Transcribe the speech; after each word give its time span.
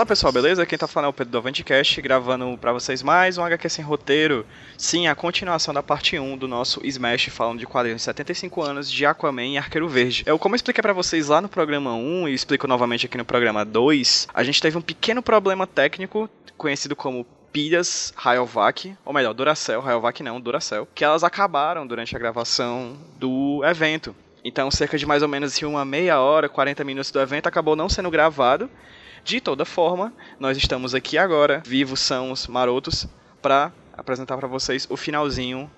Fala 0.00 0.08
pessoal, 0.08 0.32
beleza? 0.32 0.64
Quem 0.64 0.78
tá 0.78 0.86
falando 0.86 1.08
é 1.08 1.10
o 1.10 1.12
Pedro 1.12 1.32
do 1.32 1.36
Avantcast, 1.36 2.00
gravando 2.00 2.56
para 2.56 2.72
vocês 2.72 3.02
mais 3.02 3.36
um 3.36 3.44
HQ 3.44 3.68
sem 3.68 3.84
roteiro. 3.84 4.46
Sim, 4.78 5.08
a 5.08 5.14
continuação 5.14 5.74
da 5.74 5.82
parte 5.82 6.18
1 6.18 6.38
do 6.38 6.48
nosso 6.48 6.80
Smash 6.82 7.26
falando 7.26 7.58
de 7.58 7.66
quadrinhos 7.66 8.00
75 8.00 8.62
anos 8.62 8.90
de 8.90 9.04
Aquaman 9.04 9.44
e 9.44 9.58
Arqueiro 9.58 9.86
Verde. 9.90 10.22
Eu, 10.24 10.38
como 10.38 10.54
eu 10.54 10.56
expliquei 10.56 10.80
para 10.80 10.94
vocês 10.94 11.28
lá 11.28 11.42
no 11.42 11.50
programa 11.50 11.92
1 11.92 12.28
e 12.28 12.32
explico 12.32 12.66
novamente 12.66 13.04
aqui 13.04 13.18
no 13.18 13.26
programa 13.26 13.62
2, 13.62 14.28
a 14.32 14.42
gente 14.42 14.62
teve 14.62 14.78
um 14.78 14.80
pequeno 14.80 15.22
problema 15.22 15.66
técnico 15.66 16.30
conhecido 16.56 16.96
como 16.96 17.26
pilhas 17.52 18.14
Rayovac, 18.16 18.96
ou 19.04 19.12
melhor, 19.12 19.34
Duracell, 19.34 19.82
Rayovac 19.82 20.22
não, 20.22 20.40
Duracell, 20.40 20.88
que 20.94 21.04
elas 21.04 21.22
acabaram 21.22 21.86
durante 21.86 22.16
a 22.16 22.18
gravação 22.18 22.96
do 23.18 23.62
evento. 23.66 24.16
Então, 24.42 24.70
cerca 24.70 24.96
de 24.96 25.04
mais 25.04 25.20
ou 25.20 25.28
menos 25.28 25.60
uma 25.60 25.84
meia 25.84 26.18
hora, 26.20 26.48
40 26.48 26.82
minutos 26.84 27.10
do 27.10 27.20
evento 27.20 27.48
acabou 27.48 27.76
não 27.76 27.90
sendo 27.90 28.10
gravado 28.10 28.70
de 29.24 29.40
toda 29.40 29.64
forma, 29.64 30.12
nós 30.38 30.56
estamos 30.56 30.94
aqui 30.94 31.18
agora, 31.18 31.62
vivos, 31.64 32.00
sãos, 32.00 32.46
marotos, 32.46 33.06
para 33.40 33.72
apresentar 33.96 34.36
para 34.36 34.48
vocês 34.48 34.86
o 34.90 34.96
finalzinho 34.96 35.70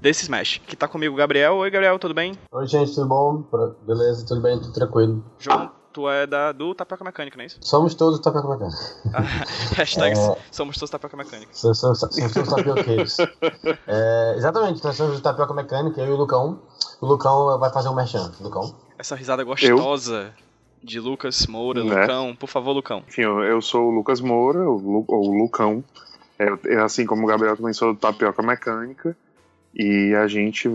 desse 0.00 0.22
Smash. 0.22 0.60
Que 0.66 0.76
tá 0.76 0.86
comigo 0.86 1.14
o 1.14 1.16
Gabriel. 1.16 1.56
Oi, 1.56 1.70
Gabriel, 1.70 1.98
tudo 1.98 2.14
bem? 2.14 2.34
Oi, 2.52 2.66
gente, 2.66 2.94
tudo 2.94 3.08
bom? 3.08 3.44
Beleza, 3.82 4.24
tudo 4.26 4.40
bem, 4.40 4.58
tudo 4.60 4.72
tranquilo. 4.72 5.24
João, 5.38 5.70
tu 5.92 6.08
é 6.08 6.26
da, 6.26 6.52
do 6.52 6.74
Tapioca 6.74 7.04
Mecânica, 7.04 7.36
não 7.36 7.42
é 7.42 7.46
isso? 7.46 7.58
Somos 7.62 7.94
todos 7.94 8.20
Tapioca 8.20 8.48
Mecânica. 8.48 8.78
Ah, 9.12 9.22
hashtag 9.76 10.18
é... 10.18 10.36
somos 10.50 10.76
todos 10.76 10.90
Tapioca 10.90 11.16
Mecânica. 11.16 11.52
Somos, 11.52 11.78
somos, 11.78 11.98
somos 11.98 12.32
todos 12.32 12.54
tapioqueiros. 12.54 13.16
é, 13.88 14.34
exatamente, 14.36 14.84
nós 14.84 14.96
somos 14.96 15.16
do 15.16 15.22
Tapioca 15.22 15.54
Mecânica, 15.54 16.00
eu 16.00 16.08
e 16.08 16.10
o 16.10 16.16
Lucão. 16.16 16.60
O 17.00 17.06
Lucão 17.06 17.58
vai 17.58 17.70
fazer 17.72 17.88
um 17.88 17.94
merchan, 17.94 18.30
Lucão. 18.40 18.74
Essa 18.98 19.14
risada 19.14 19.42
gostosa. 19.44 20.34
Eu? 20.38 20.45
De 20.82 21.00
Lucas 21.00 21.46
Moura, 21.46 21.82
né? 21.82 22.00
Lucão. 22.02 22.36
Por 22.36 22.48
favor, 22.48 22.72
Lucão. 22.72 23.02
Enfim, 23.08 23.22
eu 23.22 23.60
sou 23.60 23.88
o 23.88 23.90
Lucas 23.90 24.20
Moura, 24.20 24.68
ou 24.68 25.04
o 25.08 25.42
Lucão. 25.42 25.82
É, 26.38 26.76
assim 26.76 27.06
como 27.06 27.24
o 27.24 27.26
Gabriel 27.26 27.56
também 27.56 27.72
sou 27.72 27.94
do 27.94 27.98
Tapioca 27.98 28.42
Mecânica. 28.42 29.16
E 29.74 30.14
a 30.14 30.26
gente 30.26 30.68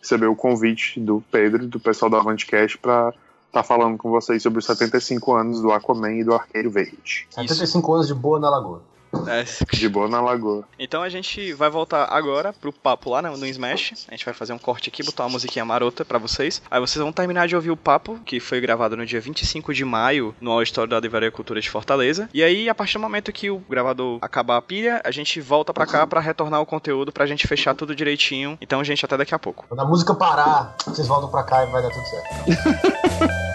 recebeu 0.00 0.32
o 0.32 0.36
convite 0.36 0.98
do 0.98 1.22
Pedro 1.30 1.64
e 1.64 1.66
do 1.66 1.78
pessoal 1.78 2.10
do 2.10 2.16
Avantcast 2.16 2.78
para 2.78 3.08
estar 3.08 3.18
tá 3.52 3.62
falando 3.62 3.98
com 3.98 4.10
vocês 4.10 4.42
sobre 4.42 4.58
os 4.58 4.64
75 4.66 5.34
anos 5.34 5.60
do 5.60 5.72
Aquaman 5.72 6.14
e 6.14 6.24
do 6.24 6.34
Arqueiro 6.34 6.70
Verde. 6.70 7.26
75 7.30 7.78
Isso. 7.78 7.94
anos 7.94 8.06
de 8.06 8.14
boa 8.14 8.38
na 8.38 8.48
Lagoa. 8.48 8.82
É. 9.28 9.44
De 9.72 9.88
boa 9.88 10.08
na 10.08 10.20
lagoa. 10.20 10.64
Então 10.78 11.02
a 11.02 11.08
gente 11.08 11.52
vai 11.52 11.70
voltar 11.70 12.08
agora 12.10 12.52
pro 12.52 12.72
papo 12.72 13.10
lá 13.10 13.22
no, 13.22 13.36
no 13.36 13.46
Smash. 13.46 14.06
A 14.08 14.12
gente 14.12 14.24
vai 14.24 14.34
fazer 14.34 14.52
um 14.52 14.58
corte 14.58 14.88
aqui, 14.88 15.02
botar 15.02 15.24
uma 15.24 15.30
musiquinha 15.30 15.64
marota 15.64 16.04
para 16.04 16.18
vocês. 16.18 16.62
Aí 16.70 16.80
vocês 16.80 17.02
vão 17.02 17.12
terminar 17.12 17.46
de 17.48 17.54
ouvir 17.54 17.70
o 17.70 17.76
papo, 17.76 18.18
que 18.24 18.40
foi 18.40 18.60
gravado 18.60 18.96
no 18.96 19.06
dia 19.06 19.20
25 19.20 19.72
de 19.74 19.84
maio 19.84 20.34
no 20.40 20.50
All 20.50 20.62
Story 20.62 20.90
da 20.90 21.00
Livraria 21.00 21.30
Cultura 21.30 21.60
de 21.60 21.70
Fortaleza. 21.70 22.28
E 22.32 22.42
aí, 22.42 22.68
a 22.68 22.74
partir 22.74 22.94
do 22.94 23.00
momento 23.00 23.32
que 23.32 23.50
o 23.50 23.58
gravador 23.58 24.18
acabar 24.22 24.56
a 24.56 24.62
pilha, 24.62 25.00
a 25.04 25.10
gente 25.10 25.40
volta 25.40 25.72
para 25.72 25.86
cá 25.86 26.06
para 26.06 26.20
retornar 26.20 26.60
o 26.60 26.66
conteúdo 26.66 27.12
pra 27.12 27.26
gente 27.26 27.46
fechar 27.46 27.74
tudo 27.74 27.94
direitinho. 27.94 28.56
Então, 28.60 28.82
gente, 28.84 29.04
até 29.04 29.16
daqui 29.16 29.34
a 29.34 29.38
pouco. 29.38 29.66
Quando 29.68 29.80
a 29.80 29.84
música 29.84 30.14
parar, 30.14 30.74
vocês 30.86 31.06
voltam 31.06 31.30
pra 31.30 31.42
cá 31.42 31.64
e 31.64 31.70
vai 31.70 31.82
dar 31.82 31.90
tudo 31.90 32.06
certo. 32.06 33.36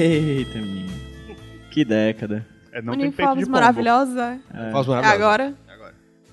Eita, 0.00 0.58
menino. 0.58 0.90
Que 1.70 1.84
década. 1.84 2.46
É, 2.72 2.80
não 2.80 2.94
Uniformes 2.94 3.48
maravilhosos, 3.48 4.16
é. 4.16 4.38
É. 4.52 4.70
Maravilhosos. 4.70 5.04
Agora. 5.06 5.54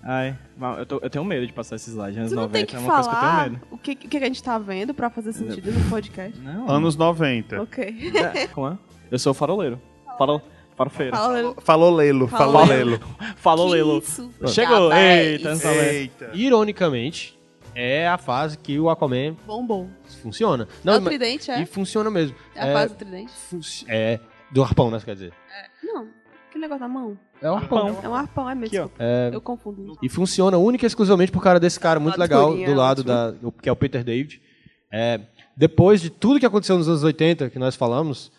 Ai, 0.10 0.38
eu, 0.80 0.86
tô, 0.86 1.00
eu 1.04 1.10
tenho 1.10 1.26
medo 1.26 1.46
de 1.46 1.52
passar 1.52 1.76
esses 1.76 1.90
slides. 1.90 2.18
Anos 2.18 2.30
Você 2.30 2.36
não 2.36 2.44
90 2.44 2.58
tem 2.58 2.66
que 2.66 2.76
é 2.78 2.80
uma 2.80 2.94
coisa 2.94 3.10
que 3.10 3.16
eu 3.16 3.20
tenho 3.20 3.32
falar 3.32 3.50
medo. 3.50 3.68
o 3.72 3.78
que, 3.78 3.92
o 3.92 3.96
que 4.10 4.18
a 4.18 4.20
gente 4.22 4.42
tá 4.42 4.58
vendo 4.58 4.94
pra 4.94 5.10
fazer 5.10 5.34
sentido 5.34 5.70
no 5.70 5.90
podcast. 5.90 6.40
Não. 6.40 6.70
Anos 6.70 6.96
90. 6.96 7.62
Ok. 7.62 8.12
É, 8.16 8.48
como 8.48 8.70
é? 8.70 8.78
Eu 9.12 9.20
sou 9.20 9.34
faroleiro. 9.34 9.82
Farol, 10.18 10.42
farofeiro. 10.78 11.16
Falou 11.62 11.94
Lelo, 11.94 12.28
Falou 13.36 13.68
Lelo. 13.68 14.02
Chegou. 14.48 14.94
Eita, 14.94 15.50
dez. 15.50 15.62
tá 15.62 15.72
vendo? 15.72 15.84
Eita. 15.84 16.32
Ironicamente, 16.34 17.37
é 17.80 18.08
a 18.08 18.18
fase 18.18 18.58
que 18.58 18.80
o 18.80 18.90
Aquaman 18.90 19.36
Bombom. 19.46 19.88
funciona. 20.24 20.68
Não, 20.84 20.94
é 20.94 20.98
o 20.98 21.02
tridente, 21.02 21.52
é? 21.52 21.62
E 21.62 21.66
funciona 21.68 22.10
mesmo. 22.10 22.36
É 22.56 22.72
a 22.72 22.74
fase 22.74 22.94
do 22.94 22.98
tridente? 22.98 23.32
é 23.88 24.20
do 24.52 24.64
arpão, 24.64 24.90
né? 24.90 25.00
Quer 25.04 25.14
dizer. 25.14 25.34
Não. 25.84 26.08
Que 26.52 26.58
negócio 26.58 26.82
na 26.82 26.88
mão? 26.88 27.18
É 27.42 27.52
o 27.52 27.56
arpão. 27.56 28.00
É 28.02 28.10
um 28.10 28.16
arpão, 28.16 28.50
é 28.50 28.56
mesmo. 28.56 28.84
Aqui. 28.86 28.94
É, 28.98 29.30
Eu 29.32 29.40
confundo. 29.42 29.96
e 30.02 30.10
funciona 30.10 30.58
única 30.58 30.86
e 30.86 30.88
exclusivamente 30.88 31.32
por 31.32 31.44
causa 31.44 31.60
desse 31.60 31.80
cara 31.80 32.00
muito 32.00 32.18
legal 32.20 32.56
do 32.56 32.64
é 32.64 32.74
lado 32.74 33.04
da, 33.04 33.36
o- 33.44 33.52
que 33.52 33.70
é 33.70 33.72
o 33.72 33.76
Peter 33.76 34.04
David. 34.04 34.42
É, 34.92 35.20
depois 35.56 36.02
de 36.02 36.10
tudo 36.10 36.40
que 36.40 36.46
aconteceu 36.46 36.78
nos 36.78 36.88
anos 36.90 37.04
80, 37.04 37.50
que 37.52 37.60
nós 37.60 37.76
falamos, 37.76 38.32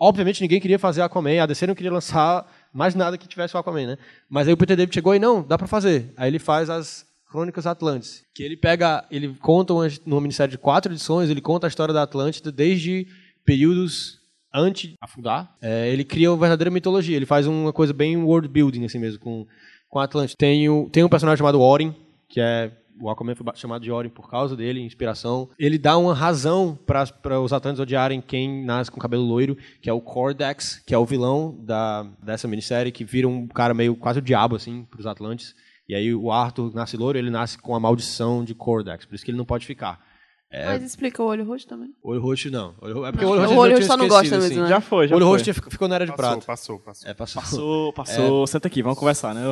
obviamente 0.00 0.40
ninguém 0.40 0.60
queria 0.60 0.78
fazer 0.78 1.02
Aquaman, 1.02 1.42
a 1.42 1.46
DC 1.46 1.66
não 1.66 1.74
queria 1.74 1.92
lançar 1.92 2.50
mais 2.72 2.94
nada 2.94 3.18
que 3.18 3.28
tivesse 3.28 3.54
o 3.56 3.58
Aquaman, 3.58 3.86
né? 3.88 3.98
Mas 4.30 4.46
aí 4.46 4.54
o 4.54 4.56
Peter 4.56 4.76
David 4.76 4.94
chegou 4.94 5.14
e 5.14 5.18
não, 5.18 5.42
dá 5.42 5.58
pra 5.58 5.66
fazer. 5.66 6.12
Aí 6.16 6.30
ele 6.30 6.38
faz 6.38 6.70
as 6.70 7.04
Crônicas 7.36 7.66
Atlantes, 7.66 8.24
que 8.34 8.42
ele 8.42 8.56
pega, 8.56 9.04
ele 9.10 9.36
conta 9.40 9.74
uma, 9.74 9.86
numa 10.06 10.22
minissérie 10.22 10.52
de 10.52 10.56
quatro 10.56 10.90
edições, 10.90 11.28
ele 11.28 11.42
conta 11.42 11.66
a 11.66 11.68
história 11.68 11.92
da 11.92 12.02
Atlântida 12.02 12.50
desde 12.50 13.06
períodos 13.44 14.20
antes 14.54 14.90
de 14.90 14.94
afundar. 15.02 15.54
É, 15.60 15.90
ele 15.90 16.02
cria 16.02 16.30
uma 16.30 16.38
verdadeira 16.38 16.70
mitologia, 16.70 17.14
ele 17.14 17.26
faz 17.26 17.46
uma 17.46 17.74
coisa 17.74 17.92
bem 17.92 18.16
world 18.16 18.48
building 18.48 18.86
assim 18.86 18.98
mesmo 18.98 19.20
com 19.20 19.46
com 19.86 19.98
a 19.98 20.04
Atlântida. 20.04 20.36
Tem, 20.38 20.66
o, 20.70 20.88
tem 20.90 21.04
um 21.04 21.10
personagem 21.10 21.36
chamado 21.36 21.60
Orin, 21.60 21.94
que 22.26 22.40
é 22.40 22.72
o 22.98 23.10
Aquaman 23.10 23.34
foi 23.34 23.46
chamado 23.54 23.82
de 23.82 23.92
Orin 23.92 24.08
por 24.08 24.30
causa 24.30 24.56
dele, 24.56 24.80
inspiração. 24.80 25.50
Ele 25.58 25.76
dá 25.76 25.98
uma 25.98 26.14
razão 26.14 26.78
para 26.86 27.38
os 27.38 27.52
Atlantes 27.52 27.80
odiarem 27.80 28.22
quem 28.22 28.64
nasce 28.64 28.90
com 28.90 28.98
cabelo 28.98 29.22
loiro, 29.22 29.56
que 29.82 29.90
é 29.90 29.92
o 29.92 30.00
Cordax, 30.00 30.82
que 30.86 30.94
é 30.94 30.98
o 30.98 31.04
vilão 31.04 31.54
da, 31.60 32.06
dessa 32.22 32.48
minissérie, 32.48 32.90
que 32.90 33.04
vira 33.04 33.28
um 33.28 33.46
cara 33.46 33.74
meio 33.74 33.94
quase 33.94 34.20
o 34.20 34.22
diabo, 34.22 34.56
assim, 34.56 34.86
para 34.90 35.00
os 35.00 35.06
Atlantes. 35.06 35.54
E 35.88 35.94
aí 35.94 36.14
o 36.14 36.32
Arthur 36.32 36.74
nasce 36.74 36.96
loiro, 36.96 37.18
ele 37.18 37.30
nasce 37.30 37.58
com 37.58 37.74
a 37.74 37.80
maldição 37.80 38.44
de 38.44 38.54
Cordax, 38.54 39.04
por 39.04 39.14
isso 39.14 39.24
que 39.24 39.30
ele 39.30 39.38
não 39.38 39.44
pode 39.44 39.66
ficar. 39.66 40.04
Mas 40.52 40.82
explica 40.82 41.22
o 41.22 41.26
olho 41.26 41.44
roxo 41.44 41.66
também. 41.66 41.90
Olho 42.02 42.20
roxo 42.20 42.50
não. 42.50 42.74
Olho, 42.80 43.04
é 43.04 43.12
porque 43.12 43.24
Não, 43.24 43.32
o 43.32 43.34
olho 43.34 43.42
roxo 43.42 43.54
o 43.54 43.58
olho 43.58 43.74
roxo 43.74 43.86
só 43.86 43.96
não 43.96 44.08
gosta 44.08 44.36
assim. 44.36 44.48
mesmo, 44.48 44.62
né? 44.62 44.68
Já 44.68 44.80
foi, 44.80 45.08
já 45.08 45.14
O 45.14 45.18
olho 45.18 45.26
foi. 45.26 45.38
roxo 45.38 45.52
ficou 45.70 45.88
na 45.88 45.96
era 45.96 46.06
de 46.06 46.12
Passou, 46.12 46.30
prata. 46.32 46.46
passou, 46.46 46.78
passou. 46.78 47.10
É, 47.10 47.14
passou. 47.14 47.42
Passou, 47.42 47.92
passou. 47.94 48.46
Senta 48.46 48.68
aqui, 48.68 48.82
vamos 48.82 48.98
conversar, 48.98 49.34
né? 49.34 49.42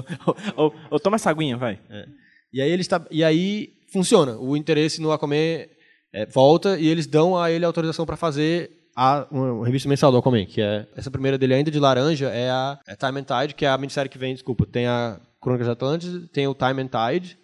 Ô, 0.57 0.99
toma 1.01 1.17
essa 1.17 1.31
aguinha, 1.31 1.57
vai. 1.57 1.81
E 2.53 2.63
aí 2.63 2.71
eles 2.71 2.87
tá, 2.87 3.05
e 3.11 3.23
aí 3.25 3.73
funciona. 3.93 4.39
O 4.39 4.57
interesse 4.57 5.01
no 5.01 5.13
Aquaman 5.13 5.67
é, 6.13 6.27
volta 6.33 6.79
e 6.79 6.87
eles 6.87 7.07
dão 7.07 7.37
a 7.37 7.51
ele 7.51 7.65
autorização 7.65 8.07
para 8.07 8.17
fazer 8.17 8.71
a 8.97 9.27
uma, 9.31 9.53
uma 9.53 9.67
revista 9.67 9.89
mensal 9.89 10.13
do 10.13 10.19
Aquaman, 10.19 10.47
que 10.47 10.63
é 10.63 10.87
essa 10.97 11.11
primeira 11.11 11.37
dele 11.37 11.55
ainda 11.55 11.71
de 11.71 11.81
laranja 11.81 12.29
é 12.29 12.51
a 12.51 12.79
é 12.87 12.95
Time 12.95 13.21
and 13.21 13.25
Tide, 13.25 13.55
que 13.55 13.67
é 13.67 13.69
a 13.69 13.77
minissérie 13.77 14.09
que 14.09 14.17
vem, 14.17 14.33
desculpa, 14.33 14.65
tem 14.65 14.87
a 14.87 15.21
Crônicas 15.45 15.67
de 15.67 15.73
Atlântida, 15.73 16.29
tem 16.33 16.47
o 16.49 16.55
Time 16.55 16.83
and 16.83 16.89
Tide, 16.89 17.39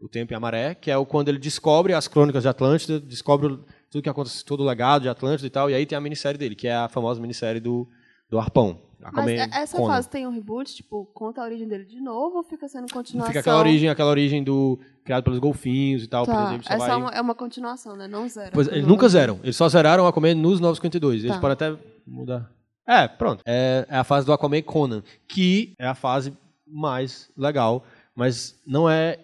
o 0.00 0.08
Tempo 0.08 0.32
e 0.32 0.36
a 0.36 0.40
Maré, 0.40 0.74
que 0.74 0.90
é 0.90 0.96
o 0.98 1.06
quando 1.06 1.28
ele 1.30 1.38
descobre 1.38 1.94
as 1.94 2.06
Crônicas 2.08 2.42
de 2.42 2.48
Atlântida, 2.48 3.00
descobre 3.00 3.46
o- 3.46 3.64
tudo 3.90 4.02
que 4.02 4.08
acontece, 4.10 4.44
todo 4.44 4.60
o 4.60 4.66
legado 4.66 5.02
de 5.02 5.08
Atlântida 5.08 5.46
e 5.46 5.50
tal, 5.50 5.70
e 5.70 5.74
aí 5.74 5.86
tem 5.86 5.96
a 5.96 6.00
minissérie 6.00 6.36
dele, 6.36 6.54
que 6.54 6.66
é 6.68 6.74
a 6.74 6.88
famosa 6.88 7.20
minissérie 7.20 7.60
do 7.60 7.88
do 8.30 8.38
Arpão. 8.38 8.80
Mas 9.12 9.28
é- 9.28 9.48
essa 9.62 9.76
Conan. 9.76 9.92
fase 9.94 10.08
tem 10.08 10.26
um 10.26 10.30
reboot, 10.30 10.74
tipo, 10.74 11.04
conta 11.14 11.40
a 11.40 11.44
origem 11.44 11.68
dele 11.68 11.84
de 11.84 12.00
novo 12.00 12.38
ou 12.38 12.42
fica 12.42 12.66
sendo 12.66 12.90
continuação? 12.92 13.28
Fica 13.28 13.40
aquela 13.40 13.58
origem, 13.58 13.88
aquela 13.90 14.10
origem 14.10 14.42
do 14.42 14.80
criado 15.04 15.22
pelos 15.22 15.38
golfinhos 15.38 16.02
e 16.02 16.08
tal. 16.08 16.24
Tá, 16.26 16.46
David 16.46 16.66
só 16.66 16.72
essa 16.74 16.86
vai- 16.86 16.90
é, 16.90 16.96
uma, 16.96 17.10
é 17.10 17.20
uma 17.20 17.34
continuação, 17.34 17.94
né? 17.96 18.08
Não 18.08 18.26
zero. 18.26 18.50
Pois, 18.52 18.66
eles 18.68 18.86
nunca 18.86 19.06
zeram. 19.08 19.38
Eles 19.44 19.54
só 19.56 19.68
zeraram 19.68 20.04
o 20.04 20.06
Aquaman 20.06 20.34
nos 20.34 20.58
952. 20.58 21.22
Eles 21.22 21.36
Tá. 21.36 21.40
podem 21.40 21.52
até 21.52 21.76
mudar. 22.06 22.50
É, 22.88 23.06
pronto. 23.06 23.42
É, 23.46 23.86
é 23.88 23.96
a 23.98 24.04
fase 24.04 24.26
do 24.26 24.32
Aquaman 24.32 24.62
Conan, 24.62 25.02
que 25.28 25.74
é 25.78 25.86
a 25.86 25.94
fase 25.94 26.32
mais 26.66 27.30
legal, 27.36 27.84
mas 28.14 28.60
não 28.66 28.88
é. 28.88 29.18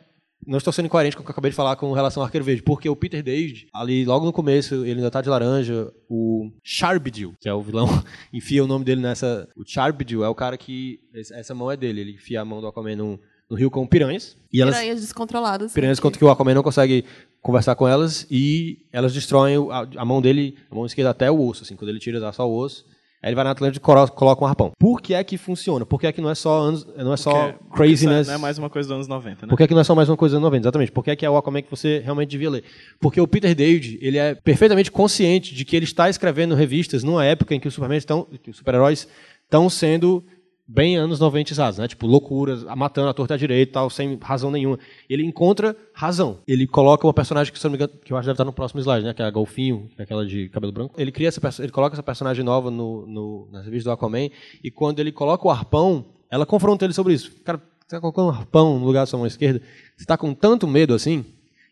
Não 0.47 0.57
estou 0.57 0.73
sendo 0.73 0.87
incoerente 0.87 1.15
com 1.15 1.23
o 1.23 1.25
que 1.25 1.31
eu 1.31 1.33
acabei 1.33 1.51
de 1.51 1.57
falar 1.57 1.77
com 1.77 1.93
relação 1.93 2.23
ao 2.23 2.25
Arqueiro 2.25 2.45
Verde, 2.47 2.63
porque 2.63 2.89
o 2.89 2.97
Peter 2.97 3.23
David, 3.23 3.69
ali 3.75 4.07
logo 4.07 4.25
no 4.25 4.33
começo, 4.33 4.75
ele 4.87 4.95
ainda 4.95 5.11
tá 5.11 5.21
de 5.21 5.29
laranja, 5.29 5.93
o 6.09 6.51
Charbidil, 6.65 7.35
que 7.39 7.47
é 7.47 7.53
o 7.53 7.61
vilão, 7.61 7.87
enfia 8.33 8.65
o 8.65 8.67
nome 8.67 8.85
dele 8.85 9.03
nessa. 9.03 9.47
O 9.55 9.63
Charbidil 9.67 10.25
é 10.25 10.29
o 10.29 10.35
cara 10.35 10.57
que. 10.57 10.99
Essa 11.15 11.55
mão 11.55 11.71
é 11.71 11.77
dele, 11.77 12.01
ele 12.01 12.13
enfia 12.13 12.41
a 12.41 12.45
mão 12.45 12.61
do 12.61 12.67
Aquaman 12.67 12.97
no, 12.97 13.21
no 13.51 13.57
rio 13.57 13.71
com 13.71 13.87
piranhas. 13.87 14.37
E 14.53 14.63
elas, 14.63 14.77
Piranhas 14.77 15.01
descontroladas. 15.03 15.73
piranhas 15.73 16.01
contra 16.01 16.19
que 16.19 16.25
o 16.25 16.31
Aquaman 16.31 16.55
não 16.55 16.63
consegue 16.63 17.05
conversar 17.43 17.75
com 17.75 17.87
elas 17.87 18.27
e 18.31 18.87
elas 18.93 19.13
destroem 19.13 19.57
a, 19.71 19.87
a 20.01 20.05
mão 20.05 20.23
dele, 20.23 20.57
a 20.71 20.75
mão 20.75 20.87
esquerda 20.87 21.11
até 21.11 21.31
o 21.31 21.41
osso, 21.47 21.65
assim, 21.65 21.77
quando 21.77 21.91
ele 21.91 21.99
tira 21.99 22.21
dá 22.21 22.33
só 22.33 22.49
o 22.49 22.57
osso. 22.57 22.87
Aí 23.23 23.29
ele 23.29 23.35
vai 23.35 23.45
na 23.45 23.51
Atlântica 23.51 23.85
e 23.85 24.11
coloca 24.15 24.43
um 24.45 24.47
arpão. 24.47 24.73
Por 24.79 25.03
que 25.03 25.13
é 25.13 25.23
que 25.23 25.37
funciona? 25.37 25.85
Por 25.85 26.01
que 26.01 26.07
é 26.07 26.13
que 26.13 26.23
não 26.23 26.31
é 26.31 26.35
só 26.35 26.59
anos, 26.59 26.87
não 26.97 27.13
é 27.13 27.17
só 27.19 27.53
Porque- 27.53 27.75
craziness? 27.75 28.27
Não 28.27 28.35
é 28.35 28.39
mais 28.39 28.57
uma 28.57 28.71
coisa 28.71 28.89
dos 28.89 28.95
anos 28.95 29.09
90, 29.09 29.45
né? 29.47 29.51
Por 29.51 29.57
que, 29.59 29.63
é 29.63 29.67
que 29.67 29.75
não 29.75 29.81
é 29.83 29.85
só 29.85 29.95
mais 29.95 30.09
uma 30.09 30.17
coisa 30.17 30.37
dos 30.37 30.43
90? 30.43 30.65
Exatamente. 30.65 30.91
Por 30.91 31.05
que 31.05 31.11
é 31.11 31.17
que 31.17 31.27
é 31.27 31.31
o 31.31 31.37
Aquaman 31.37 31.61
que 31.61 31.71
você 31.71 31.99
realmente 31.99 32.31
devia 32.31 32.49
ler? 32.49 32.65
Porque 32.99 33.21
o 33.21 33.29
Peter 33.29 33.55
David, 33.55 33.99
ele 34.01 34.17
é 34.17 34.35
perfeitamente 34.35 34.91
consciente 34.91 35.55
de 35.55 35.65
que 35.67 35.77
ele 35.77 35.85
está 35.85 36.09
escrevendo 36.09 36.55
revistas 36.55 37.05
numa 37.05 37.23
época 37.25 37.55
em 37.55 37.61
que 37.61 37.69
os 37.69 37.79
estão, 37.93 38.27
super-heróis 38.53 39.07
estão 39.45 39.69
sendo 39.69 40.25
bem 40.73 40.97
anos 40.97 41.19
90 41.19 41.53
né? 41.79 41.89
Tipo, 41.89 42.07
loucuras, 42.07 42.63
matando 42.77 43.09
a 43.09 43.13
torta 43.13 43.35
à 43.35 43.37
direita 43.37 43.73
tal, 43.73 43.91
sem 43.91 44.17
razão 44.23 44.51
nenhuma. 44.53 44.79
Ele 45.09 45.25
encontra 45.25 45.77
razão. 45.93 46.39
Ele 46.47 46.67
coloca 46.67 47.05
uma 47.07 47.13
personagem 47.13 47.53
que, 47.53 47.59
se 47.59 47.65
não 47.65 47.73
me 47.73 47.77
engano, 47.77 47.93
que 48.05 48.13
eu 48.13 48.17
acho 48.17 48.25
que 48.25 48.29
deve 48.29 48.35
estar 48.35 48.45
no 48.45 48.53
próximo 48.53 48.81
slide, 48.81 49.05
né? 49.05 49.13
Que 49.13 49.21
é 49.21 49.25
a 49.25 49.31
Golfinho, 49.31 49.91
é 49.99 50.05
aquela 50.05 50.25
de 50.25 50.49
cabelo 50.49 50.73
branco. 50.73 50.95
Ele 50.97 51.11
cria 51.11 51.29
essa 51.29 51.41
ele 51.63 51.73
coloca 51.73 51.97
essa 51.97 52.03
personagem 52.03 52.45
nova 52.45 52.71
no, 52.71 53.05
no, 53.07 53.49
nas 53.51 53.65
revistas 53.65 53.85
do 53.85 53.91
Aquaman 53.91 54.31
e 54.63 54.71
quando 54.71 55.01
ele 55.01 55.11
coloca 55.11 55.47
o 55.47 55.51
arpão, 55.51 56.05
ela 56.31 56.47
confronta 56.47 56.85
ele 56.85 56.95
sobre 56.95 57.15
isso. 57.15 57.33
Cara, 57.45 57.59
você 57.59 57.97
está 57.97 58.01
colocando 58.01 58.29
um 58.29 58.31
arpão 58.31 58.79
no 58.79 58.87
lugar 58.87 59.01
da 59.01 59.07
sua 59.07 59.19
mão 59.19 59.27
esquerda? 59.27 59.61
Você 59.97 60.05
está 60.05 60.17
com 60.17 60.33
tanto 60.33 60.69
medo 60.69 60.95
assim? 60.95 61.25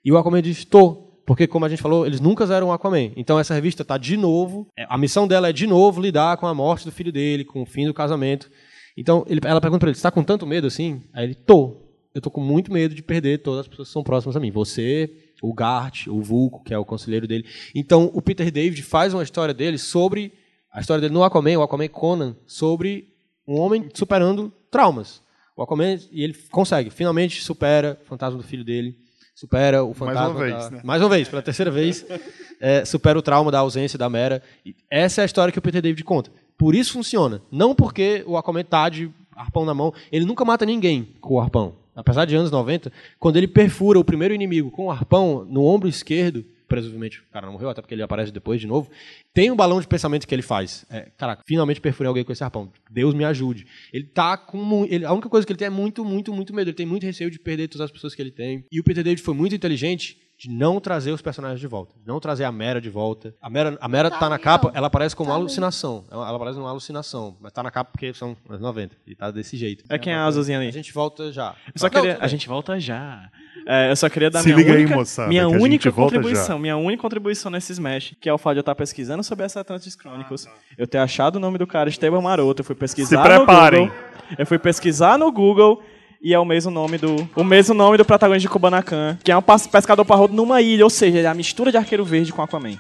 E 0.05 0.11
o 0.11 0.19
Aquaman 0.19 0.43
diz, 0.43 0.65
tô. 0.65 1.05
Porque, 1.25 1.47
como 1.47 1.67
a 1.67 1.69
gente 1.69 1.83
falou, 1.83 2.07
eles 2.07 2.21
nunca 2.21 2.47
zeram 2.47 2.69
o 2.69 2.73
Aquaman. 2.73 3.13
Então, 3.15 3.39
essa 3.39 3.53
revista 3.53 3.83
está 3.83 3.99
de 3.99 4.17
novo. 4.17 4.67
é, 4.77 4.87
A 4.89 4.97
missão 4.97 5.29
dela 5.29 5.51
é 5.51 5.53
de 5.53 5.67
novo 5.67 6.01
lidar 6.01 6.39
com 6.39 6.47
a 6.47 6.55
morte 6.55 6.87
do 6.87 6.91
filho 6.91 7.13
dele, 7.13 7.45
com 7.45 7.61
o 7.61 7.67
fim 7.67 7.85
do 7.85 7.93
casamento. 7.93 8.51
Então, 9.01 9.25
ele- 9.29 9.41
ela 9.45 9.61
pergunta 9.61 9.81
para 9.81 9.89
ele: 9.91 9.95
você 9.97 10.01
está 10.01 10.11
com 10.11 10.23
tanto 10.23 10.47
medo 10.47 10.67
assim? 10.67 11.03
Aí 11.13 11.25
ele: 11.25 11.35
tô. 11.35 11.77
Eu 12.15 12.21
tô 12.21 12.31
com 12.31 12.41
muito 12.41 12.73
medo 12.73 12.95
de 12.95 13.03
perder 13.03 13.39
todas 13.43 13.61
as 13.61 13.69
pessoas 13.69 13.89
que 13.89 13.93
são 13.93 14.03
próximas 14.03 14.35
a 14.37 14.41
mim. 14.41 14.51
Você, 14.51 15.11
o 15.43 15.53
Gart, 15.55 16.07
o 16.09 16.21
Vulco, 16.21 16.65
que 16.65 16.75
é 16.75 16.79
o 16.79 16.85
conselheiro 16.85 17.29
dele. 17.29 17.45
Então, 17.75 18.11
o 18.13 18.21
Peter 18.21 18.51
David 18.51 18.83
faz 18.83 19.15
uma 19.15 19.23
história 19.23 19.55
dele 19.55 19.79
sobre. 19.79 20.33
A 20.73 20.81
história 20.81 21.01
dele 21.01 21.15
no 21.15 21.23
Aquaman, 21.23 21.59
o 21.59 21.63
Aquaman 21.63 21.89
Conan, 21.89 22.37
sobre 22.47 23.09
um 23.47 23.59
homem 23.59 23.89
superando 23.95 24.53
traumas. 24.71 25.23
O 25.57 25.63
Aquaman, 25.63 25.99
e 26.13 26.23
ele 26.25 26.35
consegue, 26.51 26.91
finalmente 26.91 27.43
supera 27.43 27.99
o 28.03 28.07
fantasma 28.07 28.37
do 28.39 28.45
filho 28.45 28.65
dele, 28.65 28.97
supera 29.35 29.83
o 29.83 29.89
uma 29.89 29.95
fantasma. 29.95 30.35
vez, 30.39 30.55
da- 30.55 30.71
né? 30.71 30.81
Mais 30.85 31.03
uma 31.03 31.09
vez, 31.09 31.29
pela 31.29 31.43
terceira 31.43 31.71
vez, 31.71 32.05
é, 32.61 32.85
supera 32.85 33.19
o 33.19 33.23
trauma 33.23 33.51
da 33.51 33.59
ausência 33.61 33.99
da 33.99 34.09
Mera. 34.11 34.43
E 34.65 34.75
essa 34.91 35.21
é 35.21 35.23
a 35.23 35.27
história 35.27 35.51
que 35.53 35.59
o 35.59 35.63
Peter 35.63 35.81
David 35.83 36.03
conta. 36.05 36.31
Por 36.59 36.75
isso 36.75 36.93
funciona. 36.93 37.41
Não 37.51 37.75
porque 37.75 38.25
o 38.27 38.37
Aquaman 38.37 38.65
tá 38.65 38.89
de 38.89 39.11
arpão 39.35 39.65
na 39.65 39.73
mão. 39.73 39.95
Ele 40.11 40.25
nunca 40.25 40.45
mata 40.45 40.67
ninguém 40.67 41.09
com 41.21 41.35
o 41.35 41.41
arpão. 41.41 41.77
Apesar 41.95 42.25
de 42.25 42.37
anos 42.37 42.51
90, 42.51 42.93
quando 43.19 43.37
ele 43.37 43.49
perfura 43.49 43.99
o 43.99 44.05
primeiro 44.05 44.35
inimigo 44.35 44.71
com 44.71 44.87
o 44.87 44.91
arpão 44.91 45.47
no 45.49 45.65
ombro 45.65 45.89
esquerdo, 45.89 46.45
presumivelmente 46.69 47.21
o 47.21 47.33
cara 47.33 47.47
não 47.47 47.55
morreu, 47.55 47.71
até 47.71 47.81
porque 47.81 47.95
ele 47.95 48.03
aparece 48.03 48.31
depois 48.31 48.61
de 48.61 48.67
novo, 48.67 48.91
tem 49.33 49.51
um 49.51 49.57
balão 49.57 49.81
de 49.81 49.89
pensamento 49.89 50.27
que 50.27 50.35
ele 50.35 50.43
faz. 50.43 50.85
É, 50.91 51.09
caraca, 51.17 51.43
finalmente 51.47 51.81
perfurei 51.81 52.09
alguém 52.09 52.23
com 52.23 52.31
esse 52.31 52.45
arpão. 52.45 52.71
Deus 52.91 53.15
me 53.15 53.25
ajude. 53.25 53.67
Ele 53.93 54.05
tá 54.05 54.37
com. 54.37 54.85
Ele, 54.89 55.05
a 55.05 55.13
única 55.13 55.29
coisa 55.29 55.47
que 55.47 55.53
ele 55.53 55.59
tem 55.59 55.67
é 55.67 55.71
muito, 55.71 56.05
muito, 56.05 56.33
muito 56.33 56.55
medo. 56.55 56.71
Ele 56.71 56.77
tem 56.77 56.87
muito 56.87 57.05
receio 57.05 57.31
de 57.31 57.39
perder 57.39 57.69
todas 57.69 57.87
as 57.87 57.91
pessoas 57.91 58.15
que 58.15 58.23
ele 58.23 58.31
tem. 58.31 58.65
E 58.71 58.79
o 58.79 58.85
Peter 58.85 59.03
David 59.03 59.23
foi 59.23 59.35
muito 59.35 59.55
inteligente 59.55 60.19
de 60.39 60.49
não 60.49 60.79
trazer 60.79 61.11
os 61.11 61.21
personagens 61.21 61.59
de 61.59 61.67
volta. 61.67 61.95
de 62.01 62.07
Não 62.07 62.21
trazer 62.21 62.45
a 62.45 62.53
Mera 62.53 62.81
de 62.81 62.89
volta. 62.89 63.35
A 63.43 63.51
Mera, 63.51 63.77
a 63.81 63.89
Mera 63.89 64.09
tá, 64.09 64.19
Tá 64.21 64.29
na 64.29 64.39
capa, 64.39 64.71
ela 64.73 64.87
aparece 64.87 65.17
como 65.17 65.31
Tá 65.31 65.35
ali. 65.35 65.41
alucinação. 65.43 66.05
Ela, 66.11 66.29
ela 66.29 66.37
aparece 66.37 66.59
uma 66.59 66.71
alucinação. 66.71 67.37
Mas 67.41 67.53
tá 67.53 67.61
na 67.63 67.73
capa 67.73 67.91
porque 67.91 68.15
são 68.15 68.37
anos 68.49 68.61
90. 68.63 68.95
E 69.05 69.17
tá 69.17 69.33
desse 69.33 69.57
jeito. 69.57 69.85
É 69.89 69.99
quem 69.99 70.13
é 70.13 70.17
a 70.17 70.25
azulzinha 70.27 70.59
A 70.59 70.61
ali? 70.63 70.71
gente 70.71 70.93
volta 70.93 71.33
já. 71.33 71.57
Eu 71.67 71.73
só 71.81 71.87
Não, 71.87 71.91
queria. 71.91 72.15
tudo 72.15 72.25
A 72.25 72.29
gente 72.29 72.47
volta 72.49 72.79
já. 72.79 73.29
É, 73.67 73.91
eu 73.91 73.97
só 73.97 74.09
queria 74.09 74.31
dar 74.31 74.41
Se 74.41 74.47
minha 74.47 74.57
liga 74.59 74.73
aí, 74.73 74.79
única, 74.83 74.95
moçada, 74.97 75.29
minha 75.29 75.45
a 75.45 75.49
única 75.49 75.91
volta 75.91 76.15
contribuição, 76.17 76.57
já. 76.57 76.63
minha 76.63 76.77
única 76.77 77.03
contribuição 77.03 77.51
nesse 77.51 77.73
Smash, 77.73 78.15
que 78.21 78.29
é 78.29 78.33
o 78.33 78.39
fato 78.39 78.55
de 78.55 78.59
eu 78.59 78.63
estar 78.63 78.75
pesquisando 78.77 79.23
sobre 79.25 79.45
essa 79.45 79.61
Atlantis 79.61 79.95
Chronicles, 80.01 80.47
eu 80.79 80.87
ter 80.87 80.99
achado 80.99 81.37
o 81.37 81.41
nome 81.41 81.59
do 81.59 81.67
cara 81.67 81.89
Esteban 81.91 82.23
Maroto, 82.23 82.61
eu 82.63 82.65
fui 82.65 82.75
pesquisar 82.77 83.23
Se 83.23 83.29
preparem. 83.37 83.87
no 83.87 83.93
Google. 83.93 84.09
Eu 84.39 84.47
fui 84.47 84.59
pesquisar 84.59 85.19
no 85.19 85.31
Google 85.33 85.83
e 86.21 86.35
é 86.35 86.39
o 86.39 86.45
mesmo 86.45 86.71
nome 86.71 86.99
do 86.99 87.29
o 87.37 87.45
mesmo 87.45 87.75
nome 87.75 87.97
do 87.97 88.05
protagonista 88.05 88.49
de 88.49 88.53
Kubanacan, 88.53 89.19
que 89.23 89.31
é 89.33 89.37
um 89.37 89.43
pescador 89.43 90.05
parrudo 90.05 90.35
numa 90.35 90.61
ilha, 90.61 90.85
ou 90.85 90.91
seja, 90.91 91.19
é 91.19 91.27
a 91.27 91.35
mistura 91.35 91.71
de 91.71 91.77
Arqueiro 91.77 92.05
Verde 92.05 92.33
com 92.33 92.43
Aquaman. 92.43 92.77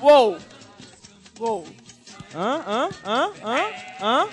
Uou! 0.00 0.36
Uou! 1.38 1.66
Hã? 2.34 2.60
Hã? 2.66 2.88
Hã? 3.04 3.30
Hã? 3.44 3.60
Hã? 4.02 4.26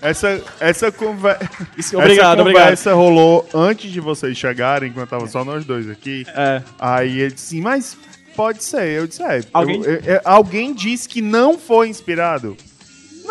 Essa, 0.00 0.40
essa, 0.60 0.92
conver... 0.92 1.36
Isso- 1.76 1.96
Obrigado, 1.98 2.34
essa 2.34 2.40
obrigado. 2.42 2.62
conversa 2.62 2.94
rolou 2.94 3.48
antes 3.52 3.90
de 3.90 3.98
vocês 4.00 4.36
chegarem, 4.38 4.90
enquanto 4.90 5.10
tava 5.10 5.26
só 5.26 5.44
nós 5.44 5.64
dois 5.64 5.90
aqui. 5.90 6.24
É. 6.28 6.62
Aí 6.78 7.18
ele 7.20 7.34
disse, 7.34 7.60
mas 7.60 7.98
pode 8.36 8.62
ser. 8.62 8.86
Eu 8.92 9.06
disse, 9.08 9.22
é. 9.24 9.40
Alguém- 9.52 9.82
eu- 9.82 9.94
eu- 9.94 10.00
eu- 10.04 10.20
alguém 10.24 10.72
disse 10.72 11.08
que 11.08 11.20
não 11.20 11.58
foi 11.58 11.88
inspirado. 11.88 12.56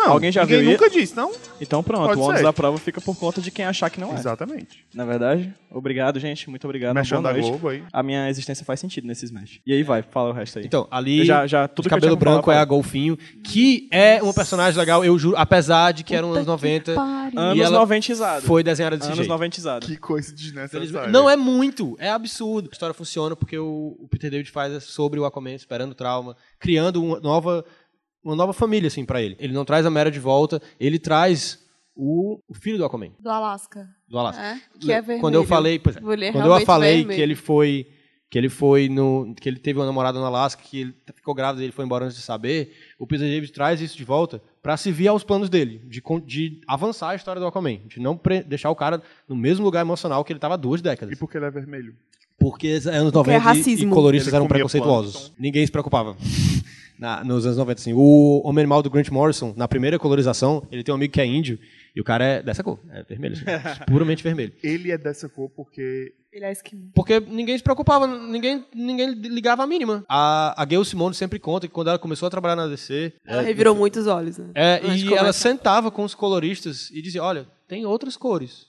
Não, 0.08 0.14
Alguém 0.14 0.32
já 0.32 0.42
ninguém 0.42 0.60
viu 0.60 0.70
nunca 0.72 0.90
disse, 0.90 1.16
não? 1.16 1.32
Então 1.60 1.82
pronto, 1.82 2.06
Pode 2.06 2.20
o 2.20 2.24
ônus 2.24 2.38
ser. 2.38 2.42
da 2.42 2.52
prova 2.52 2.78
fica 2.78 3.00
por 3.00 3.16
conta 3.16 3.40
de 3.40 3.50
quem 3.50 3.64
achar 3.64 3.90
que 3.90 4.00
não 4.00 4.12
é. 4.12 4.14
Exatamente. 4.14 4.84
Na 4.94 5.04
verdade, 5.04 5.52
obrigado, 5.70 6.18
gente. 6.18 6.48
Muito 6.48 6.64
obrigado. 6.64 6.94
Mexendo 6.94 7.22
boa 7.22 7.32
da 7.32 7.38
noite. 7.38 7.50
Globo 7.50 7.68
aí. 7.68 7.82
A 7.92 8.02
minha 8.02 8.28
existência 8.28 8.64
faz 8.64 8.80
sentido 8.80 9.06
nesse 9.06 9.24
Smash. 9.24 9.60
E 9.66 9.72
aí 9.72 9.82
vai, 9.82 10.02
fala 10.02 10.30
o 10.30 10.32
resto 10.32 10.58
aí. 10.58 10.64
Então, 10.66 10.86
ali. 10.90 11.20
Eu 11.20 11.24
já, 11.24 11.46
já, 11.46 11.68
tudo 11.68 11.84
de 11.84 11.88
que 11.88 11.94
eu 11.94 11.98
cabelo 11.98 12.16
tinha 12.16 12.18
pra 12.18 12.30
branco 12.32 12.46
falar, 12.46 12.58
é 12.58 12.60
a. 12.60 12.64
Golfinho, 12.64 13.16
que 13.42 13.88
é 13.90 14.22
uma 14.22 14.34
personagem 14.34 14.78
legal, 14.78 15.04
eu 15.04 15.18
juro, 15.18 15.36
apesar 15.36 15.92
de 15.92 16.04
que 16.04 16.14
eram 16.14 16.32
anos 16.32 16.46
90, 16.46 16.94
Anos 17.36 17.58
E 17.58 17.62
ela 17.62 17.78
90 17.80 18.40
foi 18.42 18.62
desenhada 18.62 18.96
desse 18.96 19.08
Anos 19.08 19.18
jeito. 19.18 19.28
90 19.28 19.80
Que 19.80 19.96
coisa 19.96 20.32
desnecessária. 20.34 21.10
Não 21.10 21.28
é 21.28 21.36
muito, 21.36 21.96
é 21.98 22.10
absurdo. 22.10 22.68
A 22.70 22.72
história 22.72 22.94
funciona 22.94 23.36
porque 23.36 23.58
o, 23.58 23.96
o 23.98 24.08
Peter 24.08 24.30
David 24.30 24.50
faz 24.50 24.72
é 24.72 24.80
sobre 24.80 25.18
o 25.18 25.24
Aquaman 25.24 25.54
esperando 25.54 25.94
trauma, 25.94 26.36
criando 26.58 27.02
uma 27.02 27.20
nova, 27.20 27.64
uma 28.28 28.36
nova 28.36 28.52
família 28.52 28.86
assim 28.88 29.04
para 29.04 29.20
ele. 29.22 29.36
Ele 29.38 29.52
não 29.52 29.64
traz 29.64 29.84
a 29.86 29.90
Mera 29.90 30.10
de 30.10 30.20
volta, 30.20 30.60
ele 30.78 30.98
traz 30.98 31.58
o, 31.96 32.40
o 32.48 32.54
filho 32.54 32.78
do 32.78 32.84
Aquaman, 32.84 33.10
Do 33.18 33.28
Alasca. 33.30 33.88
do 34.08 34.18
Alasca. 34.18 34.42
É, 34.42 34.60
que 34.78 34.92
é 34.92 35.00
vermelho. 35.00 35.20
Quando 35.20 35.34
eu 35.34 35.44
falei, 35.44 35.78
pois 35.78 35.96
é, 35.96 36.00
Ele 36.00 36.24
é 36.26 36.32
quando 36.32 36.46
eu 36.52 36.60
falei 36.64 36.98
vermelho. 36.98 37.16
que 37.16 37.22
ele 37.22 37.34
foi 37.34 37.86
que 38.30 38.36
ele 38.36 38.50
foi 38.50 38.90
no 38.90 39.34
que 39.40 39.48
ele 39.48 39.58
teve 39.58 39.78
uma 39.78 39.86
namorada 39.86 40.18
no 40.18 40.24
Alasca, 40.26 40.62
que 40.62 40.80
ele 40.82 40.94
ficou 41.16 41.34
grávida 41.34 41.62
e 41.62 41.66
ele 41.66 41.72
foi 41.72 41.84
embora 41.86 42.04
antes 42.04 42.16
de 42.18 42.22
saber, 42.22 42.74
o 42.98 43.06
Peter 43.06 43.26
David 43.26 43.50
traz 43.52 43.80
isso 43.80 43.96
de 43.96 44.04
volta 44.04 44.42
para 44.62 44.76
se 44.76 44.92
vir 44.92 45.08
aos 45.08 45.24
planos 45.24 45.48
dele, 45.48 45.80
de, 45.86 46.02
de 46.26 46.60
avançar 46.68 47.08
a 47.10 47.14
história 47.14 47.40
do 47.40 47.46
Aquaman, 47.46 47.78
de 47.86 47.98
não 47.98 48.18
pre- 48.18 48.42
deixar 48.42 48.68
o 48.70 48.76
cara 48.76 49.02
no 49.26 49.34
mesmo 49.34 49.64
lugar 49.64 49.80
emocional 49.80 50.22
que 50.24 50.30
ele 50.32 50.36
estava 50.36 50.54
há 50.54 50.56
duas 50.58 50.82
décadas. 50.82 51.16
E 51.16 51.18
por 51.18 51.30
que 51.30 51.38
ele 51.38 51.46
é 51.46 51.50
vermelho? 51.50 51.96
Porque 52.38 52.68
é 52.68 52.72
anos 52.90 53.12
Porque 53.12 53.30
90 53.32 53.50
é 53.50 53.72
e- 53.72 53.82
e 53.82 53.86
coloristas 53.88 54.28
Ele 54.28 54.36
eram 54.36 54.46
preconceituosos. 54.46 55.32
Ninguém 55.38 55.64
se 55.64 55.72
preocupava. 55.72 56.14
Na- 56.98 57.22
nos 57.24 57.44
anos 57.46 57.56
90, 57.58 57.80
assim. 57.80 57.92
O 57.94 58.40
Homem 58.44 58.62
Animal 58.62 58.82
do 58.82 58.90
Grant 58.90 59.08
Morrison, 59.10 59.54
na 59.56 59.68
primeira 59.68 59.98
colorização, 59.98 60.66
ele 60.70 60.82
tem 60.82 60.92
um 60.92 60.96
amigo 60.96 61.12
que 61.12 61.20
é 61.20 61.26
índio, 61.26 61.58
e 61.94 62.00
o 62.00 62.04
cara 62.04 62.24
é 62.24 62.42
dessa 62.42 62.62
cor, 62.62 62.78
é 62.90 63.02
vermelho, 63.02 63.34
assim, 63.34 63.44
puramente 63.86 64.22
vermelho. 64.22 64.52
Ele 64.62 64.90
é 64.90 64.98
dessa 64.98 65.28
cor 65.28 65.48
porque 65.50 66.12
Ele 66.32 66.44
é 66.44 66.52
esquimó. 66.52 66.82
Porque 66.94 67.18
ninguém 67.20 67.56
se 67.56 67.62
preocupava, 67.64 68.06
ninguém, 68.06 68.64
ninguém 68.74 69.10
ligava 69.12 69.62
a 69.62 69.66
mínima. 69.66 70.04
A, 70.08 70.60
a 70.60 70.64
Gail 70.64 70.84
Simone 70.84 71.14
sempre 71.14 71.38
conta 71.38 71.66
que 71.66 71.72
quando 71.72 71.88
ela 71.88 71.98
começou 71.98 72.26
a 72.26 72.30
trabalhar 72.30 72.56
na 72.56 72.66
DC, 72.66 73.12
Ela 73.26 73.42
revirou 73.42 73.74
muitos 73.74 74.06
olhos, 74.06 74.36
né? 74.38 74.50
é, 74.54 74.80
e 74.94 75.14
ela 75.14 75.32
sentava 75.32 75.90
com 75.90 76.04
os 76.04 76.14
coloristas 76.14 76.90
e 76.92 77.00
dizia: 77.00 77.22
Olha, 77.22 77.46
tem 77.66 77.86
outras 77.86 78.16
cores. 78.16 78.66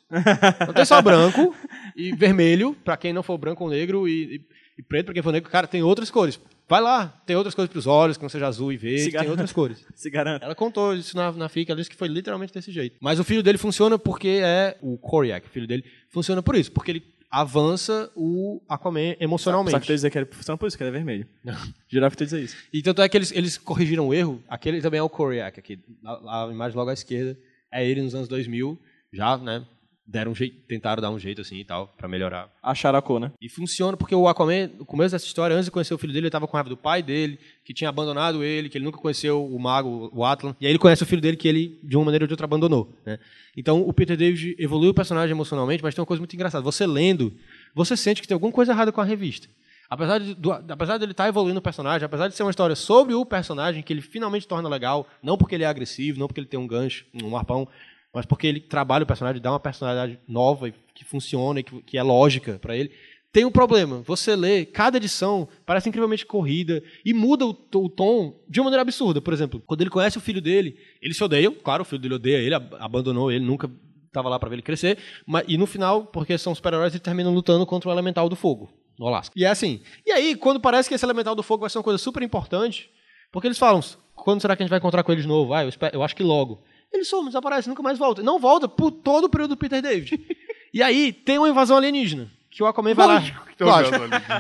Não 0.65 0.73
tem 0.73 0.85
só 0.85 1.01
branco 1.01 1.53
e 1.95 2.11
vermelho, 2.15 2.75
pra 2.85 2.95
quem 2.97 3.11
não 3.13 3.23
for 3.23 3.37
branco 3.37 3.63
ou 3.63 3.69
negro, 3.69 4.07
e, 4.07 4.35
e- 4.37 4.41
e 4.79 4.83
preto 4.83 5.05
pra 5.07 5.13
quem 5.13 5.21
for 5.23 5.33
negro. 5.33 5.49
Cara, 5.51 5.67
tem 5.67 5.83
outras 5.83 6.09
cores. 6.09 6.39
Vai 6.69 6.81
lá, 6.81 7.07
tem 7.25 7.35
outras 7.35 7.55
cores 7.55 7.71
pros 7.71 7.87
olhos, 7.87 8.15
que 8.15 8.21
não 8.21 8.29
seja 8.29 8.47
azul 8.47 8.71
e 8.71 8.77
verde, 8.77 9.11
tem 9.11 9.29
outras 9.29 9.51
cores. 9.51 9.83
Se 9.95 10.07
garanta. 10.09 10.45
Ela 10.45 10.53
contou 10.53 10.93
isso 10.93 11.17
na, 11.17 11.31
na 11.31 11.49
FIC, 11.49 11.71
ela 11.71 11.79
disse 11.79 11.89
que 11.89 11.95
foi 11.95 12.07
literalmente 12.07 12.53
desse 12.53 12.71
jeito. 12.71 12.95
Mas 13.01 13.19
o 13.19 13.23
filho 13.23 13.41
dele 13.41 13.57
funciona 13.57 13.97
porque 13.97 14.39
é. 14.43 14.77
O 14.79 14.95
Koryak, 14.95 15.47
o 15.47 15.49
filho 15.49 15.65
dele, 15.65 15.83
funciona 16.09 16.43
por 16.43 16.55
isso, 16.55 16.71
porque 16.71 16.91
ele 16.91 17.03
avança 17.31 18.11
o 18.15 18.61
Aquaman 18.69 19.15
emocionalmente. 19.19 19.71
Só 19.71 19.79
que 19.79 19.87
tu 19.87 19.93
dizer 19.93 20.11
que 20.11 20.17
ele 20.19 20.27
funciona 20.27 20.57
por 20.59 20.67
isso, 20.67 20.77
que 20.77 20.83
ele 20.83 20.89
é 20.89 20.93
vermelho. 20.93 21.27
Giraffe 21.89 22.15
tu 22.15 22.25
dizer 22.25 22.43
isso. 22.43 22.55
E 22.71 22.83
tanto 22.83 23.01
é 23.01 23.09
que 23.09 23.17
eles, 23.17 23.31
eles 23.31 23.57
corrigiram 23.57 24.07
o 24.07 24.13
erro. 24.13 24.43
Aquele 24.47 24.79
também 24.79 24.99
é 24.99 25.03
o 25.03 25.09
Koryak 25.09 25.59
aqui. 25.59 25.79
A, 26.05 26.45
a 26.45 26.51
imagem 26.51 26.77
logo 26.77 26.91
à 26.91 26.93
esquerda 26.93 27.35
é 27.71 27.87
ele 27.87 28.01
nos 28.03 28.13
anos 28.13 28.27
2000, 28.27 28.79
já, 29.11 29.37
né? 29.37 29.65
Deram 30.11 30.31
um 30.31 30.35
jeito, 30.35 30.57
tentaram 30.67 31.01
dar 31.03 31.11
um 31.11 31.19
jeito 31.19 31.41
assim 31.41 31.57
e 31.57 31.63
tal, 31.63 31.93
pra 31.95 32.07
melhorar. 32.07 32.49
Acharam 32.63 32.97
a 32.97 33.01
cor, 33.01 33.19
né? 33.19 33.31
E 33.39 33.47
funciona 33.47 33.95
porque 33.95 34.15
o 34.15 34.27
Aquaman, 34.27 34.71
no 34.79 34.83
começo 34.83 35.11
dessa 35.11 35.27
história, 35.27 35.55
antes 35.55 35.65
de 35.65 35.71
conhecer 35.71 35.93
o 35.93 35.99
filho 35.99 36.11
dele, 36.11 36.23
ele 36.23 36.29
estava 36.29 36.47
com 36.47 36.57
raiva 36.57 36.67
do 36.67 36.75
pai 36.75 37.03
dele, 37.03 37.39
que 37.63 37.75
tinha 37.75 37.89
abandonado 37.89 38.43
ele, 38.43 38.69
que 38.69 38.77
ele 38.79 38.85
nunca 38.85 38.97
conheceu 38.97 39.45
o 39.45 39.59
mago, 39.59 40.09
o 40.11 40.25
Atlan. 40.25 40.55
E 40.59 40.65
aí 40.65 40.71
ele 40.71 40.79
conhece 40.79 41.03
o 41.03 41.05
filho 41.05 41.21
dele 41.21 41.37
que 41.37 41.47
ele, 41.47 41.79
de 41.83 41.95
uma 41.95 42.05
maneira 42.05 42.23
ou 42.23 42.27
de 42.27 42.33
outra, 42.33 42.45
abandonou. 42.45 42.91
Né? 43.05 43.19
Então 43.55 43.87
o 43.87 43.93
Peter 43.93 44.17
David 44.17 44.55
evoluiu 44.57 44.89
o 44.89 44.95
personagem 44.95 45.31
emocionalmente, 45.31 45.83
mas 45.83 45.93
tem 45.93 46.01
uma 46.01 46.07
coisa 46.07 46.19
muito 46.19 46.33
engraçada. 46.33 46.63
Você 46.63 46.87
lendo, 46.87 47.31
você 47.75 47.95
sente 47.95 48.19
que 48.19 48.27
tem 48.27 48.33
alguma 48.33 48.51
coisa 48.51 48.71
errada 48.71 48.91
com 48.91 49.01
a 49.01 49.05
revista. 49.05 49.47
Apesar 49.89 50.19
de, 50.19 50.35
do, 50.35 50.51
apesar 50.51 50.97
de 50.97 51.05
ele 51.05 51.13
estar 51.13 51.27
evoluindo 51.27 51.57
o 51.57 51.63
personagem, 51.63 52.05
apesar 52.05 52.27
de 52.27 52.35
ser 52.35 52.43
uma 52.43 52.51
história 52.51 52.75
sobre 52.75 53.15
o 53.15 53.25
personagem, 53.25 53.81
que 53.81 53.91
ele 53.91 54.01
finalmente 54.01 54.47
torna 54.47 54.69
legal, 54.69 55.07
não 55.21 55.35
porque 55.35 55.55
ele 55.55 55.63
é 55.63 55.67
agressivo, 55.67 56.19
não 56.19 56.27
porque 56.27 56.39
ele 56.39 56.47
tem 56.47 56.59
um 56.59 56.67
gancho, 56.67 57.05
um 57.23 57.35
arpão, 57.35 57.67
mas 58.13 58.25
porque 58.25 58.47
ele 58.47 58.59
trabalha 58.59 59.03
o 59.03 59.07
personagem, 59.07 59.41
dá 59.41 59.51
uma 59.51 59.59
personalidade 59.59 60.19
nova 60.27 60.71
que 60.95 61.05
funciona 61.05 61.59
e 61.59 61.63
que, 61.63 61.81
que 61.83 61.97
é 61.97 62.03
lógica 62.03 62.57
para 62.59 62.75
ele. 62.75 62.91
Tem 63.31 63.45
um 63.45 63.51
problema. 63.51 64.01
Você 64.07 64.35
lê, 64.35 64.65
cada 64.65 64.97
edição 64.97 65.47
parece 65.63 65.87
incrivelmente 65.87 66.25
corrida 66.25 66.81
e 67.05 67.13
muda 67.13 67.45
o, 67.45 67.49
o, 67.75 67.87
tom 67.89 68.43
de 68.49 68.59
uma 68.59 68.65
maneira 68.65 68.81
absurda. 68.81 69.21
Por 69.21 69.31
exemplo, 69.33 69.61
quando 69.67 69.81
ele 69.81 69.89
conhece 69.91 70.17
o 70.17 70.21
filho 70.21 70.41
dele, 70.41 70.75
eles 70.99 71.15
se 71.15 71.23
odeiam. 71.23 71.53
Claro, 71.53 71.83
o 71.83 71.85
filho 71.85 72.01
dele 72.01 72.15
odeia 72.15 72.37
ele, 72.39 72.55
ab- 72.55 72.75
abandonou 72.79 73.31
ele, 73.31 73.45
nunca 73.45 73.69
estava 74.07 74.27
lá 74.29 74.39
para 74.39 74.49
ver 74.49 74.55
ele 74.55 74.61
crescer. 74.63 74.97
Mas, 75.27 75.45
e 75.47 75.59
no 75.59 75.67
final, 75.67 76.07
porque 76.07 76.35
são 76.39 76.55
super-heróis, 76.55 76.91
eles 76.91 77.03
terminam 77.03 77.31
lutando 77.31 77.63
contra 77.67 77.87
o 77.89 77.93
Elemental 77.93 78.27
do 78.27 78.35
Fogo, 78.35 78.73
no 78.97 79.05
Alasca. 79.05 79.33
E 79.37 79.45
é 79.45 79.47
assim. 79.49 79.79
E 80.07 80.11
aí, 80.11 80.35
quando 80.35 80.59
parece 80.59 80.89
que 80.89 80.95
esse 80.95 81.05
Elemental 81.05 81.35
do 81.35 81.43
Fogo 81.43 81.61
vai 81.61 81.69
ser 81.69 81.77
uma 81.77 81.83
coisa 81.83 81.99
super 81.99 82.23
importante, 82.23 82.89
porque 83.31 83.47
eles 83.47 83.59
falam, 83.59 83.79
quando 84.15 84.41
será 84.41 84.55
que 84.55 84.63
a 84.63 84.65
gente 84.65 84.71
vai 84.71 84.79
encontrar 84.79 85.03
com 85.03 85.11
ele 85.11 85.21
de 85.21 85.27
novo? 85.27 85.53
Ah, 85.53 85.61
eu, 85.61 85.69
espero- 85.69 85.95
eu 85.95 86.01
acho 86.01 86.15
que 86.15 86.23
logo. 86.23 86.63
Ele 86.91 87.03
some, 87.03 87.27
desaparece, 87.27 87.69
nunca 87.69 87.83
mais 87.83 87.97
volta. 87.99 88.23
Não 88.23 88.39
volta 88.39 88.67
por 88.67 88.91
todo 88.91 89.25
o 89.25 89.29
período 89.29 89.51
do 89.51 89.57
Peter 89.57 89.81
David. 89.81 90.19
e 90.73 90.81
aí, 90.81 91.13
tem 91.13 91.37
uma 91.37 91.49
invasão 91.49 91.77
alienígena, 91.77 92.31
que 92.49 92.63
o 92.63 92.65
Aquaman 92.65 92.93
vai 92.95 93.07
lá... 93.07 93.23
Lógico. 93.59 93.99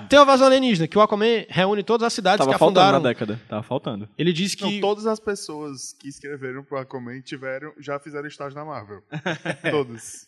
Tem 0.09 0.17
uma 0.17 0.23
invasão 0.23 0.47
alienígena, 0.47 0.87
que 0.87 0.97
o 0.97 1.01
Aquaman 1.01 1.45
reúne 1.49 1.83
todas 1.83 2.07
as 2.07 2.13
cidades 2.13 2.39
Tava 2.39 2.53
que 2.53 2.57
faltando 2.57 2.79
afundaram. 2.79 3.03
na 3.03 3.09
década. 3.09 3.41
Tava 3.49 3.63
faltando. 3.63 4.09
Ele 4.17 4.31
diz 4.33 4.55
que... 4.55 4.63
Não, 4.63 4.79
todas 4.79 5.05
as 5.05 5.19
pessoas 5.19 5.93
que 5.99 6.07
escreveram 6.07 6.63
pro 6.63 6.77
Aquaman 6.79 7.21
tiveram, 7.21 7.73
já 7.79 7.99
fizeram 7.99 8.27
estágio 8.27 8.57
na 8.57 8.63
Marvel. 8.65 9.03
Todas. 9.69 10.27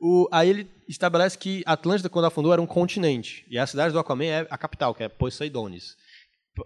O- 0.00 0.28
aí 0.32 0.50
ele 0.50 0.70
estabelece 0.88 1.38
que 1.38 1.62
Atlântida, 1.64 2.08
quando 2.08 2.24
afundou, 2.24 2.52
era 2.52 2.60
um 2.60 2.66
continente. 2.66 3.46
E 3.48 3.56
a 3.56 3.66
cidade 3.66 3.92
do 3.92 3.98
Aquaman 4.00 4.24
é 4.24 4.46
a 4.50 4.58
capital, 4.58 4.92
que 4.94 5.04
é 5.04 5.08
Poseidonis. 5.08 5.96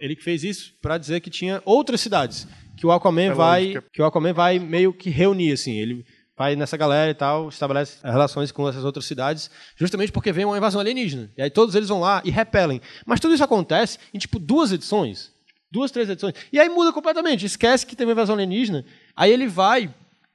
Ele 0.01 0.17
fez 0.17 0.43
isso 0.45 0.75
para 0.83 0.99
dizer 0.99 1.21
que 1.21 1.31
tinha 1.31 1.63
outras 1.65 2.01
cidades 2.01 2.47
que 2.77 2.87
o 2.87 2.93
Aquaman 2.93 3.23
É 3.31 3.35
vai 3.35 3.65
lógico. 3.67 3.91
que 3.93 4.03
o 4.03 4.05
Aquaman 4.05 4.33
vai 4.33 4.59
meio 4.59 4.93
que 4.93 5.09
reunir 5.11 5.53
assim. 5.53 5.73
Ele 5.77 6.05
vai 6.37 6.55
nessa 6.55 6.77
galera 6.77 7.11
e 7.11 7.15
tal, 7.15 7.49
estabelece 7.49 7.97
relações 8.05 8.53
com 8.53 8.69
essas 8.69 8.85
outras 8.85 9.07
cidades, 9.07 9.51
justamente 9.75 10.13
porque 10.13 10.33
vem 10.33 10.45
uma 10.45 10.57
invasão 10.59 10.81
alienígena. 10.81 11.31
E 11.37 11.43
aí 11.43 11.49
todos 11.51 11.75
eles 11.75 11.89
vão 11.89 12.01
lá 12.01 12.21
e 12.25 12.31
repelem. 12.31 12.81
Mas 13.07 13.21
tudo 13.21 13.33
isso 13.33 13.43
acontece 13.45 13.99
em 14.13 14.19
tipo 14.19 14.39
duas 14.39 14.71
edições, 14.73 15.33
duas, 15.71 15.91
três 15.91 16.11
edições. 16.11 16.35
E 16.53 16.59
aí 16.61 16.69
muda 16.69 16.93
completamente. 16.93 17.47
Esquece 17.47 17.87
que 17.87 17.97
tem 17.97 18.07
uma 18.07 18.13
invasão 18.13 18.35
alienígena. 18.35 18.85
Aí 19.17 19.33
ele 19.33 19.47
vai 19.47 19.93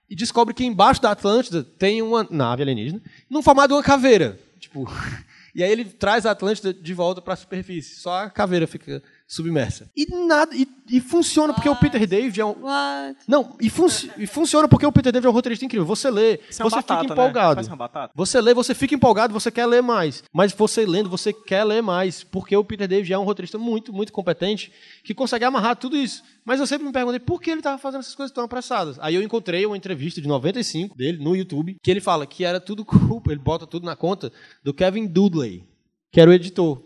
e 0.09 0.15
descobre 0.15 0.53
que 0.53 0.65
embaixo 0.65 1.01
da 1.01 1.11
Atlântida 1.11 1.63
tem 1.63 2.01
uma 2.01 2.27
nave 2.29 2.63
alienígena, 2.63 3.01
num 3.29 3.43
formato 3.43 3.69
de 3.69 3.73
uma 3.75 3.83
caveira. 3.83 4.39
Tipo, 4.59 4.91
e 5.53 5.63
aí 5.63 5.71
ele 5.71 5.85
traz 5.85 6.25
a 6.25 6.31
Atlântida 6.31 6.73
de 6.73 6.93
volta 6.95 7.21
para 7.21 7.33
a 7.35 7.37
superfície. 7.37 7.95
Só 7.99 8.23
a 8.23 8.29
caveira 8.29 8.65
fica 8.65 9.03
submersa. 9.31 9.89
E 9.95 10.05
nada 10.27 10.53
e, 10.53 10.67
e 10.89 10.99
funciona 10.99 11.53
porque 11.53 11.69
o 11.69 11.75
Peter 11.77 12.05
David 12.05 12.41
é 12.41 12.45
um 12.45 12.53
What? 12.63 13.17
não, 13.25 13.55
e, 13.61 13.71
e 14.17 14.27
funciona 14.27 14.67
porque 14.67 14.85
o 14.85 14.91
Peter 14.91 15.09
David 15.09 15.25
é 15.25 15.29
um 15.29 15.33
roteirista 15.33 15.63
incrível. 15.63 15.85
Você 15.85 16.11
lê, 16.11 16.37
Isso 16.49 16.61
é 16.61 16.65
você 16.65 16.75
batata, 16.75 17.01
fica 17.01 17.15
né? 17.15 17.21
empolgado. 17.21 17.55
Faz 17.55 17.67
uma 17.67 17.77
batata. 17.77 18.11
Você 18.13 18.41
lê, 18.41 18.53
você 18.53 18.75
fica 18.75 18.93
empolgado, 18.93 19.33
você 19.33 19.49
quer 19.49 19.65
ler 19.65 19.81
mais. 19.81 20.21
Mas 20.33 20.51
você 20.51 20.85
lendo, 20.85 21.09
você 21.09 21.31
quer 21.31 21.63
ler 21.63 21.81
mais. 21.81 22.25
Porque 22.25 22.53
o 22.57 22.63
Peter 22.63 22.89
David 22.89 23.13
é 23.13 23.17
um 23.17 23.23
roteirista 23.23 23.57
muito, 23.57 23.93
muito 23.93 24.11
competente 24.11 24.69
que 25.01 25.13
consegue 25.13 25.45
amarrar 25.45 25.77
tudo 25.77 25.95
isso. 25.95 26.23
Mas 26.43 26.59
eu 26.59 26.67
sempre 26.67 26.85
me 26.85 26.91
perguntei 26.91 27.19
por 27.19 27.41
que 27.41 27.51
ele 27.51 27.61
estava 27.61 27.77
fazendo 27.77 28.01
essas 28.01 28.15
coisas 28.15 28.33
tão 28.33 28.43
apressadas. 28.43 28.99
Aí 28.99 29.15
eu 29.15 29.23
encontrei 29.23 29.65
uma 29.65 29.77
entrevista 29.77 30.19
de 30.19 30.27
95 30.27 30.97
dele 30.97 31.23
no 31.23 31.37
YouTube, 31.37 31.77
que 31.81 31.89
ele 31.89 32.01
fala 32.01 32.25
que 32.25 32.43
era 32.43 32.59
tudo 32.59 32.83
culpa, 32.83 33.31
ele 33.31 33.39
bota 33.39 33.65
tudo 33.65 33.85
na 33.85 33.95
conta 33.95 34.29
do 34.61 34.73
Kevin 34.73 35.07
Dudley, 35.07 35.63
que 36.11 36.19
era 36.19 36.29
o 36.29 36.33
editor, 36.33 36.83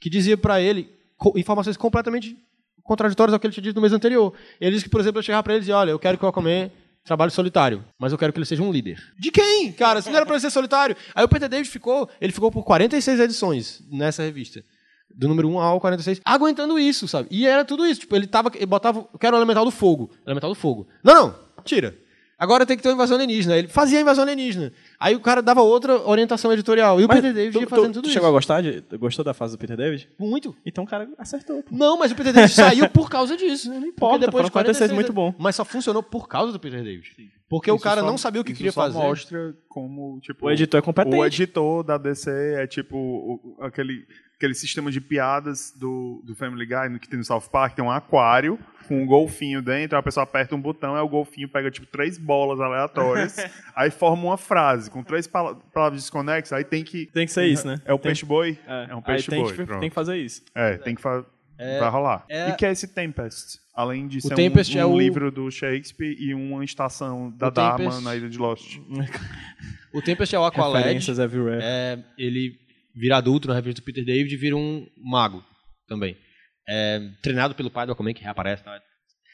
que 0.00 0.08
dizia 0.08 0.38
pra 0.38 0.58
ele 0.58 1.01
informações 1.36 1.76
completamente 1.76 2.36
contraditórias 2.82 3.32
ao 3.32 3.40
que 3.40 3.46
ele 3.46 3.54
tinha 3.54 3.62
dito 3.62 3.76
no 3.76 3.80
mês 3.80 3.92
anterior. 3.92 4.32
Ele 4.60 4.72
disse 4.72 4.84
que, 4.84 4.90
por 4.90 5.00
exemplo, 5.00 5.18
eu 5.18 5.22
chegava 5.22 5.42
pra 5.42 5.52
ele 5.52 5.60
e 5.60 5.62
dizia, 5.62 5.76
olha, 5.76 5.90
eu 5.90 5.98
quero 5.98 6.18
que 6.18 6.24
o 6.24 6.28
Aquaman 6.28 6.70
trabalhe 7.04 7.30
solitário, 7.30 7.84
mas 7.98 8.12
eu 8.12 8.18
quero 8.18 8.32
que 8.32 8.38
ele 8.38 8.46
seja 8.46 8.62
um 8.62 8.70
líder. 8.70 9.02
De 9.18 9.30
quem? 9.30 9.72
Cara, 9.72 10.00
se 10.00 10.08
não 10.08 10.16
era 10.16 10.26
pra 10.26 10.34
ele 10.34 10.40
ser 10.40 10.50
solitário. 10.50 10.96
Aí 11.14 11.24
o 11.24 11.28
Peter 11.28 11.48
David 11.48 11.68
ficou, 11.68 12.08
ele 12.20 12.32
ficou 12.32 12.50
por 12.50 12.64
46 12.64 13.20
edições 13.20 13.82
nessa 13.90 14.22
revista. 14.22 14.64
Do 15.14 15.28
número 15.28 15.46
1 15.48 15.60
ao 15.60 15.80
46, 15.80 16.22
aguentando 16.24 16.78
isso, 16.78 17.06
sabe? 17.06 17.28
E 17.30 17.46
era 17.46 17.66
tudo 17.66 17.84
isso. 17.84 18.00
Tipo, 18.00 18.16
ele 18.16 18.26
tava. 18.26 18.50
Ele 18.54 18.64
botava. 18.64 19.06
Eu 19.12 19.18
quero 19.18 19.36
o 19.36 19.38
elemental 19.38 19.62
do 19.62 19.70
fogo. 19.70 20.10
Elemental 20.24 20.48
do 20.48 20.54
fogo. 20.54 20.88
Não, 21.04 21.14
não, 21.14 21.34
tira. 21.64 21.94
Agora 22.42 22.66
tem 22.66 22.76
que 22.76 22.82
ter 22.82 22.88
uma 22.88 22.94
invasão 22.94 23.16
alienígena. 23.16 23.56
Ele 23.56 23.68
fazia 23.68 23.98
a 23.98 24.00
invasão 24.02 24.24
alienígena. 24.24 24.72
Aí 24.98 25.14
o 25.14 25.20
cara 25.20 25.40
dava 25.40 25.62
outra 25.62 25.96
orientação 26.08 26.52
editorial. 26.52 27.00
E 27.00 27.04
o 27.04 27.08
Mas 27.08 27.18
Peter 27.18 27.32
David 27.32 27.52
tu, 27.52 27.60
ia 27.60 27.68
fazendo 27.68 27.86
tu, 27.86 27.92
tudo 27.94 28.02
tu 28.02 28.06
isso. 28.06 28.14
chegou 28.14 28.28
a 28.28 28.32
gostar? 28.32 28.60
De, 28.62 28.82
gostou 28.98 29.24
da 29.24 29.32
fase 29.32 29.54
do 29.54 29.58
Peter 29.58 29.76
David? 29.76 30.08
Muito. 30.18 30.54
Então 30.66 30.82
o 30.82 30.86
cara 30.86 31.08
acertou. 31.18 31.62
pô. 31.62 31.68
Não, 31.74 31.96
mas 31.98 32.10
o 32.10 32.16
Peter 32.16 32.32
David 32.32 32.52
saiu 32.52 32.88
por 32.90 33.08
causa 33.08 33.36
disso. 33.36 33.68
Não 33.72 33.86
importa, 33.86 34.30
foram 34.32 34.50
46 34.50 34.90
muito 34.92 35.12
bom. 35.12 35.32
Mas 35.38 35.54
só 35.54 35.64
funcionou 35.64 36.02
por 36.02 36.26
causa 36.28 36.52
do 36.52 36.58
Peter 36.58 36.82
David. 36.82 37.10
Porque 37.48 37.70
o 37.70 37.74
Isso 37.76 37.84
cara 37.84 38.00
só- 38.00 38.06
não 38.06 38.16
sabia 38.18 38.40
o 38.40 38.44
que 38.44 38.52
isso 38.52 38.56
queria 38.58 38.72
só 38.72 38.80
fazer. 38.82 38.98
mostra 38.98 39.54
como, 39.68 40.18
tipo... 40.20 40.46
O 40.46 40.50
editor 40.50 40.78
é 40.78 40.82
competente. 40.82 41.16
O 41.16 41.24
editor 41.24 41.82
da 41.84 41.98
DC 41.98 42.30
é 42.56 42.66
tipo 42.66 42.96
o- 42.96 43.56
o- 43.60 43.62
aquele, 43.64 44.06
aquele 44.42 44.54
sistema 44.54 44.90
de 44.90 45.00
piadas 45.00 45.72
do, 45.76 46.20
do 46.24 46.34
Family 46.34 46.66
Guy 46.66 46.98
que 46.98 47.08
tem 47.08 47.16
no 47.18 47.24
South 47.24 47.42
Park, 47.52 47.74
tem 47.76 47.84
um 47.84 47.90
aquário 47.90 48.58
com 48.88 49.00
um 49.00 49.06
golfinho 49.06 49.62
dentro, 49.62 49.96
a 49.96 50.02
pessoa 50.02 50.24
aperta 50.24 50.56
um 50.56 50.60
botão, 50.60 50.96
aí 50.96 51.00
o 51.00 51.08
golfinho 51.08 51.48
pega 51.48 51.70
tipo 51.70 51.86
três 51.86 52.18
bolas 52.18 52.60
aleatórias, 52.60 53.36
aí 53.76 53.90
forma 53.92 54.24
uma 54.24 54.36
frase 54.36 54.90
com 54.90 55.02
três 55.04 55.28
pala- 55.28 55.54
palavras 55.72 56.02
desconexas, 56.02 56.52
aí 56.52 56.64
tem 56.64 56.82
que 56.82 57.06
Tem 57.06 57.24
que 57.24 57.32
ser 57.32 57.46
isso, 57.46 57.64
né? 57.66 57.80
é 57.84 57.92
o 57.94 57.98
Tem- 57.98 58.10
peixe 58.10 58.26
boi, 58.26 58.58
É, 58.66 58.86
é 58.90 58.94
um 58.94 58.98
Aí 58.98 59.04
peixe 59.04 59.30
tem 59.30 59.40
boi, 59.42 59.52
que, 59.54 59.64
pronto. 59.64 59.80
tem 59.80 59.88
que 59.88 59.94
fazer 59.94 60.16
isso. 60.16 60.42
É, 60.54 60.76
tem 60.78 60.94
que 60.96 61.00
fa- 61.00 61.24
vai 61.56 61.88
rolar. 61.90 62.24
é- 62.28 62.50
E 62.50 62.56
que 62.56 62.66
é 62.66 62.72
esse 62.72 62.88
Tempest? 62.88 63.60
Além 63.74 64.08
de 64.08 64.20
ser 64.20 64.32
um- 64.32 64.36
Tempest 64.36 64.76
um, 64.76 64.80
é 64.80 64.84
o- 64.84 64.98
livro 64.98 65.30
do 65.30 65.48
Shakespeare 65.50 66.16
e 66.18 66.34
uma 66.34 66.64
estação 66.64 67.30
da 67.30 67.46
O 67.46 67.50
Dharma 67.52 67.78
Tempest- 67.78 68.02
na 68.02 68.16
Ilha 68.16 68.28
de 68.28 68.36
Lost. 68.38 68.78
O 69.94 70.00
Tempest 70.02 70.34
é 70.34 70.38
o 70.38 70.44
Aqualad. 70.44 70.78
Referências 70.82 71.18
everywhere. 71.18 71.60
É, 71.62 71.98
ele 72.16 72.58
vira 72.94 73.16
adulto 73.16 73.48
na 73.48 73.54
revista 73.54 73.80
do 73.80 73.84
Peter 73.84 74.04
David 74.04 74.32
e 74.34 74.36
vira 74.36 74.56
um 74.56 74.86
mago 74.96 75.42
também. 75.88 76.16
É, 76.68 77.00
treinado 77.22 77.54
pelo 77.54 77.70
pai 77.70 77.86
do 77.86 77.92
Aquaman, 77.92 78.12
que 78.14 78.22
reaparece. 78.22 78.62
Tá? 78.62 78.80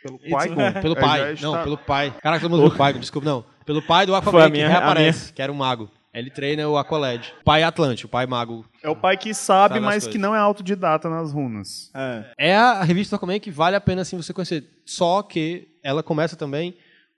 Pelo 0.03 0.17
It's- 0.17 0.43
Qui-Gon. 0.45 0.73
Pelo 0.81 0.97
É, 0.97 1.01
pai, 1.01 1.33
está- 1.35 1.47
não, 1.47 1.63
pelo 1.63 1.79
pai. 1.79 2.15
Caraca, 2.23 2.41
todo 2.49 2.57
mundo 2.61 2.77
pai, 2.77 2.93
desculpa, 2.95 3.29
não. 3.29 3.45
Pelo 3.67 3.83
pai 3.83 4.07
do 4.07 4.15
Aquaman, 4.15 4.49
minha- 4.49 4.67
que 4.67 4.73
reaparece, 4.73 5.33
que 5.33 5.43
era 5.43 5.53
um 5.53 5.57
mago. 5.57 5.91
Ele 6.15 6.31
treina 6.31 6.67
o 6.69 6.77
Aqualad. 6.79 7.29
Pai 7.45 7.63
Atlante, 7.63 8.07
o 8.07 8.09
pai 8.09 8.27
mago. 8.27 8.65
É 8.83 8.89
o 8.89 8.97
pai 8.97 9.17
que 9.17 9.35
sabe, 9.35 9.75
Sabe 9.75 9.79
as 9.81 9.85
mas 9.85 9.95
coisas. 10.05 10.13
que 10.13 10.19
não 10.19 10.35
é 10.35 10.39
autodidata 10.39 11.09
nas 11.09 11.33
runas. 11.33 11.91
É. 11.95 12.33
É 12.51 12.57
a 12.57 12.83
revista 12.83 13.15
do 13.15 13.17
Aquaman 13.19 13.39
que 13.39 13.51
vale 13.51 13.77
a 13.77 13.81
pena 13.81 14.03
assim, 14.03 14.17
você 14.17 14.33
conhecer. 14.33 14.65
Só 14.87 15.23
que 15.23 15.69
ela 15.85 16.03
começa 16.03 16.35
também 16.35 16.75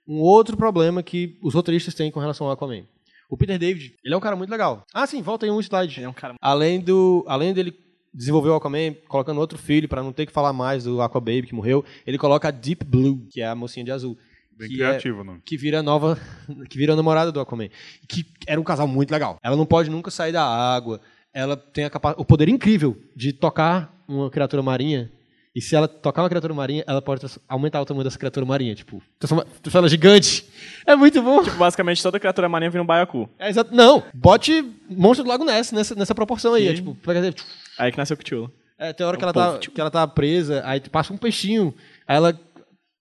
um 0.07 0.17
outro 0.19 0.57
problema 0.57 1.01
que 1.01 1.39
os 1.41 1.53
roteiristas 1.53 1.93
têm 1.95 2.11
com 2.11 2.19
relação 2.19 2.45
ao 2.47 2.53
Aquaman. 2.53 2.83
O 3.31 3.37
Peter 3.37 3.57
David, 3.57 3.95
ele 4.03 4.13
é 4.13 4.17
um 4.17 4.21
cara 4.21 4.35
muito 4.35 4.49
legal. 4.49 4.83
Ah, 4.93 5.07
sim, 5.07 5.21
volta 5.21 5.45
aí 5.45 5.51
um 5.51 5.59
slide. 5.61 5.97
Ele 5.99 6.05
é 6.05 6.09
um 6.09 6.13
cara. 6.13 6.35
Além 6.41 6.79
do, 6.81 7.23
além 7.27 7.53
dele 7.53 7.73
desenvolver 8.13 8.49
o 8.49 8.55
Aquaman 8.55 8.93
colocando 9.07 9.39
outro 9.39 9.57
filho 9.57 9.87
para 9.87 10.03
não 10.03 10.11
ter 10.11 10.25
que 10.25 10.33
falar 10.33 10.51
mais 10.51 10.83
do 10.83 11.01
Aquababy 11.01 11.43
que 11.47 11.55
morreu, 11.55 11.83
ele 12.05 12.17
coloca 12.17 12.49
a 12.49 12.51
Deep 12.51 12.83
Blue, 12.85 13.25
que 13.31 13.39
é 13.41 13.47
a 13.47 13.55
mocinha 13.55 13.85
de 13.85 13.91
azul, 13.91 14.17
Bem 14.57 14.67
Que 14.67 14.75
criativo, 14.75 15.23
não? 15.23 15.39
que 15.45 15.55
vira 15.55 15.79
a 15.79 15.83
nova, 15.83 16.19
que 16.69 16.77
vira 16.77 16.91
a 16.91 16.95
namorada 16.95 17.31
do 17.31 17.39
Aquaman, 17.39 17.69
que 18.07 18.25
era 18.45 18.59
um 18.59 18.63
casal 18.65 18.85
muito 18.85 19.09
legal. 19.11 19.37
Ela 19.41 19.55
não 19.55 19.65
pode 19.65 19.89
nunca 19.89 20.11
sair 20.11 20.33
da 20.33 20.43
água. 20.45 20.99
Ela 21.33 21.55
tem 21.55 21.85
a 21.85 21.89
capa- 21.89 22.15
o 22.17 22.25
poder 22.25 22.49
incrível 22.49 23.01
de 23.15 23.31
tocar 23.31 23.97
uma 24.05 24.29
criatura 24.29 24.61
marinha. 24.61 25.09
E 25.53 25.61
se 25.61 25.75
ela 25.75 25.85
tocar 25.87 26.21
uma 26.23 26.29
criatura 26.29 26.53
marinha, 26.53 26.81
ela 26.87 27.01
pode 27.01 27.25
aumentar 27.47 27.81
o 27.81 27.85
tamanho 27.85 28.05
dessa 28.05 28.17
criatura 28.17 28.45
marinha, 28.45 28.73
tipo, 28.73 29.01
transforma, 29.19 29.43
transforma 29.61 29.83
ela 29.85 29.89
gigante. 29.89 30.45
É 30.87 30.95
muito 30.95 31.21
bom. 31.21 31.43
Tipo, 31.43 31.57
basicamente 31.57 32.01
toda 32.01 32.19
criatura 32.19 32.47
marinha 32.47 32.71
vira 32.71 32.81
um 32.81 32.85
baiacu. 32.85 33.29
É 33.37 33.49
exato. 33.49 33.75
Não, 33.75 34.01
bote 34.13 34.63
Monstro 34.89 35.25
do 35.25 35.29
Lago 35.29 35.43
Ness 35.43 35.73
nessa, 35.73 35.93
nessa 35.93 36.15
proporção 36.15 36.53
aí. 36.53 36.67
É, 36.69 36.73
tipo, 36.73 36.95
pega- 36.95 37.33
Aí 37.77 37.91
que 37.91 37.97
nasceu 37.97 38.15
o 38.15 38.17
Cthulhu. 38.17 38.49
é, 38.79 38.93
tem 38.93 39.05
hora 39.05 39.17
que 39.17 39.23
É 39.23 39.27
um 39.27 39.29
ela, 39.29 39.33
tá, 39.53 39.59
tipo- 39.59 39.75
que 39.75 39.81
ela 39.81 39.91
tá 39.91 40.07
presa, 40.07 40.61
aí 40.65 40.79
passa 40.79 41.11
um 41.11 41.17
peixinho, 41.17 41.73
aí 42.07 42.15
ela 42.15 42.39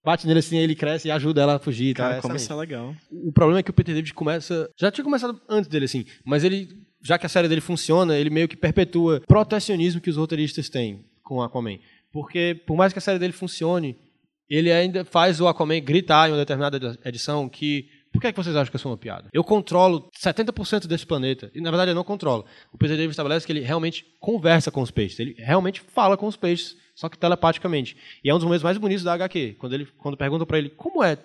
bate 0.04 0.26
nele 0.26 0.40
assim, 0.40 0.57
aí 0.59 0.64
ele 0.64 0.75
cresce 0.75 1.07
e 1.07 1.11
ajuda 1.12 1.42
ela 1.42 1.54
a 1.54 1.59
fugir. 1.61 1.95
Tá? 1.95 2.02
Cara, 2.04 2.16
É 2.16 2.21
como 2.21 2.35
isso 2.35 2.52
é 2.52 2.57
legal. 2.57 2.95
O 3.12 3.33
problema 3.33 3.61
é 3.61 3.62
que 3.62 3.71
o 3.71 3.73
Peter 3.73 3.95
David 3.95 4.12
começa. 4.12 4.69
Já 4.76 4.90
tinha 4.90 5.04
começado 5.04 5.40
antes 5.49 5.71
dele, 5.71 5.85
assim, 5.85 6.04
mas 6.25 6.42
ele, 6.42 6.69
já 7.00 7.16
que 7.16 7.26
a 7.26 7.28
série 7.28 7.47
dele 7.47 7.61
funciona, 7.61 8.16
ele 8.19 8.28
meio 8.30 8.49
que 8.49 8.57
perpetua 8.57 9.19
o 9.19 9.26
protecionismo 9.26 10.00
que 10.00 10.11
os 10.11 10.16
roteiristas 10.16 10.69
têm 10.69 11.04
com 11.23 11.40
Aquaman. 11.42 11.78
Porque, 12.12 12.61
por 12.67 12.76
mais 12.76 12.93
que 12.93 12.99
a 12.99 13.02
série 13.02 13.19
dele 13.19 13.33
funcione, 13.33 13.97
ele 14.49 14.73
ainda 14.73 15.05
faz 15.05 15.40
o 15.40 15.47
Aquaman 15.47 15.81
gritar 15.81 16.29
em 16.29 16.33
uma 16.33 16.38
determinada 16.38 16.99
edição 17.05 17.49
que 17.49 17.88
por 18.12 18.21
que, 18.21 18.26
é 18.26 18.33
que 18.33 18.43
vocês 18.43 18.57
acham 18.57 18.71
que 18.71 18.76
eu 18.76 18.81
sou 18.81 18.90
uma 18.90 18.99
piada? 18.99 19.29
Eu 19.33 19.45
controlo 19.45 20.11
70% 20.21 20.87
desse 20.87 21.07
planeta. 21.07 21.50
E 21.55 21.61
na 21.61 21.71
verdade 21.71 21.93
eu 21.93 21.95
não 21.95 22.02
controlo. 22.02 22.45
O 22.73 22.79
Peter 22.79 22.97
David 22.97 23.11
estabelece 23.11 23.47
que 23.47 23.52
ele 23.52 23.61
realmente 23.61 24.05
conversa 24.19 24.71
com 24.71 24.83
os 24.83 24.90
peixes. 24.90 25.21
Ele 25.21 25.35
realmente 25.38 25.81
fala 25.81 26.17
com 26.17 26.26
os 26.26 26.37
peixes, 26.37 26.76
só 26.95 27.09
que 27.09 27.17
telepaticamente. 27.17 27.97
E 28.25 28.29
é 28.29 28.35
um 28.35 28.38
dos 28.38 28.45
momentos 28.45 28.64
mais 28.64 28.76
bonitos 28.79 29.05
da 29.05 29.12
HQ. 29.12 29.57
Quando, 29.59 29.75
ele, 29.75 29.87
quando 29.99 30.17
perguntam 30.17 30.47
para 30.47 30.59
ele 30.59 30.71
como 30.71 31.05
é 31.05 31.17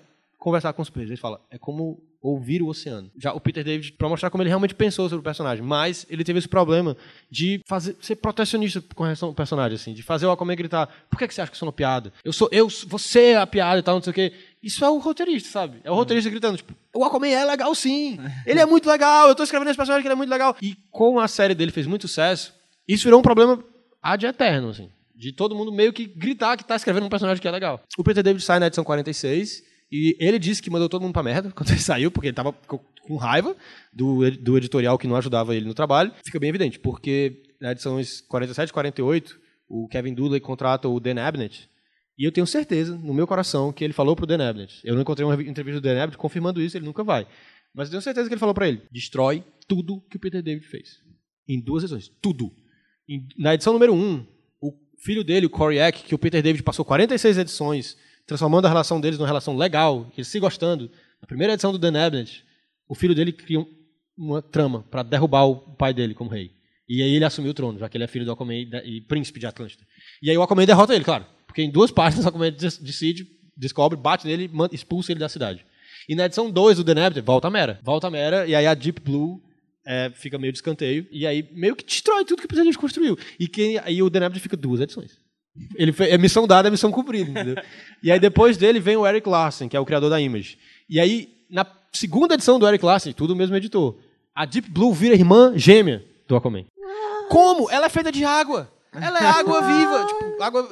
conversar 0.46 0.74
com 0.74 0.82
os 0.84 0.92
peixes, 0.92 1.10
ele 1.10 1.20
fala: 1.20 1.42
é 1.50 1.58
como 1.58 2.00
ouvir 2.22 2.62
o 2.62 2.68
oceano. 2.68 3.10
Já 3.18 3.34
o 3.34 3.40
Peter 3.40 3.64
David, 3.64 3.94
para 3.94 4.08
mostrar 4.08 4.30
como 4.30 4.44
ele 4.44 4.50
realmente 4.50 4.76
pensou 4.76 5.10
sobre 5.10 5.22
o 5.22 5.24
personagem, 5.24 5.66
mas 5.66 6.06
ele 6.08 6.24
teve 6.24 6.38
esse 6.38 6.48
problema 6.48 6.96
de 7.32 7.62
fazer, 7.66 7.96
ser 8.00 8.16
protecionista 8.18 8.84
com 8.94 9.04
relação 9.04 9.30
ao 9.30 9.34
personagem, 9.34 9.76
assim, 9.76 9.94
de 9.94 10.04
fazer 10.04 10.28
o 10.28 10.32
Aquaman 10.32 10.56
gritar: 10.56 10.88
por 11.10 11.18
que, 11.18 11.28
que 11.28 11.34
você 11.34 11.42
acha 11.42 11.50
que 11.50 11.56
eu 11.56 11.60
sou 11.60 11.66
uma 11.68 11.74
piada? 11.74 12.14
Eu 12.24 12.32
sou, 12.32 12.48
eu, 12.52 12.68
você 12.88 13.32
é 13.32 13.38
a 13.38 13.48
piada 13.48 13.80
e 13.80 13.82
tal, 13.82 13.96
não 13.96 14.04
sei 14.04 14.12
o 14.12 14.14
quê. 14.14 14.34
Isso 14.62 14.86
é 14.86 14.90
o 14.90 15.00
roteirista, 15.00 15.50
sabe? 15.50 15.80
É 15.84 15.90
o 15.90 15.96
roteirista 15.96 16.30
gritando, 16.30 16.58
tipo, 16.58 16.76
o 16.94 17.04
Aquaman 17.04 17.28
é 17.28 17.44
legal 17.44 17.74
sim. 17.74 18.20
Ele 18.46 18.60
é 18.60 18.66
muito 18.68 18.88
legal, 18.88 19.28
eu 19.28 19.36
tô 19.36 19.42
escrevendo 19.42 19.70
esse 19.70 19.78
personagem 19.78 20.04
que 20.04 20.08
ele 20.08 20.14
é 20.14 20.18
muito 20.18 20.30
legal. 20.30 20.56
E 20.62 20.78
como 20.92 21.20
a 21.20 21.28
série 21.28 21.56
dele 21.56 21.72
fez 21.72 21.88
muito 21.88 22.08
sucesso, 22.08 22.54
isso 22.88 23.04
virou 23.04 23.20
um 23.20 23.24
problema 23.24 23.64
ad 24.02 24.24
eterno, 24.24 24.70
assim. 24.70 24.90
De 25.16 25.32
todo 25.32 25.56
mundo 25.56 25.72
meio 25.72 25.92
que 25.92 26.06
gritar 26.06 26.56
que 26.56 26.64
tá 26.64 26.76
escrevendo 26.76 27.06
um 27.06 27.10
personagem 27.10 27.42
que 27.42 27.48
é 27.48 27.52
legal. 27.52 27.82
O 27.98 28.04
Peter 28.04 28.22
David 28.22 28.44
sai 28.44 28.60
na 28.60 28.68
edição 28.68 28.84
46 28.84 29.75
e 29.96 30.18
ele 30.20 30.38
disse 30.40 30.62
que 30.62 30.70
mandou 30.70 30.90
todo 30.90 31.02
mundo 31.02 31.14
pra 31.14 31.24
merda 31.24 31.52
quando 31.56 31.70
ele 31.70 31.80
saiu, 31.80 32.12
porque 32.12 32.28
ele 32.28 32.36
tava 32.36 32.52
co- 32.54 32.80
com 33.08 33.16
raiva 33.18 33.56
do, 33.94 34.30
do 34.32 34.58
editorial 34.58 34.98
que 34.98 35.08
não 35.08 35.16
ajudava 35.16 35.56
ele 35.56 35.66
no 35.66 35.74
trabalho. 35.74 36.12
Fica 36.26 36.40
bem 36.40 36.50
evidente, 36.50 36.80
porque 36.80 37.42
na 37.62 37.72
edições 37.72 38.22
47 38.22 38.70
e 38.70 38.74
48, 38.74 39.40
o 39.70 39.88
Kevin 39.88 40.14
Dooley 40.14 40.40
contrata 40.40 40.88
o 40.88 41.00
Dan 41.00 41.20
Abnett, 41.22 41.70
e 42.18 42.24
eu 42.24 42.32
tenho 42.32 42.48
certeza, 42.48 42.96
no 42.98 43.14
meu 43.14 43.28
coração, 43.28 43.74
que 43.74 43.84
ele 43.84 43.92
falou 43.94 44.16
pro 44.16 44.26
Dan 44.26 44.48
Abnett. 44.50 44.80
Eu 44.84 44.96
não 44.96 45.02
encontrei 45.02 45.26
uma 45.28 45.34
entrevista 45.36 45.82
do 45.82 45.84
Dan 45.84 46.02
Abnett 46.02 46.18
confirmando 46.18 46.62
isso, 46.62 46.78
ele 46.78 46.86
nunca 46.86 47.04
vai. 47.04 47.28
Mas 47.74 47.88
eu 47.88 47.92
tenho 47.92 48.02
certeza 48.02 48.30
que 48.30 48.34
ele 48.34 48.40
falou 48.40 48.56
pra 48.56 48.68
ele: 48.70 48.82
destrói 48.92 49.44
tudo 49.68 50.02
que 50.10 50.16
o 50.16 50.20
Peter 50.20 50.42
David 50.42 50.66
fez. 50.66 51.00
Em 51.48 51.60
duas 51.60 51.84
edições. 51.84 52.10
Tudo. 52.22 52.52
Na 53.38 53.54
edição 53.54 53.74
número 53.74 53.94
1, 53.94 53.98
um, 53.98 54.26
o 54.62 54.72
filho 55.04 55.24
dele, 55.26 55.46
o 55.46 55.50
Corey 55.50 55.78
Eck, 55.80 56.04
que 56.04 56.16
o 56.16 56.18
Peter 56.18 56.42
David 56.42 56.64
passou 56.64 56.86
46 56.86 57.38
edições 57.38 57.98
transformando 58.26 58.66
a 58.66 58.70
relação 58.70 59.00
deles 59.00 59.18
numa 59.20 59.28
relação 59.28 59.56
legal, 59.56 60.12
eles 60.16 60.28
se 60.28 60.40
gostando. 60.40 60.90
Na 61.22 61.28
primeira 61.28 61.54
edição 61.54 61.72
do 61.72 61.78
Dan 61.78 61.98
Abnett, 62.06 62.44
o 62.88 62.96
filho 62.96 63.16
dele 63.16 63.32
cria 63.32 63.60
um- 63.60 63.68
uma 64.18 64.42
trama 64.42 64.84
para 64.90 65.04
derrubar 65.04 65.44
o 65.46 65.56
pai 65.76 65.94
dele 65.94 66.14
como 66.14 66.30
rei. 66.30 66.52
E 66.88 67.02
aí 67.02 67.16
ele 67.16 67.26
assumiu 67.26 67.52
o 67.52 67.54
trono, 67.54 67.80
já 67.80 67.90
que 67.90 67.98
ele 67.98 68.04
é 68.04 68.08
filho 68.08 68.26
do 68.26 68.32
Aquaman 68.32 68.54
e, 68.56 68.70
e 68.98 69.02
príncipe 69.02 69.40
de 69.40 69.48
Atlântida. 69.48 69.84
E 70.22 70.30
aí 70.30 70.38
o 70.38 70.42
Aquaman 70.44 70.66
derrota 70.66 70.94
ele, 70.96 71.04
claro. 71.04 71.26
Porque 71.48 71.62
em 71.62 71.70
duas 71.72 71.92
páginas 71.92 72.26
o 72.26 72.30
Aquaman 72.30 72.52
decide, 72.52 73.28
descobre, 73.58 73.98
bate 73.98 74.26
nele 74.28 74.50
e 74.72 74.76
expulsa 74.76 75.12
ele 75.12 75.20
da 75.20 75.28
cidade. 75.30 75.66
E 76.08 76.14
na 76.16 76.26
edição 76.26 76.52
2 76.52 76.78
do 76.78 76.84
The 76.84 76.94
Nebula, 76.94 77.22
volta 77.24 77.48
a 77.48 77.52
Mera. 77.52 77.80
Volta 77.84 78.08
a 78.08 78.12
Mera, 78.12 78.46
e 78.46 78.54
aí 78.54 78.68
a 78.68 78.74
Deep 78.76 79.02
Blue 79.02 79.42
é, 79.86 80.12
fica 80.14 80.38
meio 80.38 80.54
de 80.54 80.60
escanteio. 80.60 81.08
E 81.12 81.26
aí 81.26 81.50
meio 81.54 81.76
que 81.76 81.84
destrói 81.84 82.24
tudo 82.24 82.40
que 82.40 82.46
o 82.46 82.48
Presidente 82.48 82.78
construiu. 82.78 83.18
E 83.40 83.48
quem, 83.48 83.80
aí 83.80 84.02
o 84.04 84.10
The 84.10 84.20
Nebula 84.20 84.40
fica 84.40 84.56
duas 84.56 84.80
edições. 84.82 85.20
Ele 85.76 85.92
fe- 85.94 86.10
é 86.10 86.18
missão 86.18 86.46
dada, 86.46 86.68
é 86.68 86.72
missão 86.72 86.92
cumprida, 86.92 87.30
entendeu? 87.32 87.56
e 88.04 88.12
aí 88.12 88.20
depois 88.20 88.58
dele 88.58 88.80
vem 88.80 88.98
o 88.98 89.08
Eric 89.08 89.28
Larson, 89.28 89.70
que 89.70 89.78
é 89.78 89.80
o 89.80 89.86
criador 89.86 90.10
da 90.10 90.20
Image. 90.20 90.58
E 90.90 91.00
aí, 91.00 91.30
na 91.50 91.66
segunda 91.92 92.34
edição 92.34 92.60
do 92.60 92.68
Eric 92.68 92.84
Larson, 92.84 93.12
tudo 93.14 93.32
o 93.34 93.36
mesmo 93.36 93.56
editor, 93.56 93.96
a 94.36 94.46
Deep 94.46 94.70
Blue 94.70 94.94
vira 94.94 95.16
irmã 95.16 95.54
gêmea 95.56 96.04
do 96.28 96.36
Aquaman. 96.36 96.66
Como? 97.30 97.70
Ela 97.72 97.86
é 97.86 97.90
feita 97.90 98.12
de 98.12 98.24
água. 98.24 98.70
Ela 99.02 99.20
é 99.20 99.26
água 99.26 99.62
viva, 99.62 100.06
tipo, 100.06 100.42
água 100.44 100.70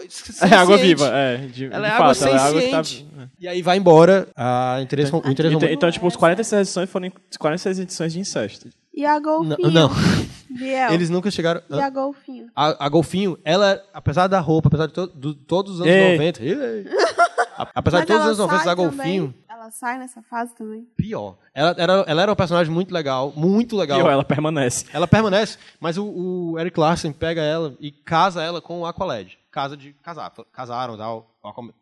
É 0.50 0.56
água 0.56 0.78
viva, 0.78 1.08
é. 1.10 1.38
De, 1.38 1.66
Ela 1.66 1.80
de 1.80 1.86
é 1.86 1.90
água 1.96 2.16
fato, 2.16 2.28
ela 2.28 2.38
é 2.38 2.42
água 2.42 2.62
tá-. 2.84 3.28
E 3.40 3.48
aí 3.48 3.62
vai 3.62 3.78
embora 3.78 4.30
a 4.36 4.80
interesse, 4.82 5.14
o 5.14 5.18
interesse 5.30 5.56
Então, 5.56 5.70
então, 5.70 5.92
tipo, 5.92 6.08
os 6.08 6.16
46 6.16 6.62
edições 6.62 6.90
foram 6.90 7.12
46 7.38 7.80
edições 7.80 8.14
de 8.14 8.20
incesto. 8.20 8.70
E 8.94 9.06
a 9.06 9.20
golfinho? 9.20 9.58
Não, 9.60 9.72
não. 9.72 9.90
Biel. 10.54 10.92
eles 10.94 11.10
nunca 11.10 11.32
chegaram. 11.32 11.62
E 11.68 11.80
a 11.82 11.90
golfinho? 11.90 12.48
A, 12.56 12.86
a 12.86 12.90
Golfinho, 12.90 13.40
ela, 13.44 13.84
apesar 13.92 14.28
da 14.28 14.40
roupa, 14.40 14.68
apesar 14.68 14.86
de 14.86 14.94
to- 14.94 15.08
do- 15.08 15.34
todos 15.34 15.74
os 15.76 15.82
anos 15.82 15.92
Ei. 15.92 16.12
90. 16.12 16.44
ei. 16.44 16.86
A- 17.58 17.70
apesar 17.74 17.98
Mas 18.00 18.06
de 18.08 18.14
todos 18.14 18.22
os 18.22 18.28
anos 18.28 18.38
90 18.38 18.58
sai 18.58 18.66
da 18.68 18.74
Golfinho, 18.76 19.26
também? 19.28 19.44
Ela 19.50 19.72
sai 19.72 19.98
nessa 19.98 20.22
fase 20.22 20.54
também? 20.56 20.88
pior. 20.96 21.38
Ela 21.56 21.74
era, 21.78 21.94
ela 22.06 22.22
era 22.22 22.32
um 22.32 22.36
personagem 22.36 22.72
muito 22.72 22.94
legal, 22.94 23.34
muito 23.36 23.76
legal. 23.76 23.98
E 24.00 24.02
ela 24.08 24.24
permanece. 24.24 24.86
Ela 24.94 25.08
permanece, 25.08 25.58
mas 25.80 25.98
o, 25.98 26.06
o 26.06 26.60
Eric 26.60 26.80
Larson 26.80 27.12
pega 27.14 27.42
ela 27.42 27.76
e 27.80 27.92
casa 27.92 28.44
ela 28.44 28.62
com 28.62 28.82
o 28.82 28.86
Aqualad. 28.86 29.34
Casa 29.52 29.76
de 29.76 29.94
casar. 30.04 30.32
Casaram, 30.52 30.96
tal, 30.98 31.32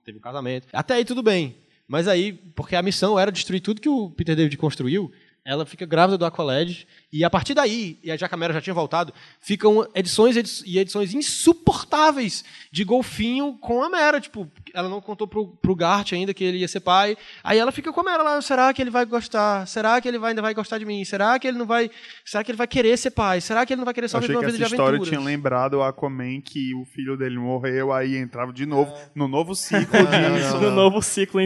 teve 0.05 0.17
um 0.17 0.21
casamento. 0.21 0.67
Até 0.71 0.93
aí 0.93 1.03
tudo 1.03 1.21
bem. 1.21 1.57
Mas 1.87 2.07
aí, 2.07 2.31
porque 2.55 2.75
a 2.77 2.81
missão 2.81 3.19
era 3.19 3.29
destruir 3.31 3.59
tudo 3.59 3.81
que 3.81 3.89
o 3.89 4.09
Peter 4.11 4.33
David 4.35 4.55
construiu, 4.57 5.11
ela 5.43 5.65
fica 5.65 5.85
grávida 5.85 6.17
do 6.17 6.25
Aqualad. 6.25 6.85
E 7.11 7.23
a 7.25 7.29
partir 7.29 7.53
daí, 7.53 7.97
e 8.03 8.15
já 8.15 8.27
que 8.29 8.33
a 8.35 8.37
Mera 8.37 8.53
já 8.53 8.61
tinha 8.61 8.73
voltado, 8.73 9.13
ficam 9.41 9.85
edições 9.95 10.37
edi- 10.37 10.63
e 10.65 10.77
edições 10.79 11.13
insuportáveis 11.13 12.43
de 12.71 12.83
golfinho 12.83 13.53
com 13.59 13.83
a 13.83 13.89
Mera. 13.89 14.19
Tipo, 14.21 14.49
ela 14.73 14.87
não 14.87 15.01
contou 15.01 15.27
pro, 15.27 15.47
pro 15.47 15.75
Gart 15.75 16.13
ainda 16.13 16.33
que 16.33 16.43
ele 16.43 16.59
ia 16.59 16.67
ser 16.67 16.79
pai. 16.79 17.17
Aí 17.43 17.57
ela 17.57 17.71
fica 17.71 17.91
com 17.91 18.01
a 18.01 18.03
Mera 18.03 18.23
lá, 18.23 18.41
será 18.41 18.73
que 18.73 18.81
ele 18.81 18.89
vai 18.91 19.05
gostar? 19.05 19.67
Será 19.67 19.99
que 19.99 20.07
ele 20.07 20.17
vai, 20.19 20.29
ainda 20.31 20.41
vai 20.41 20.53
gostar 20.53 20.77
de 20.77 20.85
mim? 20.85 21.03
Será 21.03 21.37
que 21.39 21.47
ele 21.47 21.57
não 21.57 21.65
vai. 21.65 21.89
Será 22.25 22.43
que 22.43 22.51
ele 22.51 22.57
vai 22.57 22.67
querer 22.67 22.97
ser 22.97 23.11
pai? 23.11 23.41
Será 23.41 23.65
que 23.65 23.73
ele 23.73 23.79
não 23.79 23.85
vai 23.85 23.93
querer 23.93 24.07
só 24.07 24.19
viver 24.19 24.33
que 24.33 24.37
uma 24.37 24.45
vida 24.45 24.57
de 24.57 24.63
história 24.63 24.97
aventuras? 24.97 25.09
tinha 25.09 25.19
lembrado 25.19 25.73
o 25.75 25.83
Aquaman 25.83 26.39
que 26.41 26.73
o 26.75 26.85
filho 26.85 27.17
dele 27.17 27.37
morreu, 27.37 27.91
aí 27.91 28.15
entrava 28.15 28.53
de 28.53 28.65
novo 28.65 28.91
É. 28.95 29.09
no 29.15 29.27
novo 29.27 29.53
ciclo 29.55 29.99
disso. 29.99 30.57
No 30.61 30.71
novo 30.71 31.01
ciclo, 31.01 31.41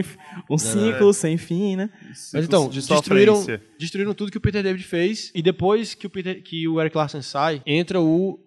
um 0.50 0.58
ciclo 0.58 1.12
sem 1.12 1.36
fim, 1.36 1.76
né? 1.76 1.90
Mas 2.32 2.44
então, 2.44 2.68
de 2.68 2.80
destruíram, 2.80 3.36
sofrência. 3.36 3.62
Destruíram 3.86 4.14
tudo 4.14 4.30
que 4.30 4.38
o 4.38 4.40
Peter 4.40 4.62
David 4.62 4.84
fez. 4.84 5.30
E 5.34 5.42
depois 5.42 5.94
que 5.94 6.06
o, 6.06 6.10
Peter, 6.10 6.42
que 6.42 6.68
o 6.68 6.80
Eric 6.80 6.96
Larson 6.96 7.22
sai, 7.22 7.62
entra 7.66 8.00
o 8.00 8.38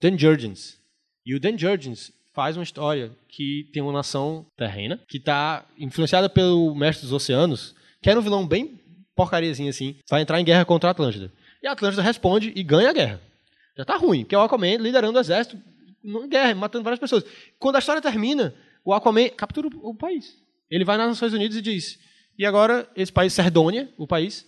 Dan 0.00 0.18
Jurgens. 0.18 0.78
E 1.24 1.34
o 1.34 1.40
Dan 1.40 1.56
Jurgens 1.56 2.12
faz 2.32 2.56
uma 2.56 2.62
história 2.62 3.10
que 3.28 3.68
tem 3.72 3.82
uma 3.82 3.92
nação 3.92 4.46
terrena, 4.56 5.00
que 5.08 5.16
está 5.16 5.66
influenciada 5.78 6.28
pelo 6.28 6.74
Mestre 6.74 7.06
dos 7.06 7.12
Oceanos, 7.12 7.74
que 8.02 8.10
era 8.10 8.18
um 8.18 8.22
vilão 8.22 8.46
bem 8.46 8.78
porcariazinho 9.14 9.70
assim, 9.70 9.96
vai 10.08 10.20
entrar 10.20 10.38
em 10.38 10.44
guerra 10.44 10.64
contra 10.64 10.90
a 10.90 10.92
Atlântida. 10.92 11.32
E 11.62 11.66
a 11.66 11.72
Atlântida 11.72 12.02
responde 12.02 12.52
e 12.54 12.62
ganha 12.62 12.90
a 12.90 12.92
guerra. 12.92 13.20
Já 13.76 13.84
tá 13.84 13.96
ruim, 13.96 14.20
porque 14.20 14.34
é 14.34 14.38
o 14.38 14.42
Aquaman 14.42 14.76
liderando 14.76 15.16
o 15.16 15.20
exército 15.20 15.58
em 16.04 16.28
guerra, 16.28 16.54
matando 16.54 16.84
várias 16.84 17.00
pessoas. 17.00 17.24
Quando 17.58 17.76
a 17.76 17.78
história 17.78 18.02
termina, 18.02 18.54
o 18.84 18.92
Aquaman 18.92 19.28
captura 19.30 19.68
o, 19.68 19.94
país. 19.94 20.36
Ele 20.70 20.84
vai 20.84 20.96
nas 20.96 21.08
Nações 21.08 21.32
Unidas 21.32 21.56
e 21.56 21.62
diz: 21.62 21.98
e 22.38 22.44
agora 22.44 22.88
esse 22.94 23.12
país, 23.12 23.32
Serdônia, 23.32 23.88
o 23.96 24.06
país, 24.06 24.46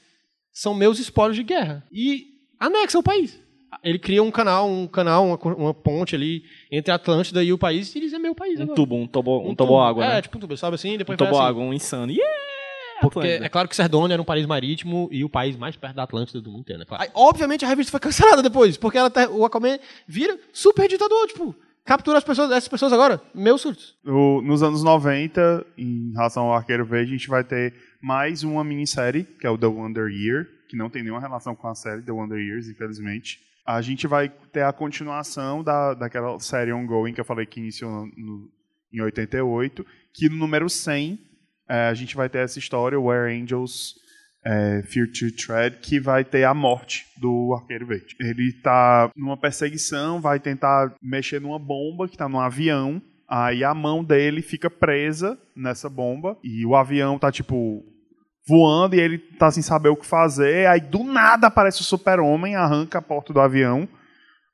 são 0.60 0.74
meus 0.74 0.98
espólios 0.98 1.36
de 1.36 1.42
guerra. 1.44 1.84
E 1.92 2.34
anexa 2.58 2.98
o 2.98 3.02
país. 3.02 3.38
Ele 3.84 3.98
cria 3.98 4.22
um 4.22 4.30
canal, 4.30 4.68
um 4.68 4.86
canal, 4.88 5.24
uma, 5.26 5.36
uma 5.54 5.74
ponte 5.74 6.16
ali 6.16 6.42
entre 6.72 6.90
a 6.90 6.96
Atlântida 6.96 7.44
e 7.44 7.52
o 7.52 7.58
país, 7.58 7.94
e 7.94 7.98
eles 7.98 8.12
é 8.12 8.18
meu 8.18 8.34
país 8.34 8.58
Um 8.58 8.62
agora. 8.64 8.74
tubo, 8.76 8.96
um 8.96 9.06
tobo, 9.06 9.38
um 9.38 9.50
Um 9.50 9.54
tobo 9.54 9.72
tubo. 9.74 9.80
água, 9.80 10.04
É, 10.04 10.08
né? 10.14 10.22
tipo 10.22 10.36
um 10.36 10.40
tubo, 10.40 10.56
sabe 10.56 10.74
assim? 10.74 10.94
Um 10.94 10.98
Depois 10.98 11.16
vai 11.18 11.28
tobo 11.28 11.38
assim. 11.38 11.48
água, 11.48 11.62
um 11.62 11.72
insano. 11.72 12.10
Yeah! 12.10 12.34
Porque 13.00 13.18
Atlântida. 13.20 13.46
é 13.46 13.48
claro 13.48 13.68
que 13.68 13.76
Serdônia 13.76 14.14
era 14.14 14.22
um 14.22 14.24
país 14.24 14.44
marítimo 14.46 15.08
e 15.12 15.22
o 15.22 15.28
país 15.28 15.54
mais 15.56 15.76
perto 15.76 15.94
da 15.94 16.02
Atlântida 16.02 16.40
do 16.40 16.50
mundo 16.50 16.60
inteiro, 16.62 16.80
né? 16.80 16.86
Claro. 16.86 17.04
Aí, 17.04 17.10
obviamente 17.14 17.64
a 17.64 17.68
revista 17.68 17.92
foi 17.92 18.00
cancelada 18.00 18.42
depois, 18.42 18.76
porque 18.76 18.98
ela 18.98 19.08
tá- 19.10 19.28
o 19.30 19.44
Aquaman 19.44 19.78
vira 20.08 20.36
super 20.52 20.88
ditador, 20.88 21.28
tipo, 21.28 21.54
captura 21.88 22.18
as 22.18 22.24
pessoas, 22.24 22.50
essas 22.50 22.68
pessoas 22.68 22.92
agora, 22.92 23.20
meus 23.34 23.62
surtos. 23.62 23.96
O- 24.04 24.42
nos 24.42 24.62
anos 24.62 24.82
90, 24.84 25.64
em 25.76 26.12
relação 26.12 26.44
ao 26.44 26.54
Arqueiro 26.54 26.84
Verde, 26.84 27.12
a 27.14 27.16
gente 27.16 27.28
vai 27.28 27.42
ter 27.42 27.74
mais 28.02 28.44
uma 28.44 28.62
minissérie, 28.62 29.24
que 29.24 29.46
é 29.46 29.50
o 29.50 29.56
The 29.56 29.66
Wonder 29.66 30.06
Year, 30.08 30.46
que 30.68 30.76
não 30.76 30.90
tem 30.90 31.02
nenhuma 31.02 31.20
relação 31.20 31.56
com 31.56 31.66
a 31.66 31.74
série 31.74 32.02
The 32.02 32.12
Wonder 32.12 32.38
Years, 32.38 32.68
infelizmente. 32.68 33.40
A 33.66 33.80
gente 33.80 34.06
vai 34.06 34.28
ter 34.28 34.62
a 34.62 34.72
continuação 34.72 35.64
da, 35.64 35.94
daquela 35.94 36.38
série 36.40 36.72
ongoing 36.72 37.12
que 37.14 37.20
eu 37.20 37.24
falei 37.24 37.46
que 37.46 37.58
iniciou 37.58 37.90
no- 37.90 38.06
no- 38.16 38.50
em 38.92 39.00
88, 39.00 39.84
que 40.14 40.28
no 40.28 40.36
número 40.36 40.68
100 40.68 41.18
eh, 41.68 41.88
a 41.88 41.94
gente 41.94 42.14
vai 42.16 42.28
ter 42.28 42.38
essa 42.38 42.58
história, 42.58 42.98
Where 43.00 43.34
Angels 43.34 43.94
eh, 44.48 44.82
Fear 44.86 45.08
to 45.08 45.30
Tread, 45.36 45.76
que 45.82 46.00
vai 46.00 46.24
ter 46.24 46.44
a 46.44 46.54
morte 46.54 47.06
do 47.18 47.54
Arqueiro 47.54 47.86
Verde. 47.86 48.16
Ele 48.18 48.52
tá 48.52 49.10
numa 49.14 49.36
perseguição, 49.36 50.20
vai 50.20 50.40
tentar 50.40 50.94
mexer 51.02 51.40
numa 51.40 51.58
bomba 51.58 52.08
que 52.08 52.16
tá 52.16 52.28
num 52.28 52.40
avião, 52.40 53.00
aí 53.28 53.62
a 53.62 53.74
mão 53.74 54.02
dele 54.02 54.40
fica 54.40 54.70
presa 54.70 55.38
nessa 55.54 55.90
bomba, 55.90 56.38
e 56.42 56.64
o 56.64 56.74
avião 56.74 57.18
tá 57.18 57.30
tipo 57.30 57.84
voando 58.48 58.96
e 58.96 59.00
ele 59.00 59.18
tá 59.18 59.50
sem 59.50 59.62
saber 59.62 59.90
o 59.90 59.96
que 59.96 60.06
fazer, 60.06 60.66
aí 60.66 60.80
do 60.80 61.04
nada 61.04 61.48
aparece 61.48 61.82
o 61.82 61.84
super-homem, 61.84 62.56
arranca 62.56 62.98
a 62.98 63.02
porta 63.02 63.30
do 63.30 63.40
avião, 63.40 63.86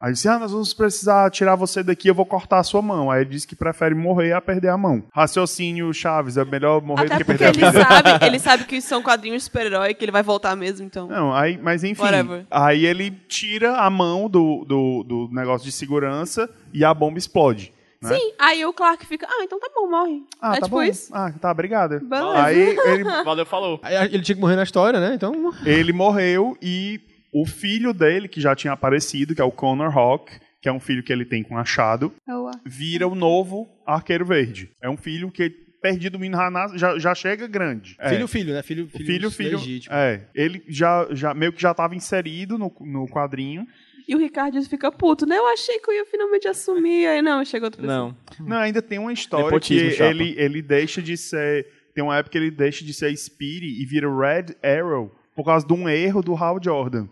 Aí 0.05 0.13
disse, 0.13 0.29
ah, 0.29 0.39
nós 0.39 0.53
vamos 0.53 0.75
precisar 0.75 1.31
tirar 1.31 1.57
você 1.57 1.83
daqui, 1.83 2.09
eu 2.09 2.15
vou 2.15 2.27
cortar 2.27 2.59
a 2.59 2.63
sua 2.63 2.83
mão. 2.83 3.11
Aí 3.11 3.23
ele 3.23 3.31
disse 3.31 3.47
que 3.49 3.57
prefere 3.57 3.95
morrer 3.95 4.35
a 4.35 4.41
perder 4.41 4.69
a 4.69 4.77
mão. 4.77 5.03
Raciocínio 5.15 5.91
Chaves, 5.95 6.37
é 6.37 6.45
melhor 6.45 6.83
morrer 6.83 7.07
Até 7.07 7.15
do 7.15 7.19
que 7.21 7.25
perder 7.25 7.45
a 7.47 7.49
ele 7.49 7.57
vida. 7.57 7.73
sabe, 7.73 8.11
ele 8.27 8.39
sabe 8.39 8.65
que 8.65 8.77
isso 8.77 8.87
são 8.89 9.03
quadrinhos 9.03 9.39
de 9.39 9.45
super-herói, 9.45 9.95
que 9.95 10.05
ele 10.05 10.13
vai 10.13 10.23
voltar 10.23 10.55
mesmo, 10.57 10.85
então. 10.85 11.09
Não, 11.09 11.35
aí, 11.35 11.57
mas 11.57 11.83
enfim. 11.85 12.03
Whatever. 12.03 12.45
Aí 12.51 12.85
ele 12.85 13.13
tira 13.29 13.79
a 13.79 13.89
mão 13.89 14.29
do, 14.29 14.67
do, 14.69 15.05
do 15.05 15.29
negócio 15.33 15.65
de 15.65 15.73
segurança 15.73 16.51
e 16.71 16.85
a 16.85 16.93
bomba 16.93 17.17
explode. 17.17 17.73
né? 18.03 18.15
Sim, 18.15 18.33
aí 18.39 18.63
o 18.67 18.75
Clark 18.75 19.07
fica, 19.07 19.27
ah, 19.27 19.43
então 19.43 19.59
tá 19.59 19.71
bom, 19.75 19.89
morre. 19.89 20.23
Ah, 20.39 20.57
é 20.57 20.61
tá 20.61 20.67
tipo 20.67 20.77
bom. 20.77 20.83
isso. 20.83 21.11
Ah, 21.15 21.33
tá, 21.41 21.51
obrigada. 21.51 21.99
Beleza. 22.01 22.43
Aí 22.45 22.77
ele, 22.85 23.05
Valeu, 23.25 23.47
falou. 23.47 23.81
Aí 23.83 23.95
ele 24.13 24.23
tinha 24.23 24.35
que 24.37 24.41
morrer 24.43 24.57
na 24.57 24.65
história, 24.65 25.01
né? 25.01 25.15
Então. 25.15 25.51
ele 25.65 25.95
morreu 25.95 26.59
e 26.61 27.01
o 27.35 27.45
filho 27.47 27.93
dele, 27.93 28.29
que 28.29 28.41
já 28.41 28.55
tinha 28.55 28.73
aparecido, 28.73 29.35
que 29.35 29.41
é 29.41 29.45
o 29.45 29.51
Connor 29.51 29.97
Hawk, 29.97 30.33
que 30.63 30.69
é 30.69 30.73
um 30.73 30.81
filho 30.81 31.03
que 31.03 31.13
ele 31.13 31.25
tem 31.25 31.43
com 31.43 31.59
achado, 31.59 32.13
É 32.29 32.35
o- 32.35 32.51
vira 32.65 33.07
o 33.09 33.15
novo 33.15 33.69
Arqueiro 33.87 34.25
Verde. 34.25 34.71
É 34.81 34.89
um 34.89 34.97
filho 34.97 35.31
que 35.31 35.51
perdido 35.83 36.19
menino 36.19 36.39
já, 36.41 36.69
já, 36.77 36.99
já 36.99 37.15
chega 37.15 37.47
grande. 37.47 37.95
É. 37.99 38.09
Filho, 38.09 38.27
filho, 38.27 38.55
né? 38.55 38.63
Filho, 38.63 38.85
O 38.85 38.89
filho, 38.89 39.05
filho, 39.07 39.31
filho. 39.31 39.59
legítimo. 39.59 39.95
É, 39.95 40.23
ele 40.35 40.63
já, 40.67 41.07
já 41.11 41.35
meio 41.35 41.53
que 41.53 41.61
já 41.61 41.73
estava 41.73 41.95
inserido 41.95 42.57
no, 42.57 42.73
no 42.81 43.07
quadrinho. 43.09 43.67
E 44.09 44.15
o 44.15 44.19
Ricardo 44.19 44.63
fica 44.63 44.91
puto, 44.93 45.27
né? 45.27 45.37
Eu 45.37 45.47
achei 45.49 45.79
que 45.81 45.91
eu 45.91 45.95
ia 45.95 46.07
finalmente 46.07 46.47
assumir. 46.49 47.07
Aí 47.07 47.21
não, 47.21 47.45
chega 47.45 47.67
outra 47.67 47.83
pessoa. 47.83 48.17
Não. 48.39 48.47
Não, 48.47 48.57
ainda 48.59 48.81
tem 48.81 48.99
uma 48.99 49.13
história 49.13 49.45
Nepotismo, 49.47 49.91
que 49.91 49.97
chapa. 49.97 50.11
ele, 50.11 50.35
ele 50.39 50.63
deixa 50.63 51.03
de 51.03 51.17
ser. 51.17 51.67
Tem 51.95 52.03
uma 52.05 52.17
época 52.17 52.33
que 52.33 52.39
ele 52.39 52.51
deixa 52.51 52.83
de 52.85 52.93
ser 52.95 53.15
Speedy 53.17 53.83
e 53.83 53.85
vira 53.85 54.09
Red 54.09 54.55
Arrow 54.63 55.15
por 55.35 55.45
causa 55.45 55.67
de 55.67 55.73
um 55.75 55.87
erro 55.89 56.23
do 56.23 56.35
Hal 56.35 56.59
Jordan. 56.63 57.09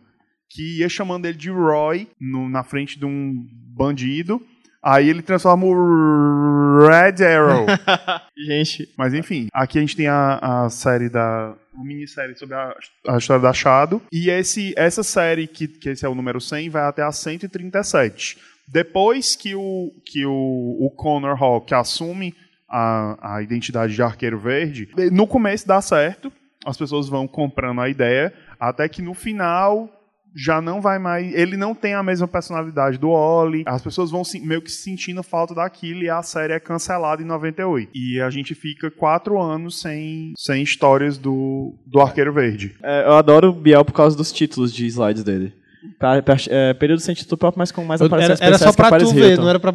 Que 0.53 0.81
ia 0.81 0.89
chamando 0.89 1.25
ele 1.27 1.39
de 1.39 1.51
Roy 1.51 2.09
no- 2.21 2.49
na 2.49 2.63
frente 2.63 2.99
de 2.99 3.07
um 3.07 3.47
bandido. 3.75 4.41
Aí 4.83 5.09
ele 5.09 5.23
transforma 5.23 5.65
o 5.65 6.79
Red 6.87 7.25
Arrow. 7.25 7.67
Gente, 8.37 8.89
Mas 8.99 9.15
enfim, 9.15 9.47
aqui 9.53 9.79
a 9.79 9.81
gente 9.81 9.97
tem 9.97 10.09
a, 10.09 10.65
a 10.65 10.69
série 10.71 11.09
da. 11.09 11.55
Uma 11.73 11.85
minissérie 11.85 12.37
sobre 12.37 12.55
a, 12.57 12.75
a 13.09 13.17
história 13.17 13.41
da 13.43 13.51
Achado. 13.51 14.03
E 14.13 14.29
esse, 14.29 14.75
essa 14.77 15.03
série, 15.03 15.47
que, 15.47 15.69
que 15.69 15.89
esse 15.91 16.05
é 16.05 16.09
o 16.09 16.15
número 16.15 16.41
100, 16.41 16.69
vai 16.69 16.83
até 16.83 17.03
a 17.03 17.13
137. 17.13 18.37
Depois 18.69 19.37
que 19.37 19.55
o, 19.55 19.93
que 20.05 20.27
o, 20.27 20.77
o 20.81 20.91
Connor 20.91 21.41
Hawk 21.43 21.73
assume 21.75 22.35
a, 22.69 23.37
a 23.37 23.43
identidade 23.43 23.95
de 23.95 24.03
Arqueiro 24.03 24.39
Verde, 24.39 24.89
no 25.13 25.27
começo 25.27 25.67
dá 25.67 25.81
certo, 25.81 26.33
as 26.65 26.77
pessoas 26.77 27.09
vão 27.09 27.27
comprando 27.29 27.81
a 27.81 27.89
ideia, 27.89 28.33
até 28.59 28.89
que 28.89 29.01
no 29.03 29.15
final 29.15 29.89
já 30.35 30.61
não 30.61 30.81
vai 30.81 30.99
mais. 30.99 31.33
Ele 31.35 31.57
não 31.57 31.75
tem 31.75 31.95
a 31.95 32.03
mesma 32.03 32.27
personalidade 32.29 32.99
do 32.99 33.11
Oli. 33.11 33.63
As 33.67 33.83
pessoas 33.83 34.11
vão 34.11 34.25
se- 34.25 34.41
meio 34.41 34.63
que 34.63 34.71
sentindo 34.71 35.23
falta 35.23 35.55
daquilo 35.55 36.03
e 36.03 36.09
a 36.11 36.23
série 36.23 36.53
é 36.53 36.61
cancelada 36.61 37.23
em 37.23 37.27
98. 37.27 37.91
E 37.95 38.21
a 38.21 38.31
gente 38.31 38.55
fica 38.55 38.91
quatro 38.91 39.41
anos 39.41 39.81
sem, 39.81 40.33
sem 40.37 40.63
histórias 40.63 41.19
do, 41.19 41.75
do 41.87 42.01
Arqueiro 42.01 42.33
Verde. 42.33 42.75
é, 42.83 43.05
eu 43.07 43.13
adoro 43.15 43.49
o 43.51 43.53
Biel 43.53 43.85
por 43.85 43.93
causa 43.93 44.17
dos 44.17 44.33
títulos 44.33 44.73
de 44.73 44.87
slides 44.87 45.23
dele. 45.25 45.53
Pra, 45.99 46.23
pra- 46.23 46.37
é, 46.49 46.73
período 46.75 47.01
sem 47.01 47.15
título 47.15 47.37
próprio, 47.37 47.59
mas 47.59 47.73
com 47.73 47.85
mais 47.85 48.01
aparições 48.01 48.41
Era, 48.41 48.51
era 48.55 48.59
só 48.59 48.73
pra 48.73 48.99
tu 48.99 49.13
ver, 49.13 49.31
Hilton. 49.31 49.43
não 49.43 49.49
era 49.51 49.59
pra, 49.61 49.73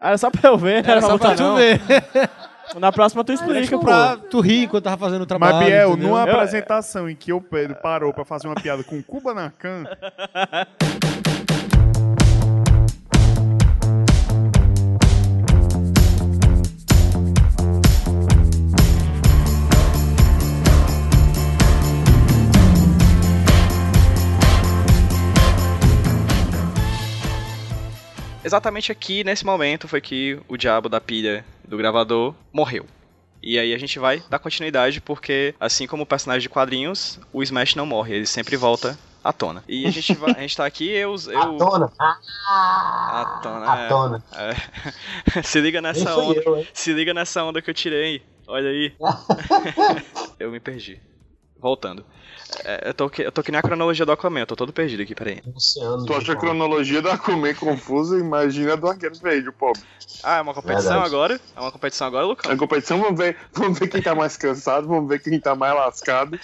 Era 0.00 0.18
só 0.18 0.30
pra 0.30 0.50
eu 0.50 0.58
ver, 0.58 0.84
não 0.84 0.90
era 0.90 1.00
só 1.00 1.16
pra 1.18 1.30
botar, 1.30 1.34
tu 1.36 1.42
não. 1.42 1.56
ver. 1.56 1.80
Na 2.78 2.92
próxima 2.92 3.24
tu 3.24 3.32
explica, 3.32 3.76
pô. 3.78 3.84
pra 3.84 4.16
tu 4.16 4.40
rir 4.40 4.64
enquanto 4.64 4.84
tava 4.84 4.96
fazendo 4.98 5.22
o 5.22 5.26
trabalho. 5.26 5.56
Mas, 5.56 5.66
Biel, 5.66 5.90
entendeu? 5.92 6.08
numa 6.08 6.26
Eu- 6.26 6.34
apresentação 6.34 7.08
em 7.08 7.14
que 7.16 7.32
o 7.32 7.40
Pedro 7.40 7.76
parou 7.76 8.12
pra 8.12 8.24
fazer 8.24 8.46
uma 8.48 8.54
piada 8.54 8.82
com 8.84 9.02
Cuba 9.02 9.32
na 9.34 9.50
Can, 9.50 9.84
Exatamente 28.48 28.90
aqui, 28.90 29.22
nesse 29.22 29.44
momento, 29.44 29.86
foi 29.86 30.00
que 30.00 30.40
o 30.48 30.56
diabo 30.56 30.88
da 30.88 30.98
pilha 30.98 31.44
do 31.66 31.76
gravador 31.76 32.34
morreu. 32.50 32.86
E 33.42 33.58
aí 33.58 33.74
a 33.74 33.78
gente 33.78 33.98
vai 33.98 34.22
dar 34.30 34.38
continuidade, 34.38 35.02
porque 35.02 35.54
assim 35.60 35.86
como 35.86 36.04
o 36.04 36.06
personagem 36.06 36.40
de 36.40 36.48
quadrinhos, 36.48 37.20
o 37.30 37.42
Smash 37.42 37.74
não 37.74 37.84
morre, 37.84 38.14
ele 38.14 38.26
sempre 38.26 38.56
volta 38.56 38.98
à 39.22 39.34
tona. 39.34 39.62
E 39.68 39.86
a 39.86 39.90
gente, 39.90 40.14
vai, 40.14 40.30
a 40.30 40.40
gente 40.40 40.56
tá 40.56 40.64
aqui, 40.64 40.88
eu... 40.88 41.14
eu 41.28 41.38
A 41.38 41.46
tona. 41.58 41.92
à 42.06 43.40
tona, 43.42 43.70
A 43.70 43.78
é. 43.80 43.88
tona. 43.88 44.24
É. 44.32 45.42
Se 45.44 45.60
liga 45.60 45.82
nessa 45.82 46.16
onda. 46.16 46.40
eu? 46.40 46.66
Se 46.72 46.94
liga 46.94 47.12
nessa 47.12 47.44
onda 47.44 47.60
que 47.60 47.68
eu 47.68 47.74
tirei. 47.74 48.22
Olha 48.46 48.70
aí. 48.70 48.94
eu 50.40 50.50
me 50.50 50.58
perdi. 50.58 50.98
Voltando. 51.58 52.02
É, 52.64 52.88
eu, 52.88 52.94
tô, 52.94 53.10
que- 53.10 53.22
eu 53.22 53.32
tô 53.32 53.42
que 53.42 53.50
nem 53.50 53.58
a 53.58 53.62
cronologia 53.62 54.06
do 54.06 54.12
Aquaman, 54.12 54.40
eu 54.40 54.46
tô 54.46 54.56
todo 54.56 54.72
perdido 54.72 55.02
aqui, 55.02 55.14
peraí. 55.14 55.42
Luciano. 55.44 56.06
Tu 56.06 56.14
acha 56.14 56.32
a 56.32 56.36
cronologia 56.36 57.02
da 57.02 57.14
Aquaman 57.14 57.54
confusa? 57.54 58.18
Imagina 58.18 58.72
a 58.74 58.76
do 58.76 58.88
Arqueiro 58.88 59.18
Verde, 59.18 59.48
o 59.48 59.52
pobre. 59.52 59.86
Ah, 60.22 60.36
é 60.38 60.40
uma 60.42 60.54
competição 60.54 61.00
Verdade. 61.00 61.04
agora? 61.04 61.40
É 61.54 61.60
uma 61.60 61.72
competição 61.72 62.06
agora, 62.06 62.26
Lucão? 62.26 62.50
A 62.50 62.56
competição, 62.56 63.00
vamos 63.00 63.18
ver, 63.18 63.36
vamos 63.52 63.78
ver 63.78 63.88
quem 63.88 64.02
tá 64.02 64.14
mais 64.14 64.36
cansado, 64.36 64.86
vamos 64.88 65.08
ver 65.08 65.20
quem 65.20 65.38
tá 65.40 65.54
mais 65.54 65.74
lascado. 65.74 66.38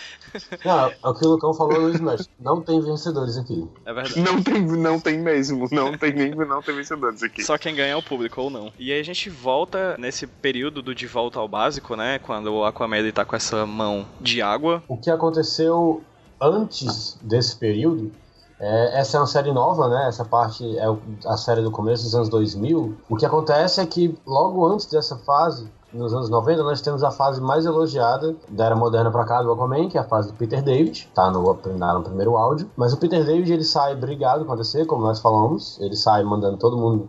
Não, 0.64 0.88
é 0.88 0.96
o 1.02 1.14
que 1.14 1.24
o 1.24 1.30
Lucão 1.30 1.54
falou 1.54 1.80
no 1.80 1.90
Smash. 1.90 2.28
Não 2.40 2.60
tem 2.60 2.80
vencedores 2.80 3.36
aqui. 3.36 3.68
É 3.84 3.92
verdade. 3.92 4.20
Não 4.20 4.42
tem, 4.42 4.62
não 4.62 5.00
tem 5.00 5.18
mesmo, 5.18 5.68
não 5.70 5.96
tem 5.96 6.12
nem 6.12 6.34
não 6.34 6.62
tem 6.62 6.74
vencedores 6.74 7.22
aqui. 7.22 7.44
Só 7.44 7.56
quem 7.58 7.74
ganha 7.74 7.92
é 7.92 7.96
o 7.96 8.02
público 8.02 8.40
ou 8.40 8.50
não. 8.50 8.72
E 8.78 8.92
aí 8.92 9.00
a 9.00 9.04
gente 9.04 9.30
volta 9.30 9.96
nesse 9.98 10.26
período 10.26 10.82
do 10.82 10.94
de 10.94 11.06
volta 11.06 11.38
ao 11.38 11.48
básico, 11.48 11.96
né? 11.96 12.18
Quando 12.18 12.52
o 12.52 12.64
Aquaman 12.64 13.10
tá 13.12 13.24
com 13.24 13.36
essa 13.36 13.66
mão 13.66 14.06
de 14.20 14.42
água. 14.42 14.82
O 14.88 14.96
que 14.96 15.10
aconteceu 15.10 16.02
antes 16.40 17.18
desse 17.22 17.56
período, 17.56 18.12
é, 18.60 19.00
essa 19.00 19.16
é 19.16 19.20
uma 19.20 19.26
série 19.26 19.52
nova, 19.52 19.88
né? 19.88 20.08
Essa 20.08 20.24
parte 20.24 20.64
é 20.78 20.84
a 21.26 21.36
série 21.36 21.62
do 21.62 21.70
começo 21.70 22.04
dos 22.04 22.14
anos 22.14 22.28
2000. 22.28 22.96
O 23.08 23.16
que 23.16 23.26
acontece 23.26 23.80
é 23.80 23.86
que 23.86 24.16
logo 24.26 24.66
antes 24.66 24.86
dessa 24.86 25.16
fase, 25.16 25.68
nos 25.94 26.12
anos 26.12 26.28
90, 26.28 26.62
nós 26.62 26.80
temos 26.80 27.02
a 27.02 27.10
fase 27.10 27.40
mais 27.40 27.64
elogiada 27.64 28.36
da 28.48 28.66
era 28.66 28.76
moderna 28.76 29.10
pra 29.10 29.24
cá 29.24 29.40
do 29.40 29.52
Aquaman, 29.52 29.88
que 29.88 29.96
é 29.96 30.00
a 30.00 30.04
fase 30.04 30.28
do 30.28 30.34
Peter 30.34 30.62
David, 30.62 31.08
tá 31.14 31.30
no, 31.30 31.42
no 31.42 32.02
primeiro 32.02 32.36
áudio. 32.36 32.68
Mas 32.76 32.92
o 32.92 32.96
Peter 32.96 33.24
David 33.24 33.52
ele 33.52 33.64
sai 33.64 33.94
brigado 33.94 34.44
com 34.44 34.52
a 34.52 34.56
DC, 34.56 34.84
como 34.86 35.02
nós 35.02 35.20
falamos. 35.20 35.78
Ele 35.80 35.96
sai 35.96 36.24
mandando 36.24 36.56
todo 36.56 36.76
mundo 36.76 37.08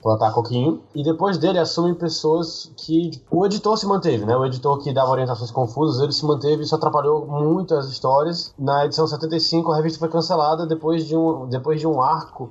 plantar 0.00 0.32
coquinho. 0.32 0.80
E 0.94 1.02
depois 1.02 1.36
dele 1.36 1.58
assumem 1.58 1.94
pessoas 1.94 2.70
que. 2.76 3.10
O 3.28 3.44
editor 3.44 3.76
se 3.76 3.86
manteve, 3.86 4.24
né? 4.24 4.36
O 4.36 4.44
editor 4.44 4.78
que 4.78 4.92
dava 4.92 5.10
orientações 5.10 5.50
confusas, 5.50 6.00
ele 6.00 6.12
se 6.12 6.24
manteve 6.24 6.62
e 6.62 6.64
isso 6.64 6.74
atrapalhou 6.76 7.26
muito 7.26 7.74
as 7.74 7.86
histórias. 7.86 8.54
Na 8.56 8.84
edição 8.86 9.06
75, 9.06 9.72
a 9.72 9.76
revista 9.76 9.98
foi 9.98 10.08
cancelada 10.08 10.64
depois 10.64 11.04
de 11.04 11.16
um, 11.16 11.48
depois 11.48 11.80
de 11.80 11.86
um 11.88 12.00
arco 12.00 12.50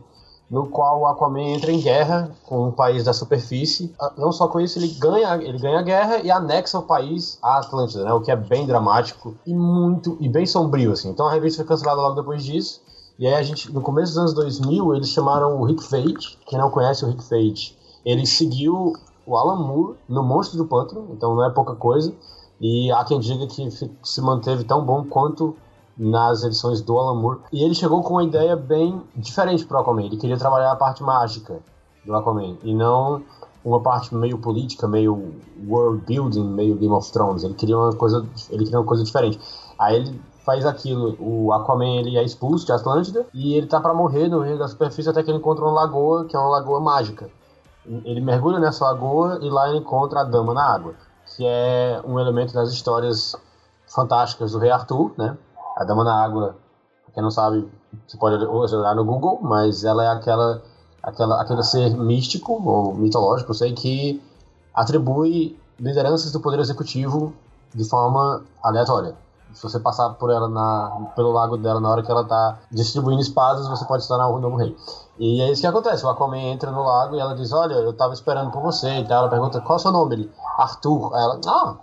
no 0.49 0.67
qual 0.67 1.01
o 1.01 1.07
Aquaman 1.07 1.55
entra 1.55 1.71
em 1.71 1.79
guerra 1.79 2.31
com 2.45 2.67
um 2.67 2.71
país 2.71 3.03
da 3.03 3.13
superfície. 3.13 3.93
Ah, 3.99 4.13
Não 4.17 4.31
só 4.31 4.47
com 4.47 4.59
isso, 4.59 4.77
ele 4.77 4.89
ganha, 4.89 5.35
ele 5.37 5.57
ganha 5.57 5.79
a 5.79 5.83
guerra 5.83 6.17
e 6.19 6.29
anexa 6.29 6.77
o 6.77 6.83
país 6.83 7.37
à 7.41 7.57
Atlântida, 7.57 8.03
né? 8.03 8.13
O 8.13 8.21
que 8.21 8.31
é 8.31 8.35
bem 8.35 8.65
dramático 8.65 9.35
e 9.45 9.53
muito 9.53 10.17
e 10.19 10.29
bem 10.29 10.45
sombrio 10.45 10.91
assim. 10.91 11.09
Então 11.09 11.27
a 11.27 11.31
revista 11.31 11.63
foi 11.63 11.67
cancelada 11.67 12.01
logo 12.01 12.15
depois 12.15 12.43
disso. 12.43 12.81
E 13.17 13.25
aí 13.25 13.33
a 13.33 13.41
gente, 13.41 13.71
no 13.71 13.81
começo 13.81 14.11
dos 14.11 14.17
anos 14.17 14.33
2000, 14.33 14.95
eles 14.95 15.09
chamaram 15.09 15.59
o 15.59 15.63
Rick 15.65 15.83
Fate. 15.83 16.37
Quem 16.45 16.59
não 16.59 16.69
conhece 16.69 17.03
o 17.05 17.07
Rick 17.07 17.23
Fate, 17.23 17.77
ele 18.05 18.25
seguiu 18.25 18.93
o 19.25 19.37
Alan 19.37 19.55
Moore 19.55 19.97
no 20.07 20.21
Monstro 20.21 20.57
do 20.57 20.65
Pântano, 20.65 21.07
então 21.11 21.33
não 21.33 21.43
é 21.43 21.49
pouca 21.49 21.73
coisa. 21.75 22.13
E 22.59 22.91
há 22.91 23.03
quem 23.03 23.19
diga 23.19 23.47
que 23.47 23.69
se 24.03 24.21
manteve 24.21 24.63
tão 24.63 24.85
bom 24.85 25.03
quanto 25.05 25.55
nas 25.97 26.43
edições 26.43 26.81
do 26.81 26.97
Alan 26.97 27.19
Moore. 27.19 27.39
E 27.51 27.63
ele 27.63 27.73
chegou 27.73 28.01
com 28.03 28.13
uma 28.13 28.23
ideia 28.23 28.55
bem 28.55 29.01
diferente 29.15 29.65
pro 29.65 29.79
Aquaman. 29.79 30.03
Ele 30.03 30.17
queria 30.17 30.37
trabalhar 30.37 30.71
a 30.71 30.75
parte 30.75 31.03
mágica 31.03 31.59
do 32.05 32.13
Aquaman 32.15 32.57
e 32.63 32.73
não 32.73 33.23
uma 33.63 33.81
parte 33.81 34.13
meio 34.13 34.37
política, 34.37 34.87
meio 34.87 35.33
world 35.67 36.03
building, 36.05 36.43
meio 36.43 36.75
Game 36.75 36.93
of 36.93 37.11
Thrones. 37.11 37.43
Ele 37.43 37.55
queria 37.55 37.77
uma 37.77 37.93
coisa, 37.93 38.25
ele 38.49 38.63
queria 38.63 38.79
uma 38.79 38.85
coisa 38.85 39.03
diferente. 39.03 39.39
Aí 39.79 39.95
ele 39.95 40.21
faz 40.45 40.65
aquilo, 40.65 41.15
o 41.19 41.51
Aquaman 41.51 41.97
ele 41.97 42.17
é 42.17 42.23
expulso 42.23 42.65
de 42.65 42.71
Atlântida 42.71 43.25
e 43.33 43.55
ele 43.55 43.65
tá 43.65 43.81
pra 43.81 43.93
morrer 43.93 44.27
no 44.27 44.41
rio 44.41 44.59
da 44.59 44.67
superfície 44.67 45.09
até 45.09 45.23
que 45.23 45.31
ele 45.31 45.39
encontra 45.39 45.65
uma 45.65 45.73
lagoa, 45.73 46.25
que 46.25 46.35
é 46.35 46.39
uma 46.39 46.49
lagoa 46.49 46.79
mágica. 46.79 47.29
Ele 47.87 48.21
mergulha 48.21 48.59
nessa 48.59 48.85
lagoa 48.85 49.39
e 49.41 49.49
lá 49.49 49.69
ele 49.69 49.79
encontra 49.79 50.21
a 50.21 50.23
Dama 50.23 50.53
na 50.53 50.63
Água, 50.63 50.93
que 51.35 51.43
é 51.45 51.99
um 52.05 52.19
elemento 52.19 52.53
das 52.53 52.71
histórias 52.71 53.35
fantásticas 53.87 54.51
do 54.51 54.59
Rei 54.59 54.69
Arthur, 54.69 55.11
né? 55.17 55.35
A 55.75 55.83
Dama 55.83 56.03
na 56.03 56.23
Água, 56.23 56.55
quem 57.13 57.21
não 57.21 57.31
sabe, 57.31 57.69
você 58.07 58.17
pode 58.17 58.43
olhar 58.45 58.95
no 58.95 59.05
Google, 59.05 59.39
mas 59.41 59.83
ela 59.83 60.03
é 60.03 60.07
aquela, 60.07 60.61
aquela, 61.03 61.41
aquele 61.41 61.63
ser 61.63 61.91
místico 61.97 62.53
ou 62.53 62.93
mitológico, 62.93 63.53
sei, 63.53 63.73
que 63.73 64.21
atribui 64.73 65.57
lideranças 65.79 66.31
do 66.31 66.39
poder 66.39 66.59
executivo 66.59 67.33
de 67.73 67.83
forma 67.83 68.43
aleatória. 68.63 69.15
Se 69.53 69.63
você 69.63 69.79
passar 69.79 70.09
por 70.11 70.29
ela 70.29 70.49
na, 70.49 71.11
pelo 71.15 71.31
lago 71.31 71.55
dela 71.55 71.79
na 71.79 71.89
hora 71.89 72.03
que 72.03 72.11
ela 72.11 72.25
tá 72.25 72.57
distribuindo 72.69 73.21
espadas, 73.21 73.67
você 73.67 73.85
pode 73.85 74.03
se 74.03 74.09
tornar 74.09 74.27
o 74.27 74.39
novo 74.39 74.57
rei. 74.57 74.75
E 75.17 75.41
é 75.41 75.49
isso 75.49 75.61
que 75.61 75.67
acontece. 75.67 76.05
O 76.05 76.09
Aquaman 76.09 76.37
entra 76.37 76.71
no 76.71 76.83
lago 76.83 77.15
e 77.15 77.19
ela 77.19 77.33
diz: 77.33 77.53
Olha, 77.53 77.75
eu 77.75 77.93
tava 77.93 78.13
esperando 78.13 78.51
por 78.51 78.61
você. 78.61 78.99
E 78.99 79.07
tal. 79.07 79.19
Ela 79.19 79.29
pergunta: 79.29 79.61
Qual 79.61 79.77
é 79.77 79.79
o 79.79 79.81
seu 79.81 79.91
nome? 79.93 80.15
Ele: 80.15 80.31
Arthur. 80.57 81.15
Aí 81.15 81.23
ela: 81.23 81.39
Ah, 81.47 81.75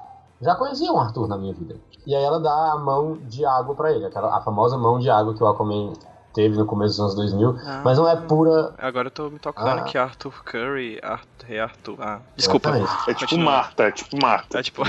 já 0.43 0.55
conhecia 0.55 0.93
um 0.93 1.01
Arthur 1.01 1.29
na 1.29 1.39
minha 1.39 1.55
vida. 1.55 1.77
E 2.07 2.15
aí 2.15 2.23
ela 2.23 2.41
dá 2.41 2.73
a 2.73 2.79
mão 2.79 3.17
de 3.29 3.45
água 3.47 3.75
pra 3.75 3.93
ele, 3.93 4.05
aquela, 4.05 4.37
a 4.37 4.41
famosa 4.41 4.77
mão 4.77 4.99
de 4.99 5.09
água 5.09 5.35
que 5.35 5.43
o 5.43 5.47
Aquaman 5.47 5.93
teve 6.35 6.57
no 6.57 6.65
começo 6.67 6.95
dos 6.97 7.01
anos 7.01 7.15
2000, 7.15 7.57
mas 7.85 7.99
não 7.99 8.09
é 8.09 8.17
pura... 8.17 8.75
Agora 8.79 9.09
eu 9.09 9.11
tô 9.11 9.29
me 9.29 9.39
tocando 9.39 9.81
Ah. 9.81 9.83
que 9.83 9.99
Arthur 9.99 10.43
Curry. 10.45 10.99
Arthur, 11.03 11.47
Rei 11.47 11.61
Arthur. 11.61 11.97
Ah, 12.01 12.21
desculpa. 12.35 12.71
Exatamente. 12.71 13.11
É 13.11 13.15
tipo 13.15 13.21
Continua. 13.21 13.53
Marta, 13.53 13.83
é 13.83 13.93
tipo 13.93 14.17
Marta. 14.21 14.59
É 14.59 14.63
tipo. 14.63 14.83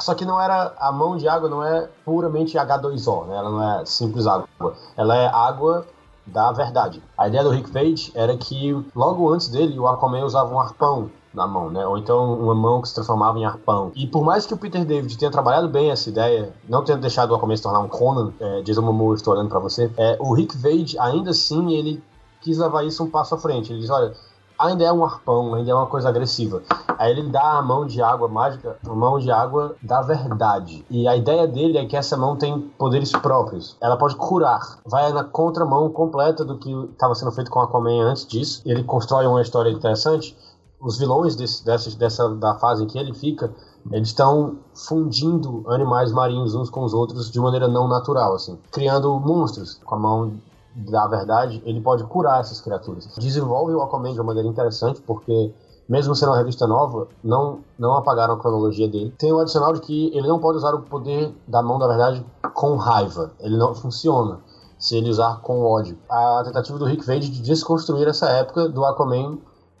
Só 0.00 0.14
que 0.14 0.24
não 0.24 0.40
era. 0.40 0.74
A 0.78 0.92
mão 0.92 1.16
de 1.16 1.28
água 1.28 1.48
não 1.48 1.62
é 1.62 1.88
puramente 2.04 2.56
H2O, 2.56 3.26
né? 3.26 3.36
Ela 3.36 3.50
não 3.50 3.80
é 3.80 3.86
simples 3.86 4.26
água. 4.26 4.48
Ela 4.96 5.16
é 5.16 5.26
água 5.28 5.86
da 6.26 6.50
verdade. 6.52 7.02
A 7.16 7.28
ideia 7.28 7.44
do 7.44 7.50
Rick 7.50 7.70
Page 7.70 8.12
era 8.14 8.36
que 8.36 8.72
logo 8.94 9.30
antes 9.32 9.48
dele 9.48 9.78
o 9.78 9.86
Aquaman 9.86 10.24
usava 10.24 10.52
um 10.52 10.58
arpão 10.58 11.10
na 11.34 11.46
mão, 11.46 11.70
né? 11.70 11.86
Ou 11.86 11.98
então 11.98 12.34
uma 12.34 12.54
mão 12.54 12.80
que 12.80 12.88
se 12.88 12.94
transformava 12.94 13.38
em 13.38 13.44
arpão. 13.44 13.90
E 13.94 14.06
por 14.06 14.24
mais 14.24 14.46
que 14.46 14.54
o 14.54 14.56
Peter 14.56 14.84
David 14.84 15.18
tenha 15.18 15.30
trabalhado 15.30 15.68
bem 15.68 15.90
essa 15.90 16.08
ideia, 16.08 16.52
não 16.68 16.84
tendo 16.84 17.00
deixado 17.00 17.30
o 17.32 17.34
Aquaman 17.34 17.56
se 17.56 17.62
tornar 17.62 17.80
um 17.80 17.88
Conan, 17.88 18.32
é, 18.40 18.62
Jason 18.62 18.82
Momoa, 18.82 19.14
estou 19.14 19.34
olhando 19.34 19.48
pra 19.48 19.58
você, 19.58 19.90
é, 19.96 20.16
o 20.20 20.32
Rick 20.32 20.56
Page 20.58 20.98
ainda 20.98 21.30
assim 21.30 21.74
ele 21.74 22.02
quis 22.40 22.58
levar 22.58 22.84
isso 22.84 23.02
um 23.02 23.10
passo 23.10 23.34
à 23.34 23.38
frente. 23.38 23.72
Ele 23.72 23.80
diz, 23.80 23.90
olha, 23.90 24.12
ainda 24.58 24.84
é 24.84 24.92
um 24.92 25.04
arpão, 25.04 25.54
ainda 25.54 25.70
é 25.70 25.74
uma 25.74 25.86
coisa 25.86 26.08
agressiva. 26.08 26.62
Aí 26.98 27.10
ele 27.10 27.28
dá 27.28 27.58
a 27.58 27.62
mão 27.62 27.86
de 27.86 28.00
água 28.02 28.28
mágica, 28.28 28.76
a 28.86 28.94
mão 28.94 29.18
de 29.18 29.30
água 29.30 29.74
da 29.82 30.00
verdade. 30.02 30.84
E 30.88 31.08
a 31.08 31.16
ideia 31.16 31.46
dele 31.46 31.78
é 31.78 31.86
que 31.86 31.96
essa 31.96 32.16
mão 32.16 32.36
tem 32.36 32.60
poderes 32.78 33.10
próprios. 33.12 33.76
Ela 33.80 33.96
pode 33.96 34.14
curar. 34.16 34.78
Vai 34.86 35.12
na 35.12 35.24
contramão 35.24 35.90
completa 35.90 36.44
do 36.44 36.58
que 36.58 36.70
estava 36.92 37.14
sendo 37.14 37.32
feito 37.32 37.50
com 37.50 37.60
Aquaman 37.60 38.04
antes 38.04 38.26
disso. 38.26 38.62
Ele 38.64 38.84
constrói 38.84 39.26
uma 39.26 39.42
história 39.42 39.70
interessante. 39.70 40.36
Os 40.84 40.98
vilões 40.98 41.34
desse, 41.34 41.64
dessa, 41.64 41.96
dessa, 41.96 42.28
da 42.34 42.56
fase 42.56 42.84
em 42.84 42.86
que 42.86 42.98
ele 42.98 43.14
fica, 43.14 43.50
eles 43.90 44.08
estão 44.08 44.58
fundindo 44.74 45.64
animais 45.68 46.12
marinhos 46.12 46.54
uns 46.54 46.68
com 46.68 46.84
os 46.84 46.92
outros 46.92 47.30
de 47.30 47.40
maneira 47.40 47.66
não 47.66 47.88
natural, 47.88 48.34
assim. 48.34 48.58
Criando 48.70 49.18
monstros 49.18 49.80
com 49.82 49.94
a 49.94 49.98
mão 49.98 50.32
da 50.76 51.06
verdade, 51.06 51.62
ele 51.64 51.80
pode 51.80 52.04
curar 52.04 52.40
essas 52.40 52.60
criaturas. 52.60 53.08
Desenvolve 53.16 53.72
o 53.72 53.80
Aquaman 53.80 54.12
de 54.12 54.20
uma 54.20 54.26
maneira 54.26 54.48
interessante, 54.48 55.00
porque 55.00 55.54
mesmo 55.88 56.14
sendo 56.14 56.30
uma 56.30 56.38
revista 56.38 56.66
nova, 56.66 57.08
não, 57.22 57.60
não 57.78 57.94
apagaram 57.94 58.34
a 58.34 58.38
cronologia 58.38 58.88
dele. 58.88 59.14
Tem 59.18 59.32
o 59.32 59.38
adicional 59.38 59.72
de 59.72 59.80
que 59.80 60.06
ele 60.14 60.26
não 60.26 60.38
pode 60.38 60.58
usar 60.58 60.74
o 60.74 60.82
poder 60.82 61.34
da 61.46 61.62
mão 61.62 61.78
da 61.78 61.86
verdade 61.86 62.24
com 62.52 62.76
raiva. 62.76 63.32
Ele 63.40 63.56
não 63.56 63.74
funciona 63.74 64.40
se 64.78 64.96
ele 64.96 65.08
usar 65.08 65.40
com 65.40 65.62
ódio. 65.62 65.96
A 66.10 66.42
tentativa 66.44 66.78
do 66.78 66.84
Rick 66.84 67.06
Vade 67.06 67.30
de 67.30 67.40
desconstruir 67.40 68.06
essa 68.08 68.28
época 68.28 68.68
do 68.68 68.84
Aquaman 68.84 69.38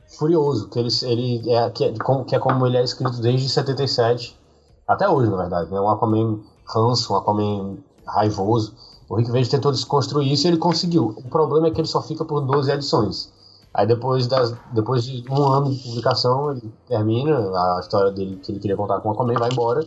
furioso, 0.08 0.68
que 0.68 0.78
ele, 0.78 0.88
ele 1.02 1.50
é, 1.52 1.70
que, 1.70 1.84
é, 1.84 1.98
como- 1.98 2.24
que 2.24 2.34
é 2.34 2.38
como 2.38 2.66
ele 2.66 2.76
é 2.76 2.84
escrito 2.84 3.20
desde 3.20 3.48
77, 3.48 4.38
até 4.86 5.08
hoje, 5.08 5.30
na 5.30 5.36
verdade. 5.36 5.70
Né? 5.70 5.80
Um 5.80 5.88
Aquaman 5.88 6.40
ranço, 6.66 7.12
um 7.12 7.16
Aquaman 7.16 7.76
raivoso. 8.06 8.74
O 9.08 9.16
Rick 9.16 9.30
Vade 9.30 9.48
tentou 9.50 9.70
desconstruir 9.72 10.32
isso 10.32 10.46
e 10.46 10.50
ele 10.50 10.56
conseguiu. 10.56 11.14
O 11.16 11.28
problema 11.28 11.68
é 11.68 11.70
que 11.70 11.80
ele 11.80 11.88
só 11.88 12.00
fica 12.02 12.24
por 12.24 12.40
12 12.40 12.70
edições. 12.70 13.32
Aí 13.72 13.86
depois, 13.86 14.26
das, 14.26 14.54
depois 14.72 15.04
de 15.04 15.24
um 15.30 15.46
ano 15.48 15.70
de 15.70 15.82
publicação, 15.82 16.52
ele 16.52 16.72
termina 16.86 17.36
a 17.36 17.80
história 17.80 18.12
dele 18.12 18.36
que 18.36 18.52
ele 18.52 18.60
queria 18.60 18.76
contar 18.76 19.00
com 19.00 19.08
o 19.08 19.12
Aquaman, 19.12 19.34
vai 19.34 19.50
embora. 19.50 19.86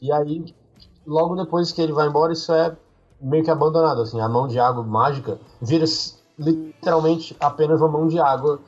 E 0.00 0.10
aí, 0.10 0.54
logo 1.06 1.36
depois 1.36 1.70
que 1.70 1.80
ele 1.82 1.92
vai 1.92 2.08
embora, 2.08 2.32
isso 2.32 2.52
é 2.52 2.74
meio 3.20 3.44
que 3.44 3.50
abandonado. 3.50 4.00
Assim, 4.02 4.20
a 4.20 4.28
mão 4.28 4.48
de 4.48 4.58
água 4.58 4.82
mágica 4.82 5.38
vira 5.60 5.84
literalmente 6.38 7.36
apenas 7.40 7.80
uma 7.80 7.88
mão 7.88 8.08
de 8.08 8.18
água 8.18 8.58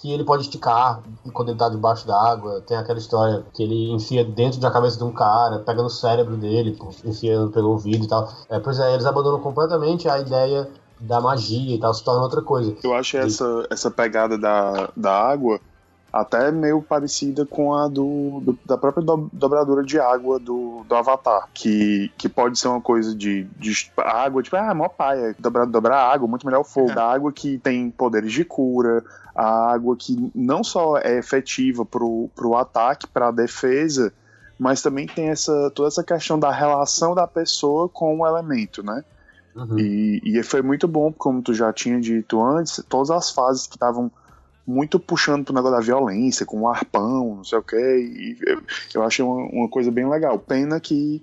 que 0.00 0.12
ele 0.12 0.24
pode 0.24 0.42
esticar 0.42 1.02
quando 1.32 1.50
ele 1.50 1.58
tá 1.58 1.68
debaixo 1.68 2.06
d'água. 2.06 2.60
Tem 2.62 2.76
aquela 2.76 2.98
história 2.98 3.44
que 3.54 3.62
ele 3.62 3.90
enfia 3.92 4.24
dentro 4.24 4.60
da 4.60 4.70
cabeça 4.70 4.98
de 4.98 5.04
um 5.04 5.12
cara, 5.12 5.60
pega 5.60 5.82
no 5.82 5.90
cérebro 5.90 6.36
dele, 6.36 6.76
enfia 7.04 7.46
pelo 7.52 7.70
ouvido 7.70 8.04
e 8.04 8.08
tal. 8.08 8.28
É, 8.48 8.58
pois 8.58 8.78
é, 8.78 8.92
eles 8.92 9.06
abandonam 9.06 9.40
completamente 9.40 10.08
a 10.08 10.18
ideia 10.18 10.68
da 11.00 11.20
magia 11.20 11.74
e 11.74 11.78
tal, 11.78 11.92
se 11.94 12.04
torna 12.04 12.22
outra 12.22 12.42
coisa. 12.42 12.74
Eu 12.82 12.94
acho 12.94 13.16
essa, 13.16 13.66
essa 13.70 13.90
pegada 13.90 14.36
da, 14.38 14.90
da 14.96 15.12
água 15.12 15.60
até 16.12 16.52
meio 16.52 16.80
parecida 16.80 17.44
com 17.44 17.74
a 17.74 17.88
do, 17.88 18.40
do- 18.40 18.58
da 18.64 18.78
própria 18.78 19.04
do- 19.04 19.28
dobradura 19.32 19.82
de 19.82 19.98
água 19.98 20.38
do, 20.38 20.84
do 20.88 20.94
Avatar, 20.94 21.48
que, 21.52 22.08
que 22.16 22.28
pode 22.28 22.56
ser 22.56 22.68
uma 22.68 22.80
coisa 22.80 23.12
de, 23.16 23.44
de 23.58 23.72
água, 23.96 24.40
tipo, 24.40 24.54
ah, 24.56 24.72
mó 24.72 24.88
paia, 24.88 25.34
dobrar, 25.40 25.66
dobrar 25.66 25.98
água, 26.12 26.28
muito 26.28 26.46
melhor 26.46 26.60
o 26.60 26.64
fogo. 26.64 26.94
Da 26.94 27.10
água 27.12 27.32
que 27.32 27.58
tem 27.58 27.90
poderes 27.90 28.32
de 28.32 28.44
cura, 28.44 29.02
a 29.34 29.72
água 29.72 29.96
que 29.96 30.30
não 30.34 30.62
só 30.62 30.96
é 30.98 31.18
efetiva 31.18 31.84
pro, 31.84 32.30
pro 32.34 32.54
ataque, 32.54 33.06
pra 33.06 33.30
defesa, 33.30 34.12
mas 34.58 34.80
também 34.80 35.06
tem 35.06 35.28
essa, 35.28 35.70
toda 35.74 35.88
essa 35.88 36.04
questão 36.04 36.38
da 36.38 36.50
relação 36.50 37.14
da 37.14 37.26
pessoa 37.26 37.88
com 37.88 38.20
o 38.20 38.26
elemento, 38.26 38.82
né? 38.82 39.04
Uhum. 39.54 39.78
E, 39.78 40.20
e 40.24 40.42
foi 40.42 40.62
muito 40.62 40.86
bom, 40.86 41.12
como 41.12 41.42
tu 41.42 41.54
já 41.54 41.72
tinha 41.72 42.00
dito 42.00 42.42
antes, 42.42 42.82
todas 42.88 43.10
as 43.10 43.30
fases 43.30 43.66
que 43.66 43.76
estavam 43.76 44.10
muito 44.66 44.98
puxando 44.98 45.44
pro 45.44 45.54
negócio 45.54 45.76
da 45.76 45.84
violência, 45.84 46.46
com 46.46 46.62
o 46.62 46.68
arpão, 46.68 47.36
não 47.36 47.44
sei 47.44 47.58
o 47.58 47.62
que, 47.62 48.36
eu, 48.46 48.62
eu 48.94 49.02
achei 49.02 49.24
uma, 49.24 49.44
uma 49.46 49.68
coisa 49.68 49.90
bem 49.90 50.08
legal. 50.08 50.38
Pena 50.38 50.80
que, 50.80 51.22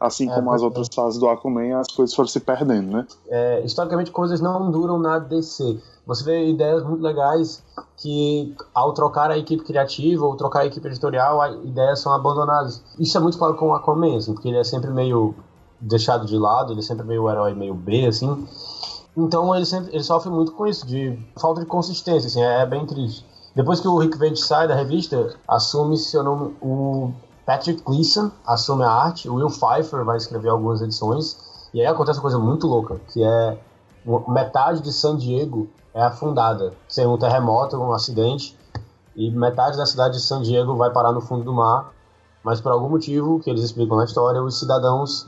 assim 0.00 0.30
É, 0.30 0.34
como 0.34 0.50
as 0.50 0.62
é. 0.62 0.64
outras 0.64 0.88
fases 0.92 1.20
do 1.20 1.28
Aquaman, 1.28 1.78
as 1.78 1.88
coisas 1.88 2.14
foram 2.14 2.28
se 2.28 2.40
perdendo, 2.40 2.90
né? 2.90 3.06
É, 3.28 3.60
historicamente, 3.64 4.10
coisas 4.10 4.40
não 4.40 4.70
duram 4.70 4.98
na 4.98 5.18
DC. 5.18 5.78
Você 6.06 6.24
vê 6.24 6.48
ideias 6.48 6.82
muito 6.82 7.02
legais 7.02 7.62
que, 7.96 8.54
ao 8.74 8.92
trocar 8.94 9.30
a 9.30 9.38
equipe 9.38 9.62
criativa 9.62 10.24
ou 10.24 10.34
trocar 10.36 10.60
a 10.60 10.66
equipe 10.66 10.88
editorial, 10.88 11.40
as 11.40 11.54
ideias 11.56 12.00
são 12.00 12.12
abandonadas. 12.12 12.82
Isso 12.98 13.16
é 13.16 13.20
muito 13.20 13.36
claro 13.36 13.54
com 13.54 13.68
o 13.68 13.74
Aquaman, 13.74 14.16
assim, 14.16 14.32
porque 14.32 14.48
ele 14.48 14.58
é 14.58 14.64
sempre 14.64 14.90
meio 14.90 15.34
deixado 15.80 16.26
de 16.26 16.36
lado, 16.36 16.72
ele 16.72 16.80
é 16.80 16.82
sempre 16.82 17.06
meio 17.06 17.28
herói, 17.28 17.54
meio 17.54 17.74
B, 17.74 18.06
assim. 18.06 18.46
Então 19.16 19.54
ele, 19.54 19.66
sempre, 19.66 19.94
ele 19.94 20.02
sofre 20.02 20.30
muito 20.30 20.52
com 20.52 20.66
isso, 20.66 20.86
de 20.86 21.18
falta 21.38 21.60
de 21.60 21.66
consistência, 21.66 22.28
assim, 22.28 22.42
é, 22.42 22.64
bem 22.64 22.86
triste. 22.86 23.24
Depois 23.54 23.80
que 23.80 23.88
o 23.88 23.98
Rick 23.98 24.16
Vade 24.16 24.38
sai 24.38 24.68
da 24.68 24.74
revista, 24.74 25.34
assume 25.46 25.96
seu 25.96 26.22
nome 26.22 26.54
o 26.62 27.12
Patrick 27.46 27.82
Gleason, 27.82 28.30
assume 28.46 28.84
a 28.84 28.90
arte, 28.90 29.28
Will 29.28 29.48
Pfeiffer 29.48 30.04
vai 30.04 30.16
escrever 30.16 30.48
algumas 30.50 30.80
edições, 30.80 31.38
e 31.72 31.80
aí 31.80 31.86
acontece 31.86 32.18
uma 32.18 32.22
coisa 32.22 32.38
muito 32.38 32.66
louca, 32.66 33.00
que 33.12 33.22
é 33.22 33.58
metade 34.28 34.80
de 34.82 34.92
San 34.92 35.16
Diego 35.16 35.68
é 35.92 36.02
afundada, 36.02 36.74
sem 36.88 37.06
um 37.06 37.18
terremoto, 37.18 37.76
um 37.76 37.92
acidente, 37.92 38.56
e 39.16 39.30
metade 39.30 39.76
da 39.76 39.84
cidade 39.84 40.14
de 40.14 40.20
San 40.20 40.40
Diego 40.42 40.76
vai 40.76 40.90
parar 40.90 41.12
no 41.12 41.20
fundo 41.20 41.44
do 41.44 41.52
mar, 41.52 41.92
mas 42.44 42.60
por 42.60 42.72
algum 42.72 42.88
motivo, 42.88 43.40
que 43.40 43.50
eles 43.50 43.62
explicam 43.62 43.96
na 43.96 44.04
história, 44.04 44.42
os 44.42 44.58
cidadãos 44.58 45.26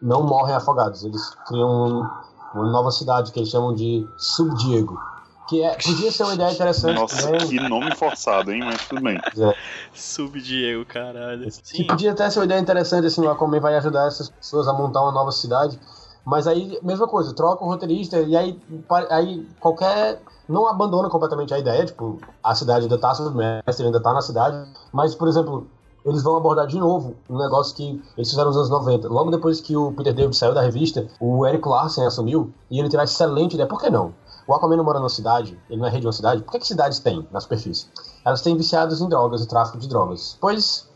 não 0.00 0.22
morrem 0.22 0.54
afogados, 0.54 1.04
eles 1.04 1.34
criam 1.46 1.68
um- 1.68 2.08
uma 2.54 2.70
nova 2.70 2.90
cidade 2.90 3.32
que 3.32 3.40
eles 3.40 3.50
chamam 3.50 3.74
de 3.74 4.08
Sub-Diego, 4.16 4.98
que 5.48 5.62
é, 5.62 5.74
podia 5.74 6.10
ser 6.10 6.24
uma 6.24 6.34
ideia 6.34 6.52
interessante 6.52 6.98
Nossa, 6.98 7.22
também, 7.22 7.48
que 7.48 7.68
nome 7.68 7.94
forçado, 7.94 8.52
hein? 8.52 8.60
Mas 8.64 8.86
tudo 8.86 9.02
bem. 9.02 9.18
Sub 9.92 10.40
Diego, 10.40 10.84
caralho. 10.84 11.44
Que 11.44 11.50
Sim, 11.50 11.86
podia 11.86 12.12
até 12.12 12.28
ser 12.28 12.40
uma 12.40 12.44
ideia 12.44 12.60
interessante, 12.60 13.06
assim, 13.06 13.20
o 13.20 13.30
Aquaman 13.30 13.60
vai 13.60 13.76
ajudar 13.76 14.06
essas 14.08 14.28
pessoas 14.28 14.66
a 14.68 14.72
montar 14.72 15.02
uma 15.02 15.12
nova 15.12 15.30
cidade. 15.30 15.78
Mas 16.24 16.48
aí, 16.48 16.76
mesma 16.82 17.06
coisa, 17.06 17.32
troca 17.32 17.64
o 17.64 17.68
roteirista 17.68 18.18
e 18.20 18.36
aí, 18.36 18.60
aí 19.10 19.46
qualquer. 19.60 20.20
Não 20.48 20.68
abandona 20.68 21.08
completamente 21.08 21.52
a 21.52 21.58
ideia, 21.58 21.84
tipo, 21.84 22.20
a 22.42 22.54
cidade 22.54 22.84
ainda 22.84 22.98
tá 22.98 23.12
submersa, 23.14 23.82
ainda 23.82 24.00
tá 24.00 24.12
na 24.12 24.22
cidade. 24.22 24.56
Mas, 24.92 25.12
por 25.12 25.26
exemplo, 25.26 25.68
eles 26.04 26.22
vão 26.22 26.36
abordar 26.36 26.68
de 26.68 26.78
novo 26.78 27.16
um 27.28 27.36
negócio 27.36 27.74
que 27.74 28.00
eles 28.16 28.30
fizeram 28.30 28.48
nos 28.48 28.56
anos 28.56 28.70
90. 28.70 29.08
Logo 29.08 29.30
depois 29.32 29.60
que 29.60 29.76
o 29.76 29.90
Peter 29.90 30.14
David 30.14 30.36
saiu 30.36 30.54
da 30.54 30.62
revista, 30.62 31.08
o 31.20 31.44
Eric 31.44 31.68
Larsen 31.68 32.06
assumiu 32.06 32.52
e 32.70 32.78
ele 32.78 32.88
teve 32.88 33.00
a 33.00 33.04
excelente 33.04 33.54
ideia. 33.54 33.68
Por 33.68 33.80
que 33.80 33.90
não? 33.90 34.14
O 34.46 34.54
Aquaman 34.54 34.76
não 34.76 34.84
mora 34.84 34.98
numa 34.98 35.08
cidade, 35.08 35.58
ele 35.68 35.80
não 35.80 35.86
é 35.88 35.90
rei 35.90 36.00
de 36.00 36.06
uma 36.06 36.12
cidade. 36.12 36.42
Por 36.42 36.52
que, 36.52 36.60
que 36.60 36.66
cidades 36.66 37.00
têm 37.00 37.26
na 37.32 37.40
superfície? 37.40 37.86
Elas 38.24 38.42
têm 38.42 38.56
viciados 38.56 39.00
em 39.00 39.08
drogas 39.08 39.42
e 39.42 39.48
tráfico 39.48 39.78
de 39.78 39.88
drogas. 39.88 40.36
Pois 40.40 40.88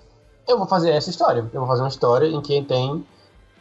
eu 0.47 0.57
vou 0.59 0.67
fazer 0.67 0.91
essa 0.91 1.11
história. 1.11 1.49
Eu 1.53 1.61
vou 1.61 1.67
fazer 1.67 1.83
uma 1.83 1.89
história 1.89 2.27
em 2.27 2.41
que 2.41 2.63
tem 2.63 3.05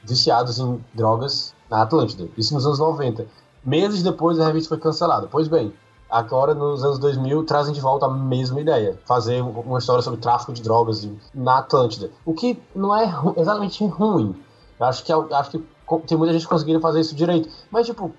viciados 0.03 0.59
em 0.59 0.83
drogas 0.93 1.53
na 1.69 1.81
Atlântida. 1.81 2.27
Isso 2.37 2.53
nos 2.53 2.65
anos 2.65 2.79
90. 2.79 3.25
Meses 3.63 4.03
depois 4.03 4.39
a 4.39 4.45
revista 4.45 4.69
foi 4.69 4.77
cancelada. 4.77 5.27
Pois 5.29 5.47
bem, 5.47 5.73
agora 6.09 6.53
nos 6.53 6.83
anos 6.83 6.99
2000 6.99 7.45
trazem 7.45 7.73
de 7.73 7.81
volta 7.81 8.05
a 8.05 8.09
mesma 8.09 8.61
ideia. 8.61 8.99
Fazer 9.05 9.41
uma 9.41 9.79
história 9.79 10.01
sobre 10.01 10.19
tráfico 10.19 10.53
de 10.53 10.61
drogas 10.61 11.07
na 11.33 11.59
Atlântida. 11.59 12.11
O 12.25 12.33
que 12.33 12.61
não 12.75 12.95
é 12.95 13.11
exatamente 13.37 13.85
ruim. 13.85 14.35
Eu 14.79 14.85
acho 14.85 15.03
que, 15.03 15.11
eu 15.11 15.27
acho 15.35 15.51
que 15.51 15.63
tem 16.07 16.17
muita 16.17 16.33
gente 16.33 16.47
conseguindo 16.47 16.79
fazer 16.79 17.01
isso 17.01 17.15
direito. 17.15 17.49
Mas, 17.69 17.85
tipo, 17.85 18.13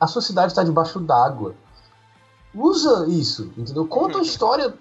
a 0.00 0.06
sua 0.06 0.22
cidade 0.22 0.52
está 0.52 0.62
debaixo 0.62 1.00
d'água. 1.00 1.54
Usa 2.54 3.06
isso, 3.08 3.52
entendeu? 3.56 3.86
Conta 3.86 4.18
a 4.18 4.22
história 4.22 4.74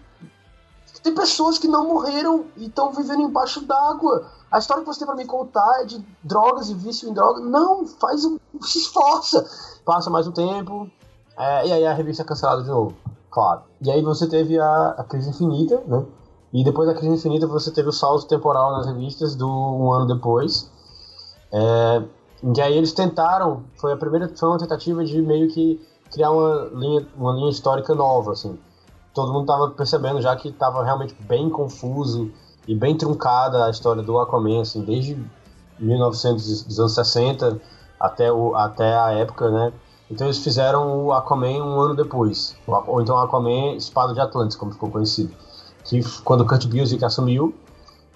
tem 1.06 1.13
pessoas 1.13 1.60
que 1.60 1.67
não 1.67 1.88
morreram 1.88 2.45
e 2.58 2.65
estão 2.65 2.91
vivendo 2.91 3.21
embaixo 3.21 3.63
d'água. 3.63 4.25
A 4.51 4.58
história 4.58 4.82
que 4.82 4.88
você 4.88 4.99
tem 4.99 5.06
pra 5.06 5.15
me 5.15 5.25
contar 5.25 5.82
é 5.82 5.86
de 5.86 6.04
drogas 6.23 6.67
e 6.71 6.73
vício 6.73 7.08
em 7.08 7.13
drogas. 7.13 7.43
Não, 7.45 7.86
faz 7.86 8.25
um. 8.25 8.39
se 8.62 8.80
esforça. 8.80 9.45
Passa 9.86 10.10
mais 10.10 10.25
um 10.25 10.32
tempo, 10.32 10.89
é, 11.38 11.67
e 11.67 11.73
aí 11.73 11.86
a 11.86 11.93
revista 11.93 12.23
é 12.23 12.25
cancelada 12.25 12.63
de 12.63 12.69
novo. 12.69 12.95
Claro. 13.30 13.62
E 13.82 13.91
aí 13.91 14.01
você 14.01 14.28
teve 14.28 14.60
a, 14.60 14.95
a 14.97 15.04
Crise 15.04 15.30
Infinita, 15.30 15.80
né? 15.86 16.04
E 16.51 16.63
depois 16.63 16.88
da 16.88 16.95
Crise 16.95 17.13
Infinita 17.13 17.45
você 17.45 17.69
teve 17.69 17.89
o 17.89 17.93
salto 17.93 18.25
temporal 18.25 18.71
nas 18.71 18.88
revistas 18.88 19.36
do 19.36 19.47
um 19.47 19.91
ano 19.91 20.08
depois. 20.08 20.71
É, 21.51 22.04
Que 22.53 22.61
aí 22.61 22.77
eles 22.77 22.93
tentaram, 22.93 23.63
foi 23.75 23.93
a 23.93 23.97
primeira, 23.97 24.29
foi 24.35 24.49
uma 24.49 24.57
tentativa 24.57 25.03
de 25.03 25.21
meio 25.21 25.49
que 25.49 25.79
criar 26.11 26.31
uma 26.31 26.69
linha, 26.73 27.07
uma 27.15 27.33
linha 27.33 27.49
histórica 27.49 27.93
nova, 27.95 28.33
assim. 28.33 28.57
Todo 29.13 29.31
mundo 29.31 29.45
tava 29.45 29.71
percebendo 29.71 30.21
já 30.21 30.35
que 30.35 30.51
tava 30.51 30.83
realmente 30.83 31.15
bem 31.21 31.49
confuso 31.49 32.31
e 32.67 32.75
bem 32.75 32.97
truncada 32.97 33.65
a 33.65 33.69
história 33.69 34.03
do 34.03 34.19
Aquaman, 34.19 34.61
assim, 34.61 34.83
desde 34.83 35.17
1900 35.79 36.63
dos 36.63 36.79
anos 36.79 36.95
60 36.95 37.61
até, 37.99 38.31
o, 38.31 38.55
até 38.55 38.97
a 38.97 39.11
época, 39.11 39.49
né? 39.49 39.73
Então 40.09 40.27
eles 40.27 40.37
fizeram 40.37 41.05
o 41.05 41.13
Aquaman 41.13 41.63
um 41.63 41.79
ano 41.79 41.95
depois, 41.95 42.55
ou, 42.67 43.01
então 43.01 43.17
Aquaman 43.17 43.75
Espada 43.75 44.13
de 44.13 44.19
Atlantis, 44.19 44.55
como 44.55 44.71
ficou 44.71 44.89
conhecido, 44.89 45.33
que 45.83 46.01
quando 46.21 46.45
Kurt 46.45 46.65
Busiek 46.67 47.03
assumiu 47.03 47.55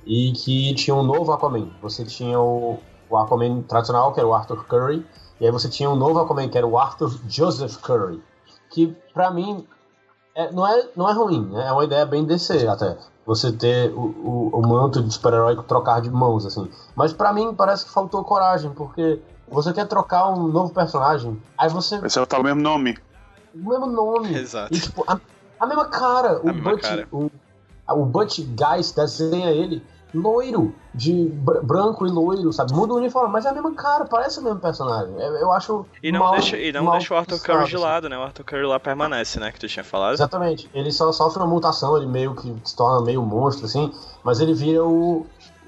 e 0.06 0.32
que 0.34 0.74
tinha 0.76 0.96
um 0.96 1.04
novo 1.04 1.32
Aquaman. 1.32 1.70
Você 1.82 2.06
tinha 2.06 2.40
o, 2.40 2.80
o 3.10 3.18
Aquaman 3.18 3.62
tradicional, 3.64 4.14
que 4.14 4.20
era 4.20 4.28
o 4.28 4.34
Arthur 4.34 4.66
Curry, 4.66 5.06
e 5.40 5.46
aí 5.46 5.52
você 5.52 5.70
tinha 5.70 5.90
um 5.90 5.96
novo 5.96 6.20
Aquaman, 6.20 6.48
que 6.50 6.58
era 6.58 6.68
o 6.68 6.78
Arthur 6.78 7.12
Joseph 7.28 7.78
Curry, 7.78 8.22
que 8.70 8.96
pra 9.14 9.32
mim 9.32 9.66
é- 10.36 10.52
não, 10.52 10.68
é, 10.68 10.88
não 10.96 11.10
é 11.10 11.14
ruim, 11.14 11.46
né? 11.48 11.68
é 11.68 11.72
uma 11.72 11.84
ideia 11.84 12.06
bem 12.06 12.24
DC 12.26 12.68
até. 12.68 12.98
Você 13.26 13.52
ter 13.52 13.92
o, 13.92 14.00
o, 14.00 14.50
o 14.54 14.68
manto 14.68 15.04
de 15.04 15.14
super-herói 15.14 15.56
trocar 15.68 16.02
de 16.02 16.10
mãos, 16.10 16.46
assim. 16.46 16.70
Mas 16.96 17.14
pra 17.14 17.32
mim 17.32 17.54
parece 17.54 17.86
que 17.86 17.92
faltou 17.92 18.24
coragem, 18.24 18.72
porque 18.72 19.22
você 19.48 19.72
quer 19.74 19.86
trocar 19.88 20.30
um 20.30 20.48
novo 20.48 20.74
personagem, 20.74 21.40
aí 21.58 21.70
você. 21.70 22.00
Esse 22.04 22.18
é 22.18 22.22
o 22.22 22.26
tal 22.26 22.42
mesmo 22.42 22.62
nome. 22.62 22.98
O 23.54 23.70
mesmo 23.70 23.86
nome. 23.88 24.34
Exato. 24.38 24.74
E 24.74 24.80
tipo, 24.80 25.04
a, 25.08 25.20
a 25.60 25.66
mesma 25.68 25.86
cara. 25.86 26.40
O 26.42 26.48
mesma 26.48 26.72
Butch, 26.72 26.82
cara. 26.82 27.08
O, 27.12 27.30
o 27.90 28.06
Butch 28.06 28.40
Guys 28.40 28.92
desenha 28.94 29.52
ele 29.52 29.86
loiro, 30.14 30.74
de 30.94 31.26
br- 31.26 31.60
branco 31.62 32.06
e 32.06 32.10
loiro, 32.10 32.52
sabe? 32.52 32.74
Muda 32.74 32.94
o 32.94 32.98
uniforme, 32.98 33.32
mas 33.32 33.46
é 33.46 33.50
a 33.50 33.54
mesma 33.54 33.74
cara, 33.74 34.06
parece 34.06 34.40
o 34.40 34.44
mesmo 34.44 34.60
personagem. 34.60 35.14
Eu, 35.20 35.36
eu 35.36 35.52
acho. 35.52 35.86
E 36.02 36.12
não, 36.12 36.20
mal- 36.22 36.32
deixa, 36.32 36.58
e 36.58 36.72
não 36.72 36.90
deixa 36.92 37.14
o 37.14 37.18
Arthur 37.18 37.40
Curry 37.40 37.66
de 37.68 37.76
assim. 37.76 37.84
lado, 37.84 38.10
né? 38.10 38.18
O 38.18 38.22
Arthur 38.24 38.44
Curry 38.44 38.66
lá 38.66 38.80
permanece, 38.80 39.40
né? 39.40 39.52
Que 39.52 39.60
tu 39.60 39.68
tinha 39.68 39.84
falado. 39.84 40.14
Exatamente. 40.14 40.70
Ele 40.74 40.92
só 40.92 41.12
sofre 41.12 41.42
uma 41.42 41.48
mutação, 41.50 41.96
ele 41.98 42.08
meio 42.08 42.34
que 42.36 42.54
se 42.64 42.76
torna 42.76 43.06
meio 43.06 43.22
monstro, 43.22 43.66
assim, 43.66 43.92
mas 44.24 44.40
ele 44.40 44.54
vira 44.54 44.84
o, 44.84 45.26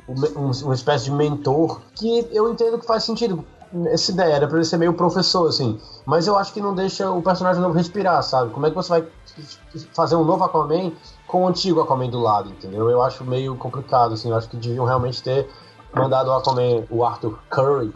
o 0.08 0.14
um- 0.14 0.52
uma 0.66 0.74
espécie 0.74 1.06
de 1.06 1.12
mentor 1.12 1.80
que 1.96 2.28
eu 2.32 2.52
entendo 2.52 2.80
que 2.80 2.86
faz 2.86 3.04
sentido. 3.04 3.46
Essa 3.86 4.12
ideia 4.12 4.34
era 4.34 4.48
pra 4.48 4.58
ele 4.58 4.66
ser 4.66 4.76
meio 4.76 4.94
professor, 4.94 5.48
assim. 5.48 5.80
Mas 6.06 6.28
eu 6.28 6.38
acho 6.38 6.52
que 6.52 6.60
não 6.60 6.76
deixa 6.76 7.10
o 7.10 7.22
personagem 7.22 7.62
novo 7.62 7.74
respirar, 7.74 8.22
sabe? 8.22 8.52
Como 8.52 8.66
é 8.66 8.70
que 8.70 8.76
você 8.76 8.90
vai 8.90 9.08
fazer 9.94 10.18
um 10.18 10.26
novo 10.26 10.44
Aquaman 10.44 10.92
com 11.32 11.46
o 11.46 11.48
antigo 11.48 11.80
Aquaman 11.80 12.10
do 12.10 12.20
lado, 12.20 12.50
entendeu? 12.50 12.90
Eu 12.90 13.02
acho 13.02 13.24
meio 13.24 13.56
complicado, 13.56 14.14
assim. 14.14 14.30
Eu 14.30 14.36
acho 14.36 14.50
que 14.50 14.58
deviam 14.58 14.84
realmente 14.84 15.24
ter 15.24 15.50
mandado 15.96 16.30
o 16.30 16.34
Aquaman, 16.34 16.84
o 16.90 17.06
Arthur 17.06 17.40
Curry, 17.50 17.94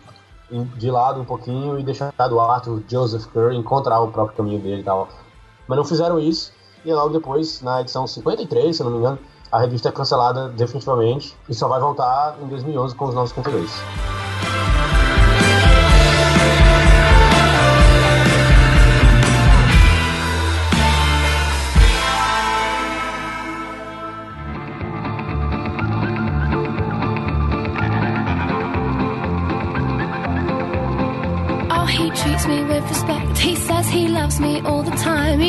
de 0.77 0.89
lado 0.89 1.19
um 1.19 1.25
pouquinho 1.25 1.77
e 1.77 1.83
deixado 1.83 2.35
o 2.35 2.39
Arthur 2.39 2.81
Joseph 2.87 3.25
Curry 3.27 3.57
encontrar 3.57 3.99
o 3.99 4.07
próprio 4.07 4.37
caminho 4.37 4.61
dele 4.61 4.79
e 4.79 4.83
tal. 4.83 5.09
Mas 5.67 5.77
não 5.77 5.83
fizeram 5.83 6.17
isso, 6.17 6.53
e 6.85 6.93
logo 6.93 7.09
depois, 7.09 7.61
na 7.61 7.81
edição 7.81 8.07
53, 8.07 8.77
se 8.77 8.83
não 8.83 8.91
me 8.91 8.97
engano, 8.99 9.19
a 9.51 9.59
revista 9.59 9.89
é 9.89 9.91
cancelada 9.91 10.47
definitivamente 10.49 11.35
e 11.49 11.53
só 11.53 11.67
vai 11.67 11.79
voltar 11.79 12.37
em 12.41 12.47
2011 12.47 12.95
com 12.95 13.05
os 13.05 13.15
novos 13.15 13.31
52. 13.31 14.24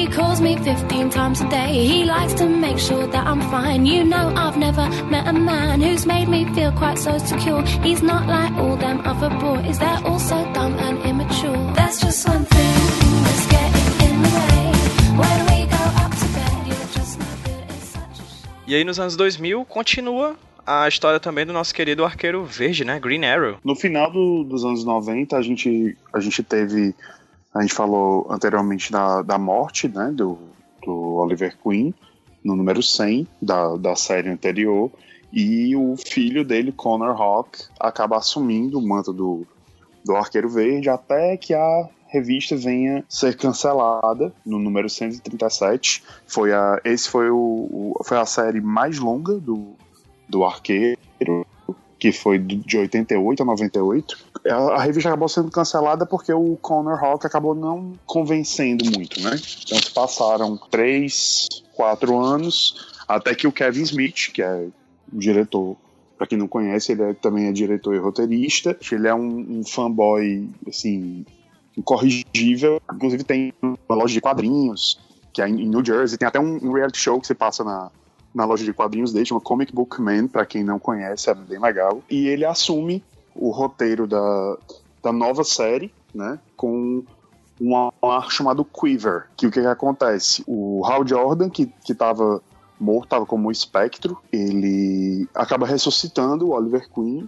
He 0.07 0.13
calls 0.13 0.41
me 0.41 0.57
15 0.57 1.11
times 1.11 1.41
a 1.41 1.49
day. 1.49 1.85
He 1.85 2.05
likes 2.05 2.33
to 2.35 2.47
make 2.49 2.79
sure 2.79 3.09
that 3.09 3.27
I'm 3.27 3.41
fine. 3.51 3.85
You 3.87 4.05
know, 4.05 4.33
I've 4.37 4.57
never 4.57 4.89
met 5.11 5.27
a 5.27 5.33
man 5.33 5.81
who's 5.81 6.07
made 6.07 6.29
me 6.29 6.45
feel 6.55 6.71
quite 6.73 6.97
so 6.97 7.19
secure. 7.19 7.63
He's 7.83 8.03
not 8.05 8.29
like 8.29 8.53
all 8.57 8.77
them 8.77 9.01
other 9.05 9.31
boys, 9.31 9.79
they're 9.81 10.01
all 10.05 10.21
so 10.21 10.37
dumb 10.53 10.75
and 10.79 10.99
immature. 11.05 11.57
There's 11.75 11.99
just 12.01 12.29
one 12.29 12.45
thing 12.45 12.75
that's 13.25 13.47
getting 13.49 14.09
in 14.09 14.23
the 14.23 14.29
way. 14.39 14.73
When 15.23 15.39
we 15.51 15.67
go 15.67 15.83
up 16.05 16.13
to 16.13 16.27
bed, 16.37 16.67
you're 16.69 16.89
just 16.95 17.19
no 17.19 17.27
good. 17.45 17.65
It's 17.71 17.89
such 17.89 18.21
a 18.21 18.23
shame. 18.23 18.65
E 18.69 18.75
aí 18.77 18.85
nos 18.85 19.01
anos 19.01 19.17
2000 19.17 19.65
continua 19.65 20.37
a 20.65 20.87
história 20.87 21.19
também 21.19 21.45
do 21.45 21.53
nosso 21.53 21.75
querido 21.75 22.05
arqueiro 22.05 22.45
verde, 22.45 22.85
né? 22.85 23.01
Green 23.01 23.25
Arrow. 23.25 23.57
No 23.65 23.75
final 23.75 24.11
do- 24.13 24.45
dos 24.45 24.65
anos 24.65 24.85
90, 24.85 25.37
a 25.37 25.43
gente, 25.43 25.97
a 26.15 26.21
gente 26.21 26.45
teve. 26.45 26.95
A 27.57 27.63
gente 27.63 27.75
falou 27.75 28.27
anteriormente 28.31 28.93
da, 28.93 29.23
da 29.23 29.39
morte 29.39 29.89
né, 29.89 30.11
do, 30.13 30.39
do 30.85 30.93
Oliver 31.17 31.57
Queen, 31.63 31.95
no 32.45 32.55
número 32.55 32.83
100 32.83 33.27
da, 33.41 33.77
da 33.77 33.97
série 33.97 34.29
anterior. 34.29 34.91
E 35.33 35.75
o 35.75 35.97
filho 35.97 36.45
dele, 36.45 36.71
Connor 36.73 37.21
Hawk, 37.21 37.59
acaba 37.81 38.17
assumindo 38.17 38.79
o 38.79 38.87
manto 38.87 39.13
do, 39.13 39.47
do 40.05 40.15
Arqueiro 40.15 40.49
Verde 40.49 40.89
até 40.89 41.37
que 41.37 41.53
a 41.55 41.89
revista 42.09 42.57
venha 42.57 43.05
ser 43.09 43.37
cancelada 43.37 44.33
no 44.45 44.59
número 44.59 44.89
137. 44.89 46.05
Foi 46.27 46.53
a, 46.53 46.81
esse 46.85 47.09
foi, 47.09 47.31
o, 47.31 47.37
o- 47.37 48.03
foi 48.05 48.17
a 48.19 48.25
série 48.27 48.61
mais 48.61 48.99
longa 48.99 49.35
do, 49.35 49.75
do 50.29 50.45
Arqueiro, 50.45 50.99
que 51.99 52.13
foi 52.13 52.39
de 52.39 52.77
88 52.77 53.43
a 53.43 53.47
98. 53.47 54.19
A, 54.49 54.83
revista 54.83 55.09
acabou 55.09 55.29
sendo 55.29 55.51
cancelada 55.51 56.05
porque 56.05 56.33
o 56.33 56.57
Connor 56.57 57.03
Hawk 57.03 57.27
acabou 57.27 57.55
não 57.55 57.93
convencendo 58.05 58.85
muito, 58.85 59.21
né? 59.21 59.41
Então 59.65 59.79
se 59.79 59.91
passaram 59.91 60.57
três, 60.71 61.49
quatro 61.75 62.19
anos 62.19 62.95
até 63.09 63.35
que 63.35 63.47
o 63.47 63.53
Kevin 63.53 63.83
Smith, 63.83 64.33
que 64.33 64.43
é 64.43 64.69
o 65.13 65.19
diretor 65.19 65.77
Pra 66.17 66.27
quem 66.27 66.39
não 66.39 66.49
conhece, 66.49 66.93
ele 66.93 67.03
é- 67.03 67.13
também 67.13 67.47
é 67.47 67.53
diretor 67.53 67.95
e 67.95 67.99
roteirista. 67.99 68.77
Ele 68.91 69.07
é 69.07 69.15
um, 69.15 69.59
um 69.59 69.65
fanboy, 69.65 70.49
assim, 70.67 71.27
incorrigível. 71.77 72.81
Inclusive 72.93 73.23
tem 73.23 73.53
uma 73.63 73.77
loja 73.91 74.15
de 74.15 74.21
quadrinhos, 74.21 74.99
que 75.33 75.43
é 75.43 75.49
em 75.49 75.69
New 75.69 75.85
Jersey. 75.85 76.17
Tem 76.17 76.27
até 76.27 76.41
um 76.41 76.73
reality 76.73 76.99
show 76.99 77.21
que 77.21 77.27
se 77.27 77.35
passa 77.35 77.63
na, 77.63 77.91
na 78.37 78.45
loja 78.45 78.63
de 78.65 78.73
quadrinhos 78.75 79.15
dele, 79.15 79.25
chama 79.25 79.41
Comic 79.41 79.75
Book 79.75 79.99
Man, 79.99 80.29
pra 80.29 80.45
quem 80.45 80.63
não 80.63 80.79
conhece, 80.79 81.31
é 81.31 81.35
bem 81.35 81.59
legal. 81.59 82.03
E 82.11 82.29
ele 82.29 82.45
assume 82.45 83.03
o 83.35 83.49
roteiro 83.49 84.07
da, 84.07 84.59
da 85.03 85.11
nova 85.11 85.43
série, 85.43 85.91
né, 86.15 86.39
com 86.55 87.03
um 87.59 87.75
ar 87.75 88.31
chamado 88.31 88.63
Quiver, 88.63 89.29
que 89.35 89.47
o 89.47 89.51
que, 89.51 89.63
que 89.63 89.67
acontece? 89.67 90.45
O 90.47 90.85
Hal 90.85 91.07
Jordan, 91.09 91.49
que, 91.49 91.65
que 91.83 91.95
tava 91.95 92.43
morto, 92.79 93.09
tava 93.09 93.25
como 93.25 93.49
um 93.49 93.51
espectro, 93.51 94.19
ele 94.31 95.27
acaba 95.35 95.67
ressuscitando 95.67 96.49
o 96.49 96.51
Oliver 96.51 96.87
Queen, 96.93 97.27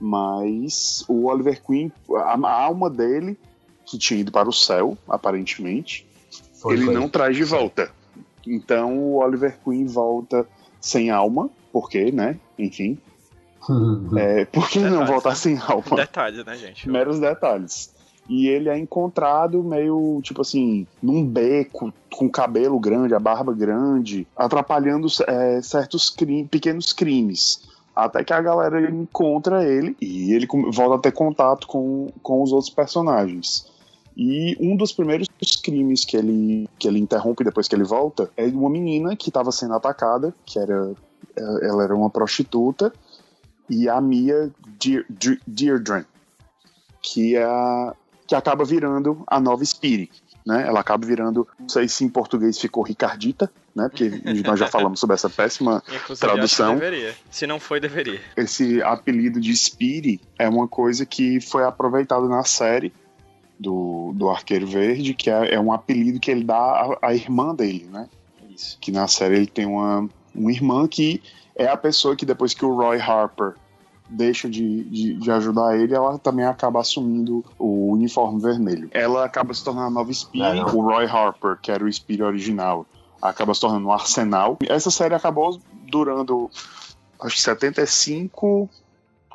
mas 0.00 1.04
o 1.06 1.26
Oliver 1.26 1.62
Queen, 1.62 1.92
a, 2.16 2.38
a 2.48 2.62
alma 2.64 2.88
dele, 2.88 3.38
que 3.84 3.98
tinha 3.98 4.18
ido 4.20 4.32
para 4.32 4.48
o 4.48 4.52
céu, 4.54 4.96
aparentemente, 5.06 6.06
Foi, 6.54 6.72
ele 6.72 6.86
foi. 6.86 6.94
não 6.94 7.10
traz 7.10 7.36
de 7.36 7.44
volta. 7.44 7.90
Então 8.46 8.98
o 8.98 9.16
Oliver 9.16 9.58
Queen 9.64 9.86
volta 9.86 10.46
sem 10.80 11.10
alma, 11.10 11.50
porque, 11.72 12.10
né? 12.10 12.38
Enfim. 12.58 12.98
É, 14.16 14.46
por 14.46 14.68
que 14.70 14.78
não 14.78 15.04
voltar 15.04 15.30
né? 15.30 15.34
sem 15.36 15.58
alma? 15.58 15.96
Detalhes, 15.96 16.44
né, 16.44 16.56
gente? 16.56 16.88
Meros 16.88 17.20
detalhes. 17.20 17.94
E 18.28 18.48
ele 18.48 18.68
é 18.68 18.78
encontrado 18.78 19.62
meio, 19.62 20.20
tipo 20.22 20.40
assim, 20.40 20.86
num 21.02 21.24
beco, 21.26 21.92
com 22.10 22.28
cabelo 22.30 22.78
grande, 22.78 23.14
a 23.14 23.18
barba 23.18 23.52
grande, 23.52 24.26
atrapalhando 24.36 25.08
é, 25.26 25.60
certos 25.62 26.08
cri- 26.08 26.44
pequenos 26.44 26.92
crimes. 26.92 27.68
Até 27.94 28.24
que 28.24 28.32
a 28.32 28.40
galera 28.40 28.88
encontra 28.90 29.64
ele 29.64 29.96
e 30.00 30.32
ele 30.32 30.46
volta 30.72 30.94
a 30.94 30.98
ter 30.98 31.12
contato 31.12 31.66
com, 31.66 32.08
com 32.22 32.42
os 32.42 32.52
outros 32.52 32.70
personagens. 32.72 33.69
E 34.22 34.54
um 34.60 34.76
dos 34.76 34.92
primeiros 34.92 35.26
crimes 35.64 36.04
que 36.04 36.14
ele, 36.14 36.68
que 36.78 36.86
ele 36.86 36.98
interrompe 36.98 37.42
depois 37.42 37.66
que 37.66 37.74
ele 37.74 37.84
volta 37.84 38.30
é 38.36 38.44
uma 38.48 38.68
menina 38.68 39.16
que 39.16 39.30
estava 39.30 39.50
sendo 39.50 39.72
atacada, 39.72 40.34
que 40.44 40.58
era. 40.58 40.92
Ela 41.34 41.84
era 41.84 41.96
uma 41.96 42.10
prostituta, 42.10 42.92
e 43.68 43.88
a 43.88 43.98
Mia 43.98 44.50
Deirdre, 45.46 46.04
que 47.00 47.34
é 47.34 47.44
a, 47.44 47.94
que 48.26 48.34
acaba 48.34 48.62
virando 48.62 49.22
a 49.26 49.40
nova 49.40 49.64
Spirit, 49.64 50.12
né? 50.44 50.66
Ela 50.66 50.80
acaba 50.80 51.06
virando, 51.06 51.48
não 51.58 51.68
sei 51.68 51.88
se 51.88 52.04
em 52.04 52.08
português 52.10 52.58
ficou 52.58 52.82
Ricardita, 52.82 53.50
né? 53.74 53.88
Porque 53.88 54.10
nós 54.44 54.58
já 54.60 54.66
falamos 54.66 55.00
sobre 55.00 55.14
essa 55.14 55.30
péssima 55.30 55.82
Inclusive, 55.88 56.18
tradução. 56.18 56.74
deveria. 56.74 57.14
Se 57.30 57.46
não 57.46 57.58
foi, 57.58 57.80
deveria. 57.80 58.20
Esse 58.36 58.82
apelido 58.82 59.40
de 59.40 59.56
Spirit 59.56 60.20
é 60.38 60.46
uma 60.46 60.68
coisa 60.68 61.06
que 61.06 61.40
foi 61.40 61.64
aproveitada 61.64 62.28
na 62.28 62.44
série 62.44 62.92
do, 63.60 64.12
do 64.14 64.30
Arqueiro 64.30 64.66
Verde, 64.66 65.12
que 65.12 65.28
é, 65.28 65.54
é 65.54 65.60
um 65.60 65.70
apelido 65.70 66.18
que 66.18 66.30
ele 66.30 66.42
dá 66.42 66.56
à, 66.56 67.08
à 67.08 67.14
irmã 67.14 67.54
dele, 67.54 67.86
né? 67.92 68.08
Isso. 68.48 68.78
Que 68.80 68.90
na 68.90 69.06
série 69.06 69.36
ele 69.36 69.46
tem 69.46 69.66
uma, 69.66 70.08
uma 70.34 70.50
irmã 70.50 70.88
que 70.88 71.22
é 71.54 71.68
a 71.68 71.76
pessoa 71.76 72.16
que 72.16 72.24
depois 72.24 72.54
que 72.54 72.64
o 72.64 72.74
Roy 72.74 72.98
Harper 72.98 73.54
deixa 74.08 74.48
de, 74.48 74.84
de, 74.84 75.14
de 75.14 75.30
ajudar 75.30 75.78
ele, 75.78 75.94
ela 75.94 76.18
também 76.18 76.44
acaba 76.44 76.80
assumindo 76.80 77.44
o 77.58 77.92
uniforme 77.92 78.40
vermelho. 78.40 78.88
Ela 78.92 79.24
acaba 79.24 79.52
se 79.52 79.62
tornando 79.62 79.86
a 79.86 79.90
nova 79.90 80.10
não. 80.34 80.74
o 80.74 80.82
Roy 80.82 81.04
Harper, 81.04 81.58
que 81.60 81.70
era 81.70 81.84
o 81.84 81.92
Speed 81.92 82.20
original, 82.22 82.86
acaba 83.20 83.54
se 83.54 83.60
tornando 83.60 83.86
um 83.86 83.92
arsenal. 83.92 84.58
Essa 84.68 84.90
série 84.90 85.14
acabou 85.14 85.60
durando, 85.86 86.50
acho 87.20 87.36
que 87.36 87.42
75, 87.42 88.68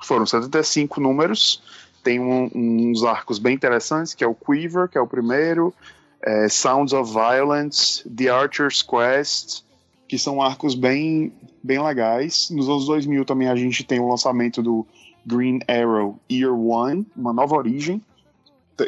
foram 0.01 0.25
75 0.25 0.99
números. 0.99 1.61
Tem 2.05 2.19
um- 2.19 2.51
uns 2.53 3.03
arcos 3.03 3.39
bem 3.39 3.55
interessantes, 3.55 4.13
que 4.13 4.23
é 4.23 4.27
o 4.27 4.35
Quiver, 4.35 4.87
que 4.87 4.95
é 4.95 5.01
o 5.01 5.07
primeiro, 5.07 5.73
é, 6.21 6.47
Sounds 6.47 6.93
of 6.93 7.11
Violence, 7.11 8.07
The 8.07 8.29
Archer's 8.29 8.83
Quest, 8.83 9.63
que 10.07 10.19
são 10.19 10.39
arcos 10.39 10.75
bem, 10.75 11.33
bem 11.63 11.81
legais. 11.83 12.51
Nos 12.51 12.69
anos 12.69 12.85
2000 12.85 13.25
também 13.25 13.47
a 13.49 13.55
gente 13.55 13.83
tem 13.83 13.99
o 13.99 14.07
lançamento 14.07 14.61
do 14.61 14.85
Green 15.25 15.59
Arrow 15.67 16.19
Year 16.31 16.53
One, 16.53 17.07
uma 17.17 17.33
nova 17.33 17.55
origem. 17.55 17.99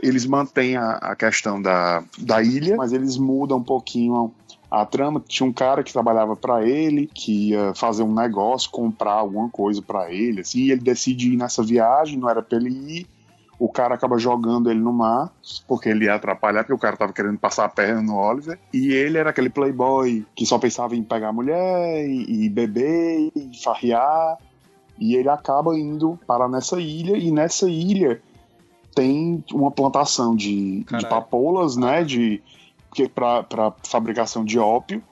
Eles 0.03 0.27
mantêm 0.27 0.77
a, 0.77 0.91
a 0.97 1.15
questão 1.15 1.59
da, 1.59 2.03
da 2.19 2.43
ilha, 2.43 2.75
mas 2.77 2.93
eles 2.93 3.17
mudam 3.17 3.57
um 3.57 3.63
pouquinho 3.63 4.31
a 4.69 4.85
trama. 4.85 5.23
Tinha 5.25 5.47
um 5.47 5.53
cara 5.53 5.83
que 5.83 5.93
trabalhava 5.93 6.35
para 6.35 6.65
ele, 6.65 7.09
que 7.13 7.49
ia 7.49 7.73
fazer 7.73 8.03
um 8.03 8.13
negócio, 8.13 8.69
comprar 8.69 9.13
alguma 9.13 9.49
coisa 9.49 9.81
para 9.81 10.11
ele, 10.11 10.41
assim, 10.41 10.59
e 10.59 10.71
ele 10.71 10.81
decide 10.81 11.33
ir 11.33 11.37
nessa 11.37 11.63
viagem, 11.63 12.17
não 12.17 12.29
era 12.29 12.41
pra 12.41 12.57
ele 12.57 12.69
ir. 12.69 13.07
O 13.59 13.67
cara 13.67 13.95
acaba 13.95 14.19
jogando 14.19 14.69
ele 14.69 14.79
no 14.79 14.93
mar, 14.93 15.33
porque 15.67 15.89
ele 15.89 16.05
ia 16.05 16.13
atrapalhar, 16.13 16.63
porque 16.63 16.73
o 16.73 16.77
cara 16.77 16.95
tava 16.95 17.11
querendo 17.11 17.39
passar 17.39 17.65
a 17.65 17.69
perna 17.69 18.03
no 18.03 18.15
Oliver. 18.15 18.59
E 18.71 18.93
ele 18.93 19.17
era 19.17 19.31
aquele 19.31 19.49
playboy 19.49 20.23
que 20.35 20.45
só 20.45 20.59
pensava 20.59 20.95
em 20.95 21.01
pegar 21.01 21.33
mulher 21.33 22.07
e, 22.07 22.45
e 22.45 22.49
beber 22.49 23.31
e 23.35 23.51
farrear. 23.63 24.37
E 24.99 25.15
ele 25.15 25.29
acaba 25.29 25.75
indo 25.75 26.19
parar 26.27 26.47
nessa 26.47 26.79
ilha, 26.79 27.17
e 27.17 27.31
nessa 27.31 27.67
ilha 27.67 28.21
tem 28.93 29.43
uma 29.51 29.71
plantação 29.71 30.35
de, 30.35 30.83
de 30.83 31.07
papoulas, 31.07 31.75
né? 31.75 32.03
De, 32.03 32.41
que 33.03 33.09
para 33.09 33.73
fabricação 33.83 34.43
de 34.43 34.57
ópio. 34.57 35.03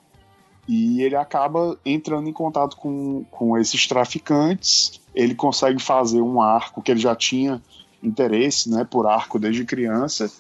E 0.67 1.03
ele 1.03 1.15
acaba 1.15 1.77
entrando 1.86 2.27
em 2.27 2.33
contato 2.33 2.75
com, 2.77 3.23
com 3.29 3.55
esses 3.57 3.86
traficantes. 3.88 4.99
Ele 5.13 5.36
consegue 5.36 5.81
fazer 5.81 6.21
um 6.21 6.41
arco 6.41 6.81
que 6.81 6.91
ele 6.91 6.99
já 6.99 7.15
tinha 7.15 7.61
interesse 8.01 8.69
né, 8.69 8.83
por 8.83 9.05
arco 9.05 9.38
desde 9.38 9.63
criança. 9.63 10.31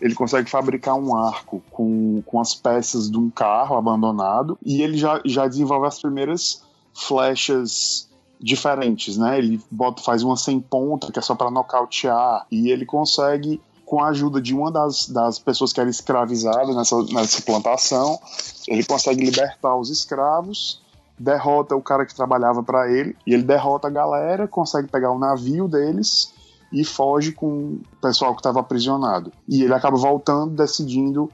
Ele 0.00 0.14
consegue 0.14 0.48
fabricar 0.48 0.94
um 0.94 1.14
arco 1.14 1.62
com, 1.70 2.22
com 2.24 2.40
as 2.40 2.54
peças 2.54 3.10
de 3.10 3.18
um 3.18 3.28
carro 3.28 3.76
abandonado. 3.76 4.58
E 4.64 4.80
ele 4.80 4.96
já, 4.96 5.20
já 5.24 5.46
desenvolve 5.46 5.86
as 5.86 6.00
primeiras 6.00 6.62
flechas 6.94 8.08
diferentes, 8.40 9.18
né? 9.18 9.38
Ele 9.38 9.60
bota, 9.70 10.02
faz 10.02 10.22
uma 10.22 10.36
sem 10.36 10.60
ponta, 10.60 11.12
que 11.12 11.18
é 11.18 11.22
só 11.22 11.34
para 11.34 11.50
nocautear, 11.50 12.46
e 12.50 12.70
ele 12.70 12.84
consegue, 12.84 13.60
com 13.94 14.02
a 14.02 14.08
ajuda 14.08 14.42
de 14.42 14.52
uma 14.52 14.72
das, 14.72 15.08
das 15.08 15.38
pessoas 15.38 15.72
que 15.72 15.78
era 15.78 15.88
escravizada 15.88 16.74
nessa, 16.74 17.00
nessa 17.12 17.40
plantação, 17.42 18.18
ele 18.66 18.82
consegue 18.82 19.24
libertar 19.24 19.76
os 19.76 19.88
escravos, 19.88 20.82
derrota 21.16 21.76
o 21.76 21.80
cara 21.80 22.04
que 22.04 22.12
trabalhava 22.12 22.60
para 22.60 22.90
ele, 22.90 23.16
e 23.24 23.32
ele 23.32 23.44
derrota 23.44 23.86
a 23.86 23.90
galera, 23.92 24.48
consegue 24.48 24.88
pegar 24.88 25.12
o 25.12 25.18
navio 25.18 25.68
deles 25.68 26.32
e 26.72 26.84
foge 26.84 27.30
com 27.30 27.46
o 27.46 27.80
pessoal 28.02 28.32
que 28.32 28.40
estava 28.40 28.58
aprisionado. 28.58 29.30
E 29.48 29.62
ele 29.62 29.72
acaba 29.72 29.96
voltando, 29.96 30.56
decidindo 30.56 31.30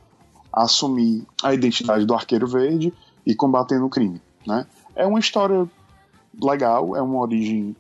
assumir 0.52 1.26
a 1.42 1.54
identidade 1.54 2.04
do 2.04 2.12
Arqueiro 2.12 2.46
Verde 2.46 2.92
e 3.24 3.34
combatendo 3.34 3.86
o 3.86 3.88
crime, 3.88 4.20
né? 4.46 4.66
É 4.94 5.06
uma 5.06 5.18
história 5.18 5.66
legal, 6.38 6.94
é 6.94 7.00
uma 7.00 7.20
origem 7.20 7.74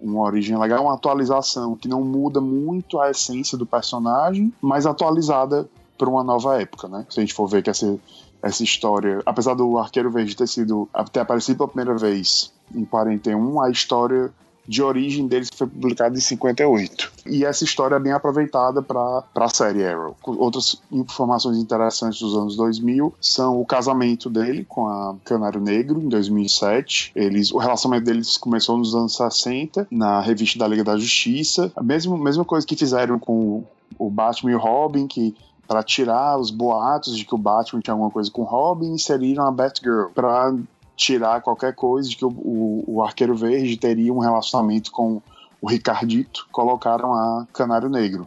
uma 0.00 0.22
origem 0.22 0.56
legal, 0.58 0.84
uma 0.84 0.94
atualização 0.94 1.76
que 1.76 1.88
não 1.88 2.02
muda 2.02 2.40
muito 2.40 3.00
a 3.00 3.10
essência 3.10 3.58
do 3.58 3.66
personagem, 3.66 4.52
mas 4.60 4.86
atualizada 4.86 5.68
para 5.96 6.08
uma 6.08 6.22
nova 6.22 6.60
época, 6.60 6.88
né? 6.88 7.04
Se 7.10 7.18
a 7.18 7.22
gente 7.22 7.34
for 7.34 7.48
ver 7.48 7.62
que 7.62 7.70
essa, 7.70 7.98
essa 8.42 8.62
história, 8.62 9.20
apesar 9.26 9.54
do 9.54 9.76
Arqueiro 9.78 10.10
Verde 10.10 10.36
ter 10.36 10.46
sido 10.46 10.88
ter 11.12 11.20
aparecido 11.20 11.58
pela 11.58 11.68
primeira 11.68 11.98
vez 11.98 12.52
em 12.74 12.84
41, 12.84 13.60
a 13.60 13.70
história 13.70 14.32
de 14.68 14.82
origem 14.82 15.26
deles 15.26 15.48
foi 15.52 15.66
publicada 15.66 16.16
em 16.16 16.20
58. 16.20 17.10
E 17.26 17.42
essa 17.42 17.64
história 17.64 17.96
é 17.96 17.98
bem 17.98 18.12
aproveitada 18.12 18.82
para 18.82 19.24
a 19.34 19.48
série 19.48 19.82
Arrow. 19.82 20.14
Outras 20.22 20.80
informações 20.92 21.56
interessantes 21.56 22.20
dos 22.20 22.36
anos 22.36 22.54
2000 22.54 23.14
são 23.18 23.58
o 23.58 23.64
casamento 23.64 24.28
dele 24.28 24.66
com 24.68 24.86
a 24.86 25.16
Canário 25.24 25.60
Negro 25.60 25.98
em 25.98 26.08
2007. 26.08 27.12
Eles, 27.16 27.50
o 27.50 27.56
relacionamento 27.56 28.04
deles 28.04 28.36
começou 28.36 28.76
nos 28.76 28.94
anos 28.94 29.16
60 29.16 29.88
na 29.90 30.20
revista 30.20 30.58
da 30.58 30.68
Liga 30.68 30.84
da 30.84 30.98
Justiça. 30.98 31.72
A 31.74 31.82
mesma, 31.82 32.18
mesma 32.18 32.44
coisa 32.44 32.66
que 32.66 32.76
fizeram 32.76 33.18
com 33.18 33.64
o 33.98 34.10
Batman 34.10 34.50
e 34.50 34.54
o 34.54 34.58
Robin, 34.58 35.06
que 35.06 35.34
para 35.66 35.82
tirar 35.82 36.38
os 36.38 36.50
boatos 36.50 37.16
de 37.16 37.24
que 37.24 37.34
o 37.34 37.38
Batman 37.38 37.80
tinha 37.80 37.92
alguma 37.92 38.10
coisa 38.10 38.30
com 38.30 38.42
o 38.42 38.44
Robin, 38.44 38.92
inseriram 38.92 39.46
a 39.46 39.50
Batgirl 39.50 40.08
para 40.14 40.54
tirar 40.98 41.40
qualquer 41.40 41.72
coisa 41.74 42.10
de 42.10 42.16
que 42.16 42.24
o, 42.24 42.28
o, 42.28 42.84
o 42.88 43.02
Arqueiro 43.02 43.34
Verde 43.36 43.76
teria 43.76 44.12
um 44.12 44.18
relacionamento 44.18 44.90
com 44.90 45.22
o 45.62 45.68
Ricardito, 45.68 46.46
colocaram 46.52 47.14
a 47.14 47.46
Canário 47.52 47.88
Negro. 47.88 48.26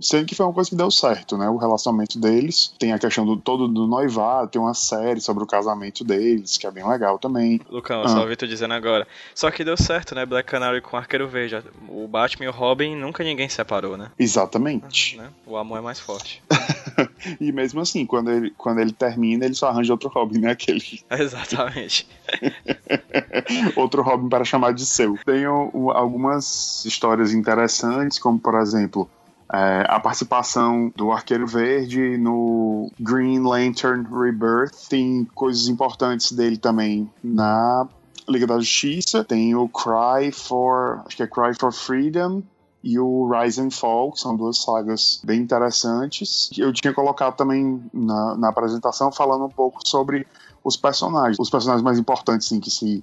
Sendo 0.00 0.26
que 0.26 0.34
foi 0.34 0.44
uma 0.44 0.52
coisa 0.52 0.68
que 0.68 0.74
deu 0.74 0.90
certo, 0.90 1.38
né? 1.38 1.48
O 1.48 1.56
relacionamento 1.56 2.18
deles. 2.18 2.74
Tem 2.80 2.92
a 2.92 2.98
questão 2.98 3.24
do 3.24 3.36
todo 3.36 3.68
do 3.68 3.86
noivado, 3.86 4.48
tem 4.50 4.60
uma 4.60 4.74
série 4.74 5.20
sobre 5.20 5.44
o 5.44 5.46
casamento 5.46 6.02
deles, 6.02 6.56
que 6.58 6.66
é 6.66 6.70
bem 6.72 6.84
legal 6.84 7.16
também. 7.16 7.60
Lucão, 7.70 8.02
Ah. 8.02 8.08
só 8.08 8.22
ouvi 8.22 8.34
tu 8.34 8.44
dizendo 8.48 8.74
agora. 8.74 9.06
Só 9.36 9.52
que 9.52 9.62
deu 9.62 9.76
certo, 9.76 10.12
né? 10.12 10.26
Black 10.26 10.50
Canary 10.50 10.80
com 10.80 10.96
Arqueiro 10.96 11.28
Verde. 11.28 11.62
O 11.88 12.08
Batman 12.08 12.46
e 12.46 12.48
o 12.48 12.50
Robin 12.52 12.96
nunca 12.96 13.22
ninguém 13.22 13.48
separou, 13.48 13.96
né? 13.96 14.10
Exatamente. 14.18 15.16
Né? 15.16 15.28
O 15.46 15.56
amor 15.56 15.78
é 15.78 15.80
mais 15.80 16.00
forte. 16.00 16.42
E 17.40 17.52
mesmo 17.52 17.80
assim, 17.80 18.06
quando 18.06 18.30
ele, 18.30 18.52
quando 18.56 18.80
ele 18.80 18.92
termina, 18.92 19.44
ele 19.44 19.54
só 19.54 19.68
arranja 19.68 19.92
outro 19.92 20.08
Robin, 20.08 20.38
né? 20.38 20.52
Aquele 20.52 20.82
Exatamente. 21.10 22.06
outro 23.76 24.02
Robin 24.02 24.28
para 24.28 24.44
chamar 24.44 24.72
de 24.72 24.84
seu. 24.86 25.14
Uh, 25.14 25.90
algumas 25.90 26.84
histórias 26.84 27.32
interessantes, 27.32 28.18
como 28.18 28.38
por 28.38 28.54
exemplo. 28.60 29.08
é, 29.52 29.84
a 29.88 30.00
participação 30.00 30.92
do 30.96 31.12
Arqueiro 31.12 31.46
Verde 31.46 32.16
no 32.18 32.90
Green 32.98 33.40
Lantern 33.40 34.04
Rebirth. 34.10 34.88
Tem 34.88 35.26
coisas 35.34 35.68
importantes 35.68 36.32
dele 36.32 36.56
também 36.56 37.10
na 37.22 37.86
Liga 38.28 38.46
da 38.46 38.58
Justiça. 38.58 39.22
Tem 39.24 39.54
o 39.54 39.68
Cry 39.68 40.32
for. 40.32 41.02
Acho 41.06 41.16
que 41.16 41.22
é 41.22 41.26
Cry 41.26 41.54
for 41.58 41.72
Freedom. 41.72 42.42
E 42.84 42.98
o 42.98 43.26
Rise 43.26 43.62
and 43.62 43.70
Fall, 43.70 44.12
que 44.12 44.20
são 44.20 44.36
duas 44.36 44.58
sagas 44.58 45.18
bem 45.24 45.40
interessantes. 45.40 46.50
Eu 46.54 46.70
tinha 46.70 46.92
colocado 46.92 47.34
também 47.34 47.82
na, 47.94 48.36
na 48.36 48.48
apresentação 48.50 49.10
falando 49.10 49.46
um 49.46 49.50
pouco 49.50 49.80
sobre 49.88 50.26
os 50.62 50.76
personagens. 50.76 51.38
Os 51.40 51.48
personagens 51.48 51.82
mais 51.82 51.98
importantes 51.98 52.46
sim, 52.46 52.60
que 52.60 52.70
se 52.70 53.02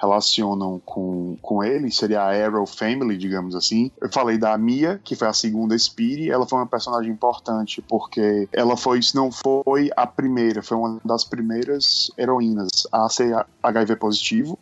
relacionam 0.00 0.80
com, 0.84 1.36
com 1.42 1.62
ele 1.62 1.90
seria 1.90 2.22
a 2.22 2.46
Arrow 2.46 2.66
Family, 2.66 3.18
digamos 3.18 3.54
assim. 3.54 3.90
Eu 4.00 4.10
falei 4.10 4.38
da 4.38 4.56
Mia, 4.56 4.98
que 5.04 5.14
foi 5.14 5.28
a 5.28 5.32
segunda 5.32 5.76
Speedy. 5.76 6.30
Ela 6.30 6.46
foi 6.46 6.60
uma 6.60 6.66
personagem 6.66 7.10
importante 7.12 7.82
porque 7.82 8.48
ela 8.50 8.76
foi, 8.76 9.02
se 9.02 9.14
não 9.14 9.30
foi 9.30 9.90
a 9.94 10.06
primeira, 10.06 10.62
foi 10.62 10.76
uma 10.76 10.98
das 11.04 11.24
primeiras 11.24 12.10
heroínas 12.16 12.86
a 12.90 13.08
ser 13.10 13.44
HIV 13.62 13.96
positivo 13.96 14.58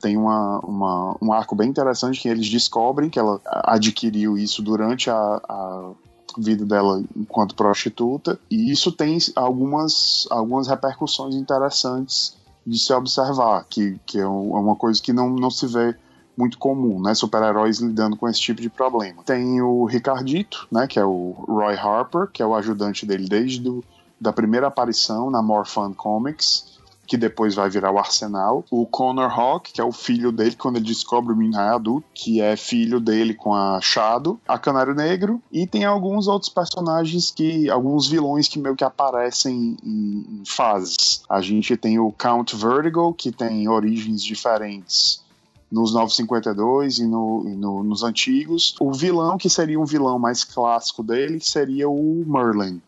tem 0.00 0.16
uma, 0.16 0.58
uma, 0.60 1.16
um 1.20 1.32
arco 1.32 1.54
bem 1.54 1.68
interessante 1.68 2.20
que 2.20 2.28
eles 2.28 2.48
descobrem 2.48 3.10
que 3.10 3.18
ela 3.18 3.40
adquiriu 3.44 4.38
isso 4.38 4.62
durante 4.62 5.10
a, 5.10 5.14
a 5.16 5.90
vida 6.38 6.64
dela 6.64 7.02
enquanto 7.16 7.54
prostituta 7.54 8.38
e 8.50 8.70
isso 8.70 8.92
tem 8.92 9.18
algumas, 9.36 10.26
algumas 10.30 10.68
repercussões 10.68 11.34
interessantes 11.34 12.36
de 12.66 12.78
se 12.78 12.92
observar 12.92 13.64
que, 13.68 13.98
que 14.06 14.18
é 14.18 14.26
uma 14.26 14.76
coisa 14.76 15.00
que 15.00 15.12
não, 15.12 15.30
não 15.30 15.50
se 15.50 15.66
vê 15.66 15.96
muito 16.36 16.58
comum, 16.58 17.00
né? 17.02 17.14
Super-heróis 17.14 17.80
lidando 17.80 18.16
com 18.16 18.28
esse 18.28 18.40
tipo 18.40 18.62
de 18.62 18.70
problema. 18.70 19.22
Tem 19.24 19.60
o 19.60 19.84
Ricardito, 19.84 20.66
né? 20.70 20.86
Que 20.86 20.98
é 20.98 21.04
o 21.04 21.34
Roy 21.46 21.74
Harper, 21.74 22.28
que 22.28 22.42
é 22.42 22.46
o 22.46 22.54
ajudante 22.54 23.04
dele 23.04 23.28
desde 23.28 23.60
do, 23.60 23.84
da 24.18 24.32
primeira 24.32 24.68
aparição 24.68 25.30
na 25.30 25.42
More 25.42 25.68
Fun 25.68 25.92
Comics 25.92 26.79
que 27.10 27.16
depois 27.16 27.56
vai 27.56 27.68
virar 27.68 27.90
o 27.90 27.98
Arsenal. 27.98 28.64
O 28.70 28.86
Connor 28.86 29.28
Hawk, 29.28 29.72
que 29.72 29.80
é 29.80 29.84
o 29.84 29.90
filho 29.90 30.30
dele, 30.30 30.54
quando 30.54 30.76
ele 30.76 30.84
descobre 30.84 31.32
o 31.32 31.36
Minhai 31.36 31.70
adulto, 31.70 32.06
que 32.14 32.40
é 32.40 32.54
filho 32.54 33.00
dele 33.00 33.34
com 33.34 33.52
a 33.52 33.80
Shadow, 33.80 34.38
a 34.46 34.56
Canário 34.56 34.94
Negro, 34.94 35.42
e 35.50 35.66
tem 35.66 35.84
alguns 35.84 36.28
outros 36.28 36.48
personagens 36.48 37.32
que. 37.32 37.68
alguns 37.68 38.06
vilões 38.06 38.46
que 38.46 38.60
meio 38.60 38.76
que 38.76 38.84
aparecem 38.84 39.76
em, 39.82 40.40
em 40.40 40.42
fases. 40.46 41.24
A 41.28 41.40
gente 41.40 41.76
tem 41.76 41.98
o 41.98 42.12
Count 42.12 42.54
Vertigo, 42.54 43.12
que 43.12 43.32
tem 43.32 43.68
origens 43.68 44.22
diferentes 44.22 45.20
nos 45.68 45.92
952 45.92 47.00
e, 47.00 47.06
no, 47.08 47.42
e 47.44 47.56
no, 47.56 47.82
nos 47.82 48.04
antigos. 48.04 48.76
O 48.78 48.92
vilão, 48.92 49.36
que 49.36 49.50
seria 49.50 49.80
um 49.80 49.84
vilão 49.84 50.16
mais 50.16 50.44
clássico 50.44 51.02
dele, 51.02 51.40
seria 51.40 51.88
o 51.88 52.24
Merlin, 52.24 52.80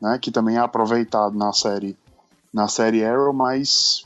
né, 0.00 0.16
que 0.22 0.30
também 0.30 0.58
é 0.58 0.60
aproveitado 0.60 1.36
na 1.36 1.52
série 1.52 1.96
na 2.54 2.68
série 2.68 3.04
Arrow, 3.04 3.32
mas 3.32 4.04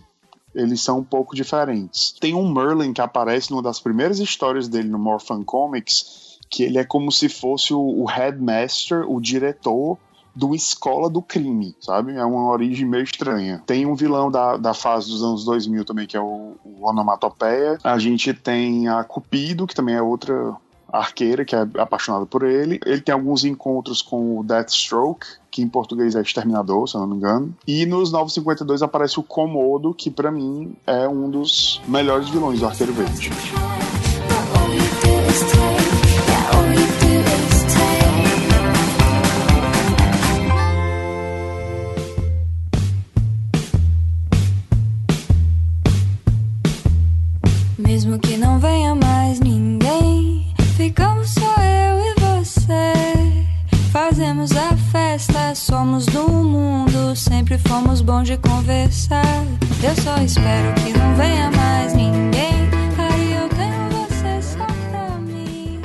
eles 0.54 0.80
são 0.80 1.00
um 1.00 1.04
pouco 1.04 1.36
diferentes. 1.36 2.14
Tem 2.18 2.34
um 2.34 2.50
Merlin 2.50 2.94
que 2.94 3.02
aparece 3.02 3.50
numa 3.50 3.62
das 3.62 3.78
primeiras 3.78 4.18
histórias 4.18 4.66
dele 4.66 4.88
no 4.88 4.98
Morphin 4.98 5.44
Comics, 5.44 6.38
que 6.50 6.62
ele 6.62 6.78
é 6.78 6.84
como 6.84 7.12
se 7.12 7.28
fosse 7.28 7.74
o, 7.74 7.78
o 7.80 8.06
headmaster, 8.06 9.08
o 9.08 9.20
diretor 9.20 9.98
do 10.34 10.54
Escola 10.54 11.10
do 11.10 11.20
Crime, 11.20 11.76
sabe? 11.80 12.14
É 12.14 12.24
uma 12.24 12.50
origem 12.50 12.86
meio 12.86 13.02
estranha. 13.02 13.62
Tem 13.66 13.84
um 13.84 13.94
vilão 13.94 14.30
da, 14.30 14.56
da 14.56 14.72
fase 14.72 15.10
dos 15.10 15.22
anos 15.22 15.44
2000 15.44 15.84
também, 15.84 16.06
que 16.06 16.16
é 16.16 16.20
o, 16.20 16.54
o 16.64 16.88
Onomatopeia. 16.88 17.76
A 17.82 17.98
gente 17.98 18.32
tem 18.32 18.88
a 18.88 19.04
Cupido, 19.04 19.66
que 19.66 19.74
também 19.74 19.96
é 19.96 20.02
outra 20.02 20.56
arqueira, 20.90 21.44
que 21.44 21.54
é 21.54 21.66
apaixonada 21.76 22.24
por 22.24 22.44
ele. 22.44 22.80
Ele 22.86 23.00
tem 23.00 23.12
alguns 23.12 23.44
encontros 23.44 24.00
com 24.00 24.38
o 24.38 24.44
Deathstroke, 24.44 25.26
que 25.50 25.62
em 25.62 25.68
português 25.68 26.14
é 26.14 26.20
Exterminador, 26.20 26.88
se 26.88 26.96
eu 26.96 27.00
não 27.00 27.08
me 27.08 27.16
engano. 27.16 27.54
E 27.66 27.86
nos 27.86 28.12
952 28.12 28.82
aparece 28.82 29.18
o 29.18 29.22
Komodo, 29.22 29.94
que 29.94 30.10
pra 30.10 30.30
mim 30.30 30.74
é 30.86 31.08
um 31.08 31.30
dos 31.30 31.80
melhores 31.86 32.28
vilões 32.28 32.60
do 32.60 32.66
Arqueiro 32.66 32.92
Verde. 32.92 33.30
Conversar. 58.88 59.22
Eu 59.82 59.94
só 60.02 60.16
espero 60.22 60.74
que 60.76 60.98
não 60.98 61.14
venha 61.14 61.50
mais 61.50 61.92
ninguém. 61.92 62.68
Aí 62.98 63.34
eu 63.34 63.48
tenho 63.50 64.06
você 64.06 64.42
só 64.42 64.64
pra 64.90 65.18
mim. 65.18 65.80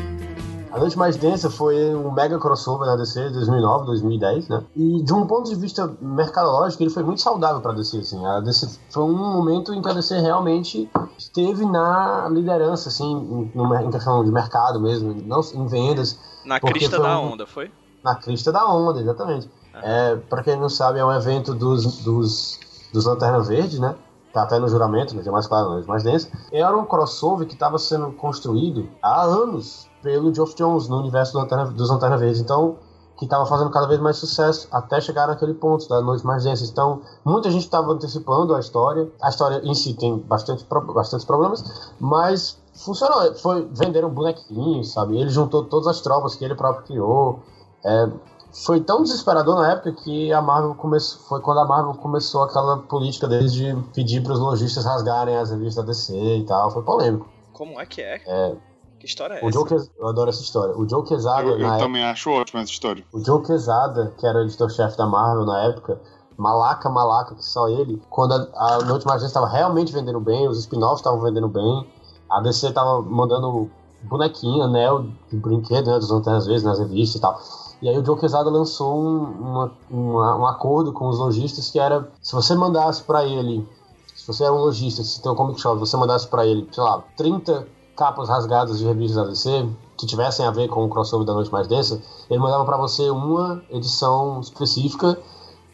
A 0.71 0.79
Noite 0.79 0.97
Mais 0.97 1.17
Densa 1.17 1.49
foi 1.49 1.93
um 1.93 2.11
mega 2.11 2.39
crossover 2.39 2.87
na 2.87 2.95
DC 2.95 3.27
de 3.27 3.33
2009, 3.33 3.85
2010, 3.87 4.47
né? 4.47 4.63
E 4.75 5.03
de 5.03 5.13
um 5.13 5.27
ponto 5.27 5.49
de 5.49 5.55
vista 5.55 5.93
mercadológico, 6.01 6.81
ele 6.81 6.89
foi 6.89 7.03
muito 7.03 7.21
saudável 7.21 7.61
pra 7.61 7.73
DC, 7.73 7.97
assim. 7.97 8.25
A 8.25 8.39
DC 8.39 8.69
foi 8.89 9.03
um 9.03 9.13
momento 9.17 9.73
em 9.73 9.81
que 9.81 9.89
a 9.89 9.93
DC 9.93 10.19
realmente 10.19 10.89
esteve 11.17 11.65
na 11.65 12.27
liderança, 12.31 12.87
assim, 12.89 13.51
em, 13.53 13.91
questão 13.91 14.23
de 14.23 14.31
mercado 14.31 14.79
mesmo, 14.79 15.13
não 15.25 15.41
em 15.53 15.67
vendas. 15.67 16.17
Na 16.45 16.59
crista 16.59 16.99
da 16.99 17.19
um- 17.19 17.33
onda, 17.33 17.45
foi? 17.45 17.69
Na 18.03 18.15
crista 18.15 18.51
da 18.51 18.65
onda, 18.65 18.99
exatamente. 18.99 19.49
É, 19.81 20.15
pra 20.29 20.43
quem 20.43 20.55
não 20.59 20.69
sabe, 20.69 20.99
é 20.99 21.05
um 21.05 21.11
evento 21.11 21.53
dos, 21.53 21.97
dos, 22.03 22.59
dos 22.93 23.05
Lanterna 23.05 23.41
Verde, 23.41 23.81
né? 23.81 23.95
Tá 24.31 24.43
até 24.43 24.57
no 24.57 24.67
juramento, 24.67 25.15
mas 25.15 25.27
é 25.27 25.31
mais 25.31 25.45
claro, 25.45 25.71
mas 25.71 25.85
mais 25.85 26.03
denso. 26.03 26.29
Era 26.51 26.75
um 26.75 26.85
crossover 26.85 27.45
que 27.47 27.53
estava 27.53 27.77
sendo 27.77 28.11
construído 28.13 28.87
há 29.01 29.23
anos 29.23 29.87
pelo 30.01 30.33
Geoff 30.33 30.55
Jones 30.55 30.87
no 30.87 30.99
universo 30.99 31.33
do 31.33 31.39
Lanterna, 31.39 31.65
dos 31.65 31.89
Lanterna 31.89 32.17
Verdes. 32.17 32.41
Então, 32.41 32.77
que 33.17 33.25
estava 33.25 33.45
fazendo 33.45 33.69
cada 33.69 33.87
vez 33.87 33.99
mais 33.99 34.17
sucesso 34.17 34.67
até 34.71 34.99
chegar 34.99 35.27
naquele 35.27 35.53
ponto 35.53 35.87
da 35.87 36.01
noite 36.01 36.25
mais 36.25 36.43
densa. 36.43 36.65
Então, 36.65 37.01
muita 37.23 37.51
gente 37.51 37.63
estava 37.63 37.91
antecipando 37.91 38.55
a 38.55 38.59
história. 38.59 39.07
A 39.21 39.29
história 39.29 39.61
em 39.63 39.73
si 39.73 39.93
tem 39.93 40.17
bastante, 40.17 40.65
bastantes 40.93 41.25
problemas, 41.25 41.91
mas 41.99 42.57
funcionou. 42.73 43.35
Foi, 43.35 43.67
venderam 43.71 44.09
bonequinhos, 44.09 44.93
sabe? 44.93 45.17
Ele 45.17 45.29
juntou 45.29 45.63
todas 45.65 45.87
as 45.87 46.01
tropas 46.01 46.35
que 46.35 46.43
ele 46.43 46.55
próprio 46.55 46.85
criou. 46.85 47.39
É, 47.85 48.09
foi 48.53 48.79
tão 48.81 49.01
desesperador 49.03 49.55
na 49.55 49.71
época 49.71 49.91
que 49.93 50.31
a 50.31 50.41
Marvel 50.41 50.75
começou, 50.75 51.21
foi 51.27 51.41
quando 51.41 51.59
a 51.59 51.65
Marvel 51.65 51.93
começou 51.95 52.43
aquela 52.43 52.77
política 52.77 53.27
deles 53.27 53.51
de 53.53 53.75
pedir 53.93 54.21
para 54.23 54.33
os 54.33 54.39
lojistas 54.39 54.85
rasgarem 54.85 55.35
as 55.37 55.49
revistas 55.49 55.75
da 55.75 55.83
DC 55.83 56.13
e 56.15 56.45
tal. 56.45 56.69
Foi 56.71 56.83
polêmico. 56.83 57.27
Como 57.51 57.79
é 57.79 57.85
que 57.85 58.01
é? 58.01 58.21
É, 58.25 58.55
Que 58.99 59.05
história 59.05 59.35
é 59.35 59.43
o 59.43 59.47
essa? 59.49 59.51
Joe 59.59 59.67
Quez- 59.67 59.91
eu 59.99 60.07
adoro 60.07 60.29
essa 60.29 60.41
história. 60.41 60.75
O 60.77 60.87
Joe 60.87 61.03
Quesada, 61.03 61.41
Eu, 61.49 61.57
eu 61.59 61.65
época, 61.67 61.77
também 61.79 62.03
acho 62.03 62.29
ótima 62.31 62.61
essa 62.61 62.71
história. 62.71 63.03
o 63.11 63.19
Joe 63.23 63.41
Quesada, 63.43 64.13
que 64.17 64.25
era 64.25 64.39
o 64.39 64.41
editor-chefe 64.43 64.97
da 64.97 65.05
Marvel 65.05 65.45
na 65.45 65.63
época, 65.63 65.99
malaca, 66.37 66.89
malaca, 66.89 67.35
que 67.35 67.45
só 67.45 67.67
ele, 67.67 68.01
quando 68.09 68.33
a, 68.33 68.47
a 68.75 68.79
Noite 68.85 69.05
Magenta 69.05 69.27
estava 69.27 69.47
realmente 69.47 69.91
vendendo 69.93 70.19
bem, 70.19 70.47
os 70.47 70.57
spin-offs 70.59 70.99
estavam 70.99 71.19
vendendo 71.21 71.47
bem, 71.47 71.87
a 72.29 72.39
DC 72.41 72.67
estava 72.69 73.01
mandando 73.03 73.69
bonequinho, 74.03 74.63
anel 74.63 75.05
de 75.29 75.37
brinquedo, 75.37 75.87
né, 75.91 75.97
dos 75.99 76.09
Lanternas 76.09 76.45
Vezes 76.45 76.63
nas 76.63 76.79
revistas 76.79 77.15
e 77.17 77.21
tal. 77.21 77.39
E 77.83 77.89
aí 77.89 77.97
o 77.97 78.05
Joe 78.05 78.17
Quesada 78.17 78.49
lançou 78.49 78.95
um, 78.97 79.23
uma- 79.41 79.71
uma- 79.91 80.37
um 80.37 80.45
acordo 80.45 80.93
com 80.93 81.09
os 81.09 81.19
lojistas 81.19 81.69
que 81.69 81.77
era, 81.77 82.09
se 82.21 82.33
você 82.33 82.55
mandasse 82.55 83.03
para 83.03 83.25
ele, 83.25 83.67
se 84.15 84.25
você 84.25 84.45
é 84.45 84.49
um 84.51 84.55
lojista, 84.59 85.03
se 85.03 85.21
tem 85.21 85.29
um 85.29 85.35
comic 85.35 85.59
shop, 85.59 85.77
você 85.77 85.97
mandasse 85.97 86.25
para 86.27 86.45
ele, 86.47 86.65
sei 86.71 86.81
lá, 86.81 87.03
30 87.17 87.67
capas 87.93 88.29
rasgadas 88.29 88.79
de 88.79 88.85
revistas 88.85 89.17
da 89.17 89.29
DC 89.29 89.69
que 89.97 90.05
tivessem 90.05 90.45
a 90.45 90.51
ver 90.51 90.69
com 90.69 90.85
o 90.85 90.89
crossover 90.89 91.27
da 91.27 91.33
Noite 91.33 91.51
Mais 91.51 91.67
Densa, 91.67 92.01
ele 92.29 92.39
mandava 92.39 92.63
para 92.63 92.77
você 92.77 93.09
uma 93.09 93.61
edição 93.69 94.39
específica 94.39 95.19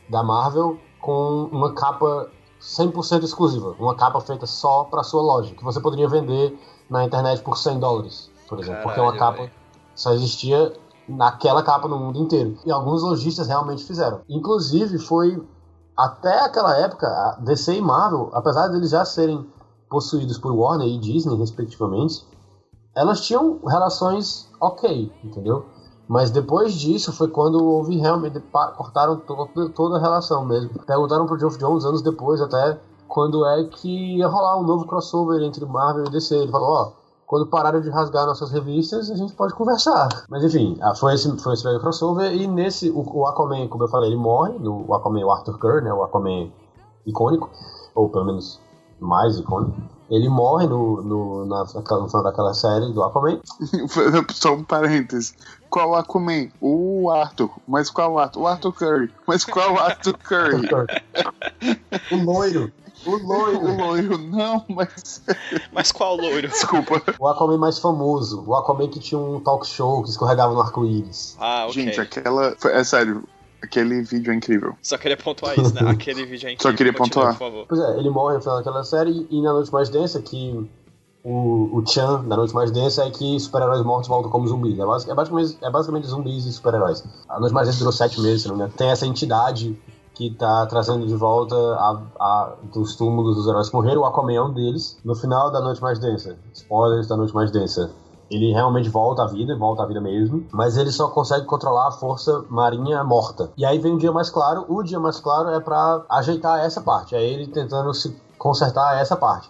da 0.09 0.23
Marvel 0.23 0.79
com 0.99 1.47
uma 1.51 1.73
capa 1.73 2.27
100% 2.59 3.23
exclusiva, 3.23 3.75
uma 3.79 3.93
capa 3.93 4.19
feita 4.19 4.47
só 4.47 4.83
para 4.85 5.03
sua 5.03 5.21
loja, 5.21 5.53
que 5.53 5.63
você 5.63 5.79
poderia 5.79 6.09
vender 6.09 6.59
na 6.89 7.05
internet 7.05 7.43
por 7.43 7.55
100 7.55 7.77
dólares, 7.79 8.31
por 8.47 8.59
exemplo, 8.59 8.81
porque 8.81 8.99
uma 8.99 9.13
Caralho, 9.13 9.31
capa 9.33 9.43
velho. 9.43 9.51
só 9.93 10.11
existia 10.11 10.73
naquela 11.09 11.63
capa 11.63 11.87
no 11.87 11.97
mundo 11.97 12.19
inteiro. 12.19 12.57
E 12.65 12.71
alguns 12.71 13.01
lojistas 13.03 13.47
realmente 13.47 13.83
fizeram. 13.83 14.21
Inclusive, 14.29 14.97
foi 14.99 15.41
até 15.97 16.45
aquela 16.45 16.77
época, 16.77 17.07
DC 17.41 17.75
e 17.75 17.81
Marvel, 17.81 18.29
apesar 18.33 18.67
de 18.69 18.77
eles 18.77 18.91
já 18.91 19.03
serem 19.03 19.45
possuídos 19.89 20.37
por 20.37 20.51
Warner 20.53 20.87
e 20.87 20.97
Disney, 20.99 21.35
respectivamente, 21.37 22.25
elas 22.95 23.21
tinham 23.21 23.59
relações 23.65 24.47
ok, 24.61 25.11
entendeu? 25.23 25.65
Mas 26.07 26.31
depois 26.31 26.73
disso 26.73 27.11
foi 27.11 27.27
quando 27.27 27.63
houve 27.63 27.97
realmente. 27.97 28.39
cortaram 28.77 29.17
to- 29.17 29.69
toda 29.75 29.97
a 29.97 30.01
relação 30.01 30.43
mesmo. 30.45 30.69
Perguntaram 30.85 31.25
pro 31.25 31.37
Geoff 31.37 31.57
Jones 31.57 31.85
anos 31.85 32.01
depois, 32.01 32.41
até 32.41 32.79
quando 33.07 33.45
é 33.45 33.63
que 33.65 34.17
ia 34.17 34.27
rolar 34.27 34.57
um 34.59 34.63
novo 34.63 34.85
crossover 34.85 35.41
entre 35.43 35.65
Marvel 35.65 36.05
e 36.05 36.09
DC. 36.09 36.35
Ele 36.35 36.51
falou: 36.51 36.69
ó, 36.69 36.91
quando 37.29 37.45
pararem 37.45 37.79
de 37.79 37.91
rasgar 37.91 38.25
nossas 38.25 38.49
revistas, 38.49 39.11
a 39.11 39.15
gente 39.15 39.33
pode 39.33 39.53
conversar. 39.53 40.09
Mas 40.27 40.43
enfim, 40.43 40.75
ah, 40.81 40.95
foi 40.95 41.13
esse, 41.13 41.37
foi 41.37 41.53
esse 41.53 41.63
mega 41.63 41.79
crossover. 41.79 42.33
E 42.33 42.47
nesse, 42.47 42.89
o, 42.89 43.05
o 43.07 43.27
Aquaman, 43.27 43.67
como 43.67 43.83
eu 43.83 43.87
falei, 43.87 44.09
ele 44.09 44.17
morre. 44.17 44.55
O 44.63 44.91
Aquaman, 44.95 45.23
o 45.23 45.31
Arthur 45.31 45.59
Curry, 45.59 45.83
né? 45.83 45.93
O 45.93 46.01
Aquaman 46.01 46.49
icônico, 47.05 47.47
ou 47.93 48.09
pelo 48.09 48.25
menos 48.25 48.59
mais 48.99 49.37
icônico. 49.37 49.77
Ele 50.09 50.27
morre 50.27 50.65
no, 50.65 51.03
no, 51.03 51.45
na, 51.45 51.65
no 51.65 52.09
final 52.09 52.23
daquela 52.23 52.55
série 52.55 52.91
do 52.91 53.03
Aquaman. 53.03 53.39
Só 54.33 54.55
um 54.55 54.63
parênteses. 54.63 55.35
Qual 55.69 55.93
Aquaman? 55.93 56.49
O 56.59 57.11
Arthur. 57.11 57.51
Mas 57.67 57.91
qual 57.91 58.17
Arthur? 58.17 58.41
O 58.41 58.47
Arthur 58.47 58.73
Curry. 58.73 59.13
Mas 59.27 59.45
qual 59.45 59.77
Arthur 59.77 60.17
Curry? 60.17 60.67
o 62.11 62.15
loiro. 62.15 62.71
O 63.09 63.27
loiro. 63.27 63.59
O 63.65 63.77
loiro, 63.77 64.17
não, 64.17 64.63
mas. 64.69 65.21
Mas 65.71 65.91
qual 65.91 66.15
loiro? 66.15 66.47
Desculpa. 66.47 67.01
O 67.19 67.27
Aquaman 67.27 67.57
mais 67.57 67.79
famoso. 67.79 68.43
O 68.45 68.55
Aquaman 68.55 68.87
que 68.87 68.99
tinha 68.99 69.19
um 69.19 69.39
talk 69.39 69.65
show 69.67 70.03
que 70.03 70.09
escorregava 70.09 70.53
no 70.53 70.61
arco-íris. 70.61 71.35
Ah, 71.39 71.65
ok. 71.69 71.73
Gente, 71.83 71.99
aquela. 71.99 72.55
É 72.65 72.83
sério, 72.83 73.23
aquele 73.61 74.01
vídeo 74.01 74.31
é 74.31 74.35
incrível. 74.35 74.75
Só 74.81 74.97
queria 74.97 75.17
pontuar 75.17 75.57
isso, 75.59 75.73
né? 75.73 75.81
Aquele 75.91 76.25
vídeo 76.25 76.47
é 76.47 76.53
incrível. 76.53 76.71
Só 76.71 76.77
queria 76.77 76.93
Continua, 76.93 77.33
pontuar. 77.33 77.37
Por 77.37 77.45
favor. 77.45 77.65
Pois 77.67 77.81
é, 77.81 77.97
ele 77.99 78.09
morre 78.09 78.35
no 78.35 78.41
final 78.41 78.57
daquela 78.57 78.83
série 78.83 79.27
e 79.29 79.41
na 79.41 79.53
Noite 79.53 79.71
Mais 79.73 79.89
Densa 79.89 80.21
que 80.21 80.69
o, 81.23 81.77
o 81.77 81.85
Chan 81.85 82.23
da 82.25 82.37
Noite 82.37 82.53
Mais 82.53 82.71
Densa 82.71 83.03
é 83.05 83.09
que 83.11 83.37
super-heróis 83.39 83.83
mortos 83.83 84.07
voltam 84.07 84.31
como 84.31 84.47
zumbis. 84.47 84.79
É, 84.79 84.85
basic- 84.85 85.11
é 85.11 85.15
basicamente, 85.15 85.57
é 85.61 85.69
basicamente 85.69 86.07
zumbis 86.07 86.45
e 86.45 86.53
super-heróis. 86.53 87.03
A 87.27 87.39
Noite 87.39 87.53
Mais 87.53 87.67
Densa 87.67 87.79
durou 87.79 87.91
sete 87.91 88.19
meses, 88.21 88.45
engano. 88.45 88.71
Tem 88.75 88.89
essa 88.89 89.05
entidade 89.05 89.77
que 90.19 90.31
tá 90.31 90.65
trazendo 90.65 91.07
de 91.07 91.15
volta 91.15 91.55
a, 91.55 91.97
a- 92.19 92.53
dos 92.73 92.93
túmulos 92.97 93.37
dos 93.37 93.47
heróis 93.47 93.69
que 93.69 93.75
morreram. 93.75 94.01
O 94.01 94.05
Aquaman 94.05 94.33
é 94.33 94.41
um 94.41 94.51
deles. 94.51 94.97
No 95.05 95.15
final 95.15 95.49
da 95.49 95.61
Noite 95.61 95.81
Mais 95.81 95.97
Densa, 95.97 96.37
spoilers 96.53 97.07
da 97.07 97.15
Noite 97.15 97.33
Mais 97.33 97.49
Densa, 97.51 97.89
ele 98.29 98.51
realmente 98.51 98.89
volta 98.89 99.23
à 99.23 99.27
vida, 99.27 99.55
volta 99.57 99.81
à 99.83 99.85
vida 99.85 100.01
mesmo, 100.01 100.45
mas 100.51 100.75
ele 100.75 100.91
só 100.91 101.07
consegue 101.07 101.45
controlar 101.45 101.87
a 101.87 101.91
força 101.91 102.43
marinha 102.49 103.01
morta. 103.01 103.49
E 103.55 103.65
aí 103.65 103.79
vem 103.79 103.93
o 103.93 103.97
dia 103.97 104.11
mais 104.11 104.29
claro. 104.29 104.65
O 104.67 104.83
dia 104.83 104.99
mais 104.99 105.21
claro 105.21 105.47
é 105.51 105.59
pra 105.61 106.03
ajeitar 106.09 106.59
essa 106.59 106.81
parte. 106.81 107.15
É 107.15 107.23
ele 107.23 107.47
tentando 107.47 107.93
se 107.93 108.13
consertar 108.37 108.97
essa 108.97 109.15
parte 109.15 109.49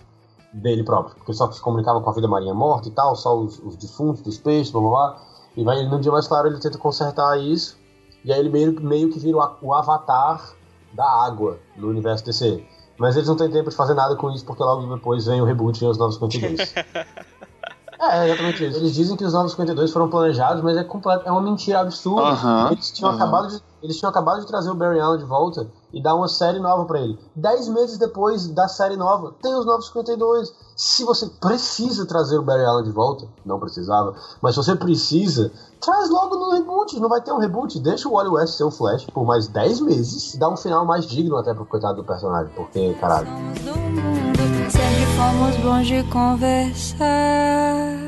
dele 0.53 0.83
próprio, 0.83 1.15
porque 1.15 1.33
só 1.33 1.51
se 1.51 1.59
comunicava 1.59 1.99
com 1.99 2.09
a 2.11 2.13
vida 2.13 2.27
marinha 2.27 2.53
morta 2.53 2.87
e 2.87 2.91
tal, 2.91 3.15
só 3.15 3.35
os, 3.35 3.57
os 3.59 3.75
defuntos 3.75 4.21
dos 4.21 4.37
peixes, 4.37 4.71
blá 4.71 4.81
blá 4.81 4.89
blá. 4.91 5.17
E 5.57 5.63
vai 5.63 5.83
no 5.87 5.99
dia 5.99 6.11
mais 6.11 6.27
claro 6.27 6.47
ele 6.47 6.59
tenta 6.59 6.77
consertar 6.77 7.39
isso. 7.39 7.75
E 8.23 8.31
aí 8.31 8.39
ele 8.39 8.49
meio, 8.49 8.79
meio 8.81 9.09
que 9.09 9.17
vira 9.17 9.37
o, 9.37 9.67
o 9.69 9.73
avatar 9.73 10.58
da 10.93 11.05
água 11.05 11.59
no 11.75 11.89
universo 11.89 12.25
DC. 12.25 12.63
Mas 12.97 13.15
eles 13.15 13.29
não 13.29 13.37
têm 13.37 13.49
tempo 13.49 13.69
de 13.69 13.75
fazer 13.75 13.93
nada 13.93 14.15
com 14.15 14.29
isso, 14.31 14.45
porque 14.45 14.61
logo 14.61 14.93
depois 14.93 15.25
vem 15.25 15.41
o 15.41 15.45
reboot 15.45 15.83
e 15.83 15.87
os 15.87 15.97
novos 15.97 16.15
52. 16.15 16.73
É, 17.99 18.27
exatamente 18.27 18.65
isso. 18.65 18.77
Eles 18.77 18.93
dizem 18.93 19.17
que 19.17 19.25
os 19.25 19.33
952 19.33 19.91
foram 19.91 20.09
planejados, 20.09 20.63
mas 20.63 20.77
é, 20.77 20.83
completo, 20.85 21.27
é 21.27 21.31
uma 21.31 21.41
mentira 21.41 21.81
absurda. 21.81 22.29
Aham, 22.29 22.71
eles, 22.71 22.91
tinham 22.91 23.11
aham. 23.11 23.17
acabado 23.17 23.47
de, 23.49 23.61
eles 23.83 23.97
tinham 23.97 24.09
acabado 24.09 24.39
de 24.39 24.47
trazer 24.47 24.69
o 24.69 24.75
Barry 24.75 25.01
Allen 25.01 25.19
de 25.19 25.25
volta 25.25 25.67
e 25.91 26.01
dar 26.01 26.15
uma 26.15 26.29
série 26.29 26.59
nova 26.59 26.85
pra 26.85 27.01
ele. 27.01 27.19
Dez 27.35 27.67
meses 27.67 27.97
depois 27.97 28.47
da 28.47 28.69
série 28.69 28.95
nova, 28.95 29.35
tem 29.41 29.53
os 29.53 29.65
952. 29.65 30.53
Se 30.77 31.03
você 31.03 31.27
precisa 31.27 32.05
trazer 32.05 32.37
o 32.37 32.41
Barry 32.41 32.63
Allen 32.63 32.85
de 32.85 32.91
volta, 32.91 33.27
não 33.45 33.59
precisava, 33.59 34.15
mas 34.41 34.55
se 34.55 34.63
você 34.63 34.75
precisa, 34.77 35.51
traz 35.81 36.09
logo 36.09 36.37
no 36.37 36.51
reboot. 36.51 36.97
Não 37.01 37.09
vai 37.09 37.19
ter 37.19 37.33
um 37.33 37.37
reboot. 37.37 37.77
Deixa 37.81 38.07
o 38.07 38.13
Wally 38.13 38.29
West 38.29 38.53
ser 38.53 38.63
o 38.63 38.71
Flash 38.71 39.07
por 39.07 39.25
mais 39.25 39.49
10 39.49 39.81
meses. 39.81 40.37
Dá 40.37 40.47
um 40.47 40.55
final 40.55 40.85
mais 40.85 41.05
digno 41.05 41.35
até 41.35 41.53
pro 41.53 41.65
coitado 41.65 41.97
do 41.97 42.05
personagem, 42.05 42.49
porque, 42.55 42.93
caralho. 42.93 43.27
Fomos 45.19 45.57
bons 45.57 45.87
de 45.87 46.01
conversar. 46.03 47.98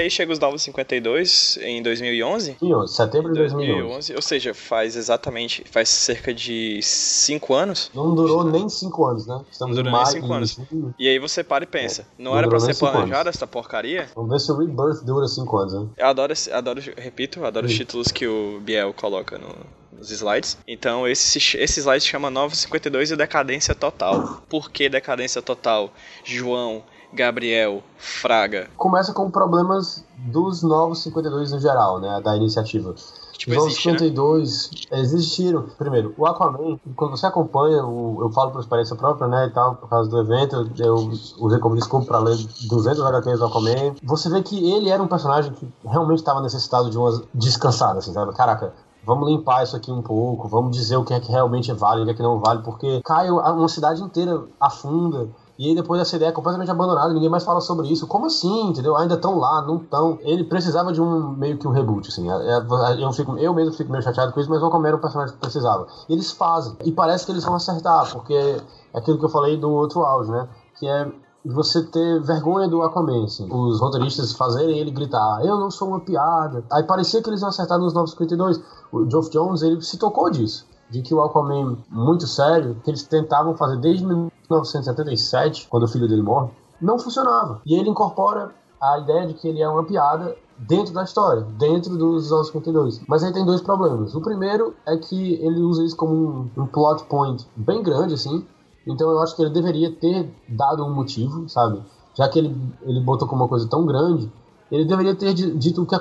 Aí 0.00 0.10
chega 0.10 0.32
os 0.32 0.38
Novos 0.38 0.62
52 0.62 1.58
em 1.62 1.82
2011. 1.82 2.56
Sim, 2.58 2.86
setembro 2.86 3.32
de 3.32 3.38
2011. 3.38 3.72
2011, 3.78 4.14
ou 4.16 4.22
seja, 4.22 4.54
faz 4.54 4.96
exatamente, 4.96 5.64
faz 5.70 5.88
cerca 5.88 6.32
de 6.34 6.80
5 6.82 7.54
anos. 7.54 7.90
Não 7.94 8.14
durou 8.14 8.44
nem 8.44 8.68
5 8.68 9.06
anos, 9.06 9.26
né? 9.26 9.34
Não 9.34 9.44
Estamos 9.50 9.76
durou 9.76 9.90
em 9.90 9.92
nem 9.94 10.02
maio 10.02 10.12
5 10.14 10.26
de 10.26 10.32
anos. 10.32 10.56
2000. 10.56 10.94
E 10.98 11.08
aí 11.08 11.18
você 11.18 11.42
para 11.44 11.64
e 11.64 11.66
pensa, 11.66 12.06
não 12.18 12.32
Não 12.32 12.38
era 12.38 12.48
pra 12.48 12.58
durou 12.58 12.72
ser 12.74 12.78
planejada 12.80 13.30
essa 13.30 13.46
porcaria? 13.46 14.08
Vamos 14.14 14.30
ver 14.30 14.40
se 14.40 14.50
o 14.52 14.56
Rebirth 14.56 15.04
dura 15.04 15.26
5 15.28 15.56
anos, 15.58 15.72
né? 15.74 15.86
Eu 15.96 16.06
adoro, 16.06 16.32
esse- 16.32 16.52
adoro 16.52 16.80
repito, 16.96 17.44
adoro 17.44 17.66
os 17.66 17.74
títulos 17.74 18.08
que 18.12 18.26
o 18.26 18.60
Biel 18.60 18.92
coloca 18.92 19.38
no- 19.38 19.54
nos 19.96 20.10
slides. 20.10 20.56
Então 20.66 21.06
esse, 21.06 21.38
esse 21.58 21.80
slide 21.80 22.00
se 22.02 22.08
chama 22.08 22.30
952 22.30 23.10
e 23.10 23.16
Decadência 23.16 23.74
Total. 23.74 24.42
Por 24.48 24.70
que 24.70 24.88
Decadência 24.88 25.42
Total? 25.42 25.92
João, 26.24 26.82
Gabriel, 27.12 27.82
Fraga. 27.98 28.68
Começa 28.76 29.12
com 29.12 29.30
problemas 29.30 30.04
dos 30.16 30.62
novos 30.62 31.02
52 31.02 31.52
no 31.52 31.60
geral, 31.60 31.98
né? 32.00 32.20
Da 32.22 32.36
iniciativa. 32.36 32.94
Tipo, 33.36 33.52
Os 33.52 33.56
novos 33.56 33.72
existe, 33.72 33.88
né? 33.88 33.98
52 33.98 34.70
existiram. 34.92 35.62
Primeiro, 35.78 36.14
o 36.18 36.26
Aquaman, 36.26 36.78
quando 36.94 37.12
você 37.16 37.26
acompanha, 37.26 37.84
o- 37.84 38.18
eu 38.20 38.30
falo 38.30 38.50
por 38.50 38.60
experiência 38.60 38.94
própria, 38.96 39.26
né, 39.26 39.46
e 39.46 39.50
tal, 39.50 39.76
por 39.76 39.88
causa 39.88 40.10
do 40.10 40.18
evento, 40.20 40.70
eu 40.78 40.94
usei 41.38 41.58
como 41.58 41.74
desculpa 41.74 42.06
para 42.06 42.18
ler 42.18 42.36
200 42.68 43.02
HQs 43.02 43.38
do 43.38 43.46
Aquaman. 43.46 43.94
Você 44.02 44.28
vê 44.28 44.42
que 44.42 44.70
ele 44.72 44.90
era 44.90 45.02
um 45.02 45.08
personagem 45.08 45.52
que 45.52 45.66
realmente 45.84 46.18
estava 46.18 46.40
necessitado 46.42 46.90
de 46.90 46.98
uma 46.98 47.22
descansada, 47.34 47.98
assim, 47.98 48.12
sabe? 48.12 48.32
Caraca, 48.34 48.72
Vamos 49.02 49.30
limpar 49.30 49.64
isso 49.64 49.74
aqui 49.74 49.90
um 49.90 50.02
pouco, 50.02 50.46
vamos 50.46 50.76
dizer 50.76 50.94
o 50.98 51.04
que 51.06 51.14
é 51.14 51.18
que 51.18 51.32
realmente 51.32 51.72
vale 51.72 52.00
e 52.00 52.02
o 52.02 52.04
que 52.04 52.10
é 52.12 52.14
que 52.14 52.22
não 52.22 52.38
vale, 52.38 52.60
porque 52.62 53.00
cai 53.02 53.30
uma 53.30 53.66
cidade 53.66 54.02
inteira 54.02 54.44
afunda. 54.60 55.26
E 55.60 55.68
aí 55.68 55.74
depois 55.74 56.00
essa 56.00 56.16
ideia 56.16 56.30
é 56.30 56.32
completamente 56.32 56.70
abandonada, 56.70 57.12
ninguém 57.12 57.28
mais 57.28 57.44
fala 57.44 57.60
sobre 57.60 57.86
isso. 57.88 58.06
Como 58.06 58.24
assim, 58.24 58.68
entendeu? 58.70 58.96
Ainda 58.96 59.12
estão 59.12 59.38
lá, 59.38 59.60
não 59.60 59.76
estão. 59.76 60.18
Ele 60.22 60.42
precisava 60.42 60.90
de 60.90 61.02
um 61.02 61.32
meio 61.32 61.58
que 61.58 61.68
um 61.68 61.70
reboot, 61.70 62.08
assim. 62.08 62.30
É- 62.30 62.56
é- 62.56 63.04
Eu, 63.04 63.12
fico, 63.12 63.36
eu 63.36 63.52
mesmo 63.52 63.74
fico 63.74 63.92
meio 63.92 64.02
chateado 64.02 64.32
com 64.32 64.40
isso, 64.40 64.48
mas 64.48 64.62
o 64.62 64.66
Aquaman 64.66 64.88
era 64.88 64.96
um 64.96 65.00
personagem 65.00 65.34
que 65.34 65.40
precisava. 65.40 65.86
E 66.08 66.14
eles 66.14 66.32
fazem. 66.32 66.74
E 66.82 66.90
parece 66.90 67.26
que 67.26 67.32
eles 67.32 67.44
vão 67.44 67.54
acertar, 67.56 68.10
porque 68.10 68.32
é 68.32 68.98
aquilo 68.98 69.18
que 69.18 69.24
eu 69.26 69.28
falei 69.28 69.58
do 69.58 69.70
outro 69.70 70.00
áudio, 70.02 70.32
né? 70.32 70.48
Que 70.78 70.88
é 70.88 71.12
você 71.44 71.82
ter 71.82 72.22
vergonha 72.22 72.66
do 72.66 72.80
Aquaman, 72.80 73.24
assim. 73.24 73.46
Os 73.52 73.80
roteiristas 73.82 74.32
fazerem 74.32 74.78
ele 74.78 74.90
gritar, 74.90 75.44
eu 75.44 75.58
não 75.58 75.70
sou 75.70 75.88
uma 75.88 76.00
piada. 76.00 76.64
Aí 76.72 76.84
parecia 76.84 77.22
que 77.22 77.28
eles 77.28 77.42
iam 77.42 77.50
acertar 77.50 77.78
nos 77.78 77.92
952. 77.92 78.62
O 78.90 79.10
Geoff 79.10 79.28
Jones, 79.28 79.60
ele 79.60 79.82
se 79.82 79.98
tocou 79.98 80.30
disso. 80.30 80.64
De 80.88 81.02
que 81.02 81.14
o 81.14 81.20
Aquaman, 81.22 81.76
muito 81.90 82.26
sério, 82.26 82.80
que 82.82 82.90
eles 82.90 83.02
tentavam 83.02 83.54
fazer 83.54 83.76
desde 83.76 84.06
1977, 84.50 85.68
quando 85.68 85.84
o 85.84 85.88
filho 85.88 86.08
dele 86.08 86.22
morre, 86.22 86.50
não 86.80 86.98
funcionava. 86.98 87.60
E 87.66 87.74
ele 87.74 87.90
incorpora 87.90 88.54
a 88.80 88.98
ideia 88.98 89.26
de 89.26 89.34
que 89.34 89.46
ele 89.48 89.60
é 89.62 89.68
uma 89.68 89.84
piada 89.84 90.36
dentro 90.58 90.92
da 90.94 91.02
história, 91.04 91.42
dentro 91.58 91.96
dos 91.96 92.30
952. 92.30 93.00
Mas 93.06 93.22
aí 93.22 93.32
tem 93.32 93.44
dois 93.44 93.60
problemas. 93.60 94.14
O 94.14 94.20
primeiro 94.20 94.74
é 94.86 94.96
que 94.96 95.34
ele 95.34 95.60
usa 95.60 95.84
isso 95.84 95.96
como 95.96 96.14
um, 96.14 96.62
um 96.62 96.66
plot 96.66 97.04
point 97.04 97.46
bem 97.56 97.82
grande, 97.82 98.14
assim. 98.14 98.44
Então 98.86 99.10
eu 99.10 99.20
acho 99.22 99.36
que 99.36 99.42
ele 99.42 99.50
deveria 99.50 99.92
ter 99.94 100.34
dado 100.48 100.84
um 100.84 100.92
motivo, 100.94 101.48
sabe? 101.48 101.82
Já 102.14 102.28
que 102.28 102.38
ele, 102.38 102.56
ele 102.82 103.00
botou 103.00 103.28
como 103.28 103.42
uma 103.42 103.48
coisa 103.48 103.68
tão 103.68 103.84
grande, 103.84 104.30
ele 104.70 104.84
deveria 104.84 105.14
ter 105.14 105.34
di- 105.34 105.54
dito 105.56 105.82
o 105.82 105.86
que, 105.86 105.96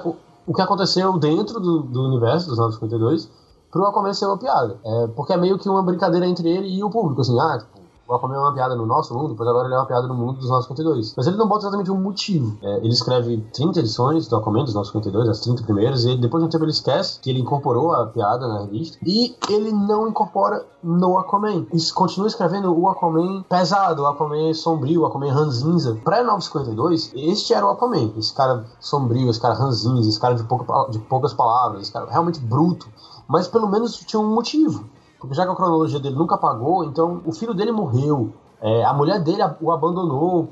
o 0.47 0.53
que 0.53 0.61
aconteceu 0.61 1.17
dentro 1.17 1.59
do, 1.59 1.81
do 1.83 2.03
universo 2.03 2.47
dos 2.49 2.57
952 2.57 3.29
pro 3.71 3.85
Aquaman 3.85 4.13
ser 4.13 4.25
uma 4.25 4.37
piada. 4.37 4.77
É, 4.83 5.07
porque 5.07 5.33
é 5.33 5.37
meio 5.37 5.57
que 5.59 5.69
uma 5.69 5.83
brincadeira 5.83 6.25
entre 6.25 6.49
ele 6.49 6.67
e 6.67 6.83
o 6.83 6.89
público, 6.89 7.21
assim, 7.21 7.37
ah, 7.39 7.57
tipo, 7.59 7.78
o 8.09 8.15
Aquaman 8.15 8.35
é 8.35 8.39
uma 8.39 8.53
piada 8.53 8.75
no 8.75 8.87
nosso 8.87 9.13
mundo, 9.13 9.35
pois 9.35 9.47
agora 9.47 9.67
ele 9.67 9.75
é 9.75 9.77
uma 9.77 9.85
piada 9.85 10.07
no 10.07 10.15
mundo 10.15 10.39
dos 10.39 10.49
952. 10.49 11.13
Mas 11.15 11.27
ele 11.27 11.37
não 11.37 11.47
bota 11.47 11.61
exatamente 11.61 11.91
um 11.91 12.01
motivo. 12.01 12.57
É, 12.63 12.77
ele 12.77 12.89
escreve 12.89 13.37
30 13.53 13.79
edições 13.79 14.27
do 14.27 14.35
Aquaman 14.35 14.63
dos 14.63 14.73
952, 14.73 15.29
as 15.29 15.39
30 15.41 15.63
primeiras, 15.63 16.05
e 16.05 16.17
depois 16.17 16.41
de 16.41 16.47
um 16.47 16.49
tempo 16.49 16.63
ele 16.63 16.71
esquece 16.71 17.19
que 17.19 17.29
ele 17.29 17.39
incorporou 17.39 17.93
a 17.93 18.07
piada 18.07 18.47
na 18.47 18.61
revista, 18.61 18.97
e 19.05 19.35
ele 19.47 19.71
não 19.71 20.07
incorpora 20.07 20.65
no 20.81 21.19
Aquaman. 21.19 21.67
Isso 21.71 21.93
continua 21.93 22.27
escrevendo 22.27 22.75
o 22.75 22.89
Aquaman 22.89 23.43
pesado, 23.43 24.01
o 24.01 24.07
Aquaman 24.07 24.55
sombrio, 24.55 25.01
o 25.01 25.05
Aquaman 25.05 25.31
ranzinza. 25.31 25.95
Pré-952, 26.03 27.11
este 27.13 27.53
era 27.53 27.67
o 27.67 27.69
Aquaman. 27.69 28.13
Esse 28.17 28.33
cara 28.33 28.65
sombrio, 28.79 29.29
esse 29.29 29.39
cara 29.39 29.53
ranzinza, 29.53 30.09
esse 30.09 30.19
cara 30.19 30.33
de, 30.33 30.43
pouca, 30.45 30.89
de 30.89 30.97
poucas 30.97 31.33
palavras, 31.33 31.83
esse 31.83 31.91
cara 31.91 32.09
realmente 32.09 32.39
bruto. 32.39 32.87
Mas 33.27 33.47
pelo 33.47 33.69
menos 33.69 33.95
tinha 33.97 34.19
um 34.19 34.33
motivo. 34.33 34.83
Porque 35.19 35.35
já 35.35 35.45
que 35.45 35.51
a 35.51 35.55
cronologia 35.55 35.99
dele 35.99 36.15
nunca 36.15 36.35
apagou, 36.35 36.83
então 36.83 37.21
o 37.25 37.31
filho 37.31 37.53
dele 37.53 37.71
morreu. 37.71 38.33
É, 38.61 38.83
a 38.83 38.93
mulher 38.93 39.23
dele 39.23 39.41
o 39.61 39.71
abandonou 39.71 40.49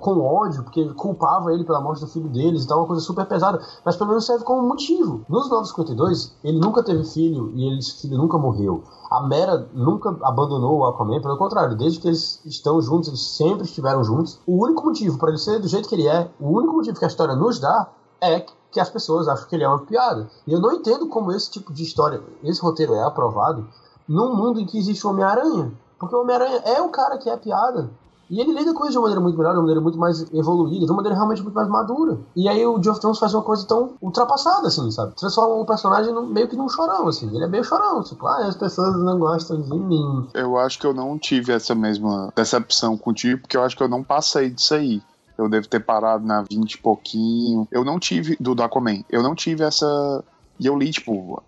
com 0.00 0.20
ódio, 0.20 0.62
porque 0.62 0.84
culpava 0.94 1.52
ele 1.52 1.64
pela 1.64 1.80
morte 1.80 2.00
do 2.00 2.06
filho 2.06 2.28
deles, 2.28 2.64
então 2.64 2.78
é 2.78 2.80
uma 2.80 2.86
coisa 2.86 3.02
super 3.02 3.26
pesada. 3.26 3.60
Mas 3.84 3.96
pelo 3.96 4.10
menos 4.10 4.26
serve 4.26 4.44
como 4.44 4.66
motivo. 4.66 5.24
Nos 5.28 5.48
952, 5.48 6.36
ele 6.44 6.58
nunca 6.58 6.82
teve 6.82 7.04
filho 7.04 7.52
e 7.54 7.66
ele, 7.66 7.82
filho 7.82 8.16
nunca 8.16 8.38
morreu. 8.38 8.82
A 9.10 9.26
Mera 9.26 9.68
nunca 9.72 10.16
abandonou 10.22 10.78
o 10.78 10.86
Aquaman, 10.86 11.20
pelo 11.20 11.36
contrário, 11.36 11.76
desde 11.76 12.00
que 12.00 12.08
eles 12.08 12.40
estão 12.44 12.80
juntos, 12.80 13.08
eles 13.08 13.36
sempre 13.36 13.64
estiveram 13.64 14.04
juntos. 14.04 14.38
O 14.46 14.64
único 14.64 14.84
motivo 14.84 15.18
para 15.18 15.30
ele 15.30 15.38
ser 15.38 15.60
do 15.60 15.68
jeito 15.68 15.88
que 15.88 15.94
ele 15.94 16.06
é, 16.06 16.30
o 16.38 16.50
único 16.50 16.74
motivo 16.74 16.98
que 16.98 17.04
a 17.04 17.08
história 17.08 17.34
nos 17.34 17.58
dá 17.58 17.88
é 18.20 18.44
que 18.70 18.80
as 18.80 18.90
pessoas 18.90 19.28
acham 19.28 19.48
que 19.48 19.54
ele 19.54 19.64
é 19.64 19.68
uma 19.68 19.78
piada. 19.78 20.28
E 20.46 20.52
eu 20.52 20.60
não 20.60 20.72
entendo 20.72 21.08
como 21.08 21.32
esse 21.32 21.50
tipo 21.50 21.72
de 21.72 21.82
história, 21.82 22.22
esse 22.42 22.60
roteiro 22.60 22.94
é 22.94 23.02
aprovado 23.02 23.66
num 24.08 24.34
mundo 24.34 24.60
em 24.60 24.66
que 24.66 24.78
existe 24.78 25.06
o 25.06 25.10
Homem-Aranha. 25.10 25.72
Porque 25.98 26.14
o 26.14 26.20
Homem-Aranha 26.22 26.62
é 26.64 26.80
o 26.80 26.88
cara 26.88 27.18
que 27.18 27.28
é 27.28 27.32
a 27.34 27.36
piada. 27.38 27.90
E 28.30 28.40
ele 28.40 28.52
lida 28.52 28.74
com 28.74 28.84
isso 28.84 28.92
de 28.92 28.98
uma 28.98 29.02
maneira 29.04 29.20
muito 29.22 29.38
melhor, 29.38 29.52
de 29.52 29.56
uma 29.56 29.62
maneira 29.62 29.80
muito 29.80 29.98
mais 29.98 30.20
evoluída, 30.34 30.84
de 30.84 30.90
uma 30.92 30.96
maneira 30.96 31.16
realmente 31.16 31.42
muito 31.42 31.54
mais 31.54 31.66
madura. 31.66 32.18
E 32.36 32.46
aí 32.46 32.64
o 32.66 32.80
Geoff 32.82 33.00
Jones 33.00 33.18
faz 33.18 33.32
uma 33.32 33.42
coisa 33.42 33.66
tão 33.66 33.94
ultrapassada, 34.02 34.68
assim, 34.68 34.90
sabe? 34.90 35.14
Transforma 35.16 35.54
o 35.54 35.64
personagem 35.64 36.12
num- 36.12 36.26
meio 36.26 36.46
que 36.46 36.54
num 36.54 36.68
chorão, 36.68 37.08
assim. 37.08 37.34
Ele 37.34 37.44
é 37.44 37.48
meio 37.48 37.64
chorão, 37.64 38.02
tipo, 38.02 38.26
ah, 38.26 38.44
as 38.46 38.54
pessoas 38.54 38.94
não 38.98 39.18
gostam 39.18 39.58
de 39.62 39.74
mim. 39.78 40.28
Eu 40.34 40.58
acho 40.58 40.78
que 40.78 40.86
eu 40.86 40.92
não 40.92 41.18
tive 41.18 41.52
essa 41.54 41.74
mesma 41.74 42.30
decepção 42.36 42.98
contigo, 42.98 43.40
porque 43.40 43.56
eu 43.56 43.62
acho 43.62 43.74
que 43.74 43.82
eu 43.82 43.88
não 43.88 44.04
passei 44.04 44.50
disso 44.50 44.74
aí. 44.74 45.00
Eu 45.38 45.48
devo 45.48 45.66
ter 45.66 45.80
parado 45.80 46.26
na 46.26 46.42
20 46.42 46.74
e 46.74 46.78
pouquinho. 46.82 47.66
Eu 47.72 47.82
não 47.82 47.98
tive, 47.98 48.36
do 48.38 48.54
do 48.54 48.62
Aquaman, 48.62 49.04
eu 49.08 49.22
não 49.22 49.34
tive 49.34 49.64
essa. 49.64 50.22
E 50.60 50.66
eu 50.66 50.76
li, 50.76 50.90
tipo, 50.90 51.40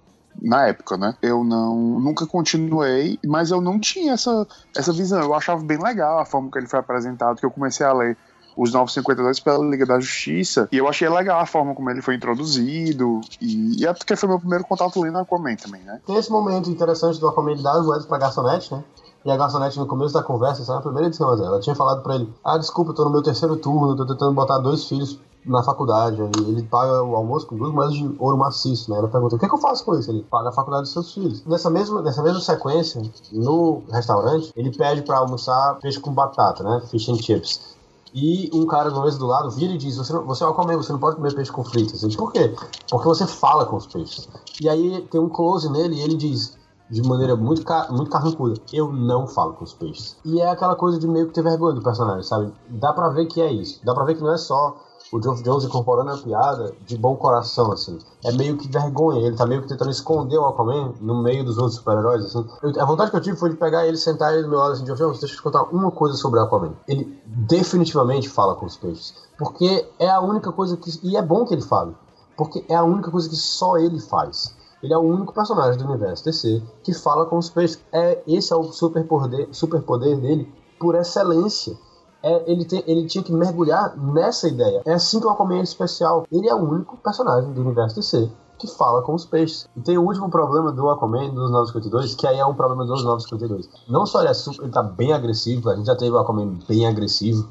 na 0.43 0.67
época, 0.67 0.97
né? 0.97 1.15
Eu 1.23 1.45
não. 1.45 2.01
Nunca 2.01 2.27
continuei, 2.27 3.19
mas 3.27 3.51
eu 3.51 3.61
não 3.61 3.79
tinha 3.79 4.13
essa, 4.13 4.47
essa 4.77 4.93
visão. 4.93 5.21
Eu 5.21 5.35
achava 5.35 5.63
bem 5.63 5.79
legal 5.79 6.19
a 6.19 6.25
forma 6.25 6.51
que 6.51 6.59
ele 6.59 6.67
foi 6.67 6.79
apresentado, 6.79 7.39
que 7.39 7.47
eu 7.47 7.51
comecei 7.51 7.85
a 7.85 7.93
ler 7.93 8.17
os 8.57 8.73
952 8.73 9.41
pela 9.41 9.65
Liga 9.65 9.87
da 9.87 10.01
Justiça. 10.01 10.69
E 10.73 10.77
eu 10.77 10.89
achei 10.89 11.09
legal 11.09 11.41
a 11.41 11.47
forma 11.47 11.75
como 11.75 11.91
ele 11.91 12.03
foi 12.03 12.15
introduzido. 12.15 13.21
E, 13.41 13.83
e 13.83 13.87
é 13.87 13.93
porque 13.93 14.17
foi 14.17 14.29
meu 14.29 14.39
primeiro 14.39 14.65
contato 14.65 15.01
lendo 15.01 15.19
Aquaman 15.19 15.57
também, 15.57 15.83
né? 15.83 16.01
Tem 16.07 16.17
esse 16.17 16.31
momento 16.31 16.71
interessante 16.71 17.19
do 17.19 17.29
Aquaman 17.29 17.57
dar 17.63 17.79
as 17.79 17.87
moedas 17.87 18.07
pra 18.07 18.19
garçonete, 18.19 18.75
né? 18.75 18.83
E 19.25 19.31
a 19.31 19.37
garçonete, 19.37 19.79
no 19.79 19.87
começo 19.87 20.15
da 20.15 20.23
conversa, 20.23 20.63
isso 20.63 20.73
é 20.73 20.75
na 20.75 20.81
primeira 20.81 21.09
edição, 21.09 21.29
mas 21.29 21.41
ela 21.41 21.61
tinha 21.61 21.75
falado 21.75 22.03
pra 22.03 22.15
ele: 22.15 22.33
Ah, 22.43 22.57
desculpa, 22.57 22.95
tô 22.95 23.05
no 23.05 23.11
meu 23.11 23.23
terceiro 23.23 23.57
turno, 23.57 23.95
tô 23.97 24.07
tentando 24.07 24.33
botar 24.33 24.59
dois 24.59 24.85
filhos 24.87 25.19
na 25.45 25.63
faculdade. 25.63 26.21
Ele 26.21 26.63
paga 26.63 27.03
o 27.03 27.15
almoço 27.17 27.47
com 27.47 27.57
duas 27.57 27.73
moedas 27.73 27.95
de 27.95 28.15
ouro 28.19 28.37
maciço, 28.37 28.91
né? 28.91 28.99
Ela 28.99 29.09
perguntou: 29.09 29.37
O 29.37 29.39
que, 29.39 29.47
é 29.47 29.49
que 29.49 29.55
eu 29.55 29.59
faço 29.59 29.85
com 29.85 29.95
isso? 29.97 30.11
Ele 30.11 30.23
paga 30.23 30.49
a 30.49 30.53
faculdade 30.53 30.85
dos 30.85 30.93
seus 30.93 31.13
filhos. 31.13 31.45
Nessa 31.45 31.71
mesma, 31.71 32.03
nessa 32.03 32.23
mesma 32.23 32.41
sequência, 32.41 33.03
no 33.33 33.83
restaurante, 33.91 34.53
ele 34.57 34.71
pede 34.77 35.03
pra 35.03 35.19
almoçar 35.19 35.79
peixe 35.81 36.01
com 36.01 36.13
batata, 36.13 36.63
né? 36.63 36.83
Fish 36.91 37.09
and 37.09 37.17
chips. 37.17 37.79
E 38.13 38.51
um 38.53 38.67
cara 38.67 38.91
no 38.91 39.03
mesa 39.03 39.19
do 39.19 39.27
lado 39.27 39.51
vira 39.51 39.73
e 39.73 39.79
diz: 39.79 39.97
Você, 39.97 40.13
não, 40.13 40.25
você 40.25 40.45
é 40.45 40.77
você 40.77 40.93
não 40.93 40.99
pode 40.99 41.17
comer 41.17 41.35
peixe 41.35 41.53
com 41.53 41.65
fritas. 41.65 42.03
Ele, 42.03 42.17
Por 42.17 42.33
quê? 42.33 42.55
Porque 42.91 43.07
você 43.07 43.27
fala 43.27 43.65
com 43.67 43.77
os 43.77 43.87
peixes. 43.87 44.29
E 44.61 44.69
aí 44.69 45.03
tem 45.11 45.21
um 45.21 45.29
close 45.29 45.71
nele 45.71 45.95
e 45.97 46.03
ele 46.03 46.17
diz: 46.17 46.59
de 46.91 47.03
maneira 47.03 47.37
muito, 47.37 47.65
ca 47.65 47.87
muito 47.91 48.11
carrancuda. 48.11 48.61
Eu 48.73 48.93
não 48.93 49.27
falo 49.27 49.55
com 49.55 49.65
os 49.65 49.73
peixes. 49.73 50.17
E 50.25 50.41
é 50.41 50.51
aquela 50.51 50.75
coisa 50.75 50.99
de 50.99 51.07
meio 51.07 51.29
que 51.29 51.33
ter 51.33 51.43
vergonha 51.43 51.75
do 51.75 51.83
personagem, 51.83 52.25
sabe? 52.25 52.53
Dá 52.69 52.93
pra 52.93 53.09
ver 53.11 53.27
que 53.27 53.41
é 53.41 53.51
isso. 53.51 53.81
Dá 53.85 53.95
pra 53.95 54.05
ver 54.05 54.17
que 54.17 54.23
não 54.23 54.33
é 54.33 54.39
só 54.39 54.77
o 55.13 55.21
Geoff 55.21 55.43
Jones 55.43 55.65
incorporando 55.65 56.11
a 56.11 56.17
piada 56.19 56.73
de 56.87 56.97
bom 56.97 57.17
coração, 57.17 57.73
assim. 57.73 57.99
É 58.25 58.31
meio 58.33 58.57
que 58.57 58.69
vergonha. 58.69 59.27
Ele 59.27 59.37
tá 59.37 59.45
meio 59.47 59.63
que 59.63 59.69
tentando 59.69 59.91
esconder 59.91 60.39
o 60.39 60.45
Aquaman 60.47 60.95
no 61.01 61.23
meio 61.23 61.45
dos 61.45 61.59
outros 61.59 61.77
super-heróis, 61.77 62.25
assim. 62.25 62.47
Eu- 62.63 62.83
a 62.83 62.85
vontade 62.85 63.11
que 63.11 63.17
eu 63.17 63.21
tive 63.21 63.37
foi 63.37 63.51
de 63.51 63.57
pegar 63.57 63.87
ele, 63.87 63.97
sentar 63.97 64.33
ele 64.33 64.45
do 64.45 64.49
meu 64.49 64.59
lado 64.59 64.73
assim, 64.73 64.87
Geoff 64.87 65.01
Jones, 65.03 65.19
deixa 65.21 65.35
eu 65.35 65.39
te 65.39 65.43
contar 65.43 65.63
uma 65.65 65.91
coisa 65.91 66.17
sobre 66.17 66.39
o 66.39 66.43
Aquaman. 66.43 66.75
Ele 66.87 67.21
definitivamente 67.27 68.29
fala 68.29 68.55
com 68.55 68.67
os 68.67 68.77
peixes. 68.77 69.15
Porque 69.39 69.87
é 69.99 70.09
a 70.09 70.21
única 70.21 70.53
coisa 70.53 70.77
que... 70.77 70.91
E 71.03 71.17
é 71.17 71.23
bom 71.23 71.45
que 71.45 71.55
ele 71.55 71.63
fale. 71.63 71.95
Porque 72.37 72.65
é 72.69 72.75
a 72.77 72.85
única 72.85 73.11
coisa 73.11 73.29
que 73.29 73.37
só 73.37 73.77
ele 73.77 73.99
faz. 74.01 74.55
Ele 74.83 74.95
é 74.95 74.97
o 74.97 75.03
único 75.03 75.35
personagem 75.35 75.77
do 75.79 75.85
universo 75.87 76.25
DC 76.25 76.63
que 76.83 76.95
fala 76.95 77.27
com 77.27 77.37
os 77.37 77.51
peixes. 77.51 77.79
É, 77.93 78.23
esse 78.27 78.53
é 78.53 78.57
o 78.57 78.65
superpoder 78.73 79.49
superpoder 79.53 80.19
dele 80.19 80.51
por 80.79 80.95
excelência. 80.95 81.77
É, 82.23 82.51
ele, 82.53 82.65
tem- 82.65 82.85
ele 82.87 83.07
tinha 83.07 83.25
que 83.25 83.33
mergulhar 83.33 83.97
nessa 83.97 84.47
ideia. 84.49 84.83
É 84.85 84.93
assim 84.95 85.21
que 85.21 85.27
o 85.27 85.31
Aquaman 85.31 85.59
é 85.59 85.63
especial. 85.63 86.27
Ele 86.31 86.49
é 86.49 86.55
o 86.55 86.59
único 86.59 86.97
personagem 86.99 87.53
do 87.53 87.61
universo 87.63 87.97
DC 87.97 88.31
que 88.59 88.67
fala 88.67 89.01
com 89.01 89.15
os 89.15 89.25
peixes. 89.25 89.67
E 89.75 89.81
tem 89.81 89.97
o 89.97 90.03
último 90.05 90.29
problema 90.29 90.71
do 90.71 90.91
Aquaman 90.91 91.31
dos 91.31 91.51
952, 91.51 92.15
que 92.15 92.27
aí 92.27 92.39
é 92.39 92.45
um 92.45 92.53
problema 92.53 92.85
dos 92.85 93.03
952. 93.03 93.67
Não 93.89 94.05
só 94.05 94.21
ele 94.21 94.29
é 94.29 94.35
super, 94.35 94.65
ele 94.65 94.71
tá 94.71 94.83
bem 94.83 95.15
agressivo, 95.15 95.71
a 95.71 95.77
gente 95.77 95.87
já 95.87 95.97
teve 95.97 96.11
o 96.15 96.19
Aquaman 96.19 96.59
bem 96.69 96.87
agressivo, 96.87 97.49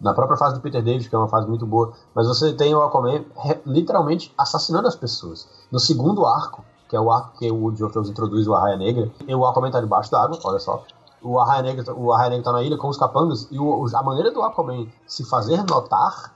na 0.00 0.14
própria 0.14 0.36
fase 0.36 0.54
do 0.54 0.60
Peter 0.60 0.80
David, 0.80 1.08
que 1.08 1.14
é 1.16 1.18
uma 1.18 1.26
fase 1.26 1.48
muito 1.48 1.66
boa, 1.66 1.92
mas 2.14 2.28
você 2.28 2.52
tem 2.52 2.72
o 2.76 2.80
Aquaman 2.80 3.24
literalmente 3.66 4.32
assassinando 4.38 4.86
as 4.86 4.94
pessoas. 4.94 5.48
No 5.70 5.80
segundo 5.80 6.24
arco, 6.24 6.64
que 6.88 6.94
é 6.94 7.00
o 7.00 7.10
arco 7.10 7.38
que 7.38 7.50
o 7.50 7.72
Jones 7.72 8.08
introduz 8.08 8.46
o 8.46 8.54
Arraia 8.54 8.76
Negra, 8.76 9.10
e 9.26 9.34
o 9.34 9.44
Aquaman 9.44 9.70
tá 9.72 9.80
debaixo 9.80 10.12
d'água, 10.12 10.38
olha 10.44 10.60
só. 10.60 10.84
O 11.22 11.38
Arraia 11.38 11.62
Negra, 11.62 11.94
o 11.94 12.12
Arraia 12.12 12.30
Negra 12.30 12.44
tá 12.44 12.52
na 12.52 12.62
ilha 12.62 12.76
com 12.76 12.88
os 12.88 12.96
capangas, 12.96 13.46
e 13.50 13.58
o- 13.58 13.86
a 13.94 14.02
maneira 14.02 14.30
do 14.30 14.42
Aquaman 14.42 14.86
se 15.06 15.24
fazer 15.24 15.62
notar 15.68 16.34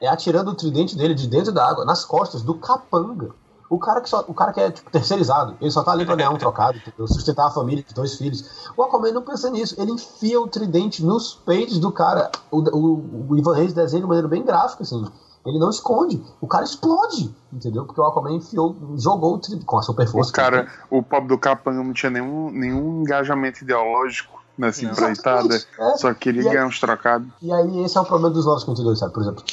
é 0.00 0.06
atirando 0.08 0.50
o 0.52 0.54
tridente 0.54 0.96
dele 0.96 1.14
de 1.14 1.26
dentro 1.26 1.52
da 1.52 1.68
água, 1.68 1.84
nas 1.84 2.04
costas 2.04 2.42
do 2.42 2.54
capanga. 2.54 3.30
O 3.70 3.78
cara 3.78 4.00
que, 4.00 4.08
só, 4.08 4.24
o 4.26 4.32
cara 4.32 4.50
que 4.52 4.60
é 4.60 4.70
tipo, 4.70 4.90
terceirizado, 4.90 5.56
ele 5.60 5.70
só 5.70 5.82
tá 5.82 5.92
ali 5.92 6.06
pra 6.06 6.14
ganhar 6.16 6.30
um 6.30 6.38
trocado, 6.38 6.80
sustentar 7.06 7.48
a 7.48 7.50
família 7.50 7.84
de 7.86 7.92
dois 7.92 8.14
filhos. 8.16 8.70
O 8.76 8.82
Aquaman 8.82 9.12
não 9.12 9.22
pensa 9.22 9.50
nisso, 9.50 9.74
ele 9.76 9.90
enfia 9.92 10.40
o 10.40 10.48
tridente 10.48 11.04
nos 11.04 11.34
peitos 11.34 11.78
do 11.78 11.92
cara. 11.92 12.30
O, 12.50 12.60
o, 12.60 13.26
o 13.30 13.36
Ivan 13.36 13.54
Reis 13.54 13.74
desenha 13.74 14.00
de 14.02 14.08
maneira 14.08 14.26
bem 14.28 14.42
gráfica, 14.42 14.84
assim. 14.84 15.04
Ele 15.46 15.58
não 15.58 15.70
esconde, 15.70 16.22
o 16.40 16.46
cara 16.46 16.64
explode, 16.64 17.34
entendeu? 17.52 17.84
Porque 17.86 18.00
o 18.00 18.04
Aquaman 18.04 18.32
enfiou, 18.34 18.76
jogou 18.96 19.34
o 19.34 19.38
tridente 19.38 19.64
com 19.64 19.78
a 19.78 19.82
super 19.82 20.06
força. 20.06 20.30
O 20.30 20.34
cara, 20.34 20.68
o 20.90 21.02
pobre 21.02 21.28
do 21.28 21.38
Capanga 21.38 21.82
não 21.82 21.92
tinha 21.92 22.10
nenhum, 22.10 22.50
nenhum 22.50 23.00
engajamento 23.02 23.62
ideológico 23.64 24.38
nessa 24.58 24.82
Não. 24.82 24.90
empreitada. 24.92 25.54
É, 25.78 25.96
Só 25.96 26.12
queria 26.12 26.42
ganhar 26.42 26.66
uns 26.66 26.78
trocados. 26.80 27.28
E 27.40 27.52
aí 27.52 27.82
esse 27.84 27.96
é 27.96 28.00
o 28.00 28.04
problema 28.04 28.30
dos 28.34 28.44
952, 28.44 28.98
sabe? 28.98 29.12
Por 29.14 29.22
exemplo, 29.22 29.44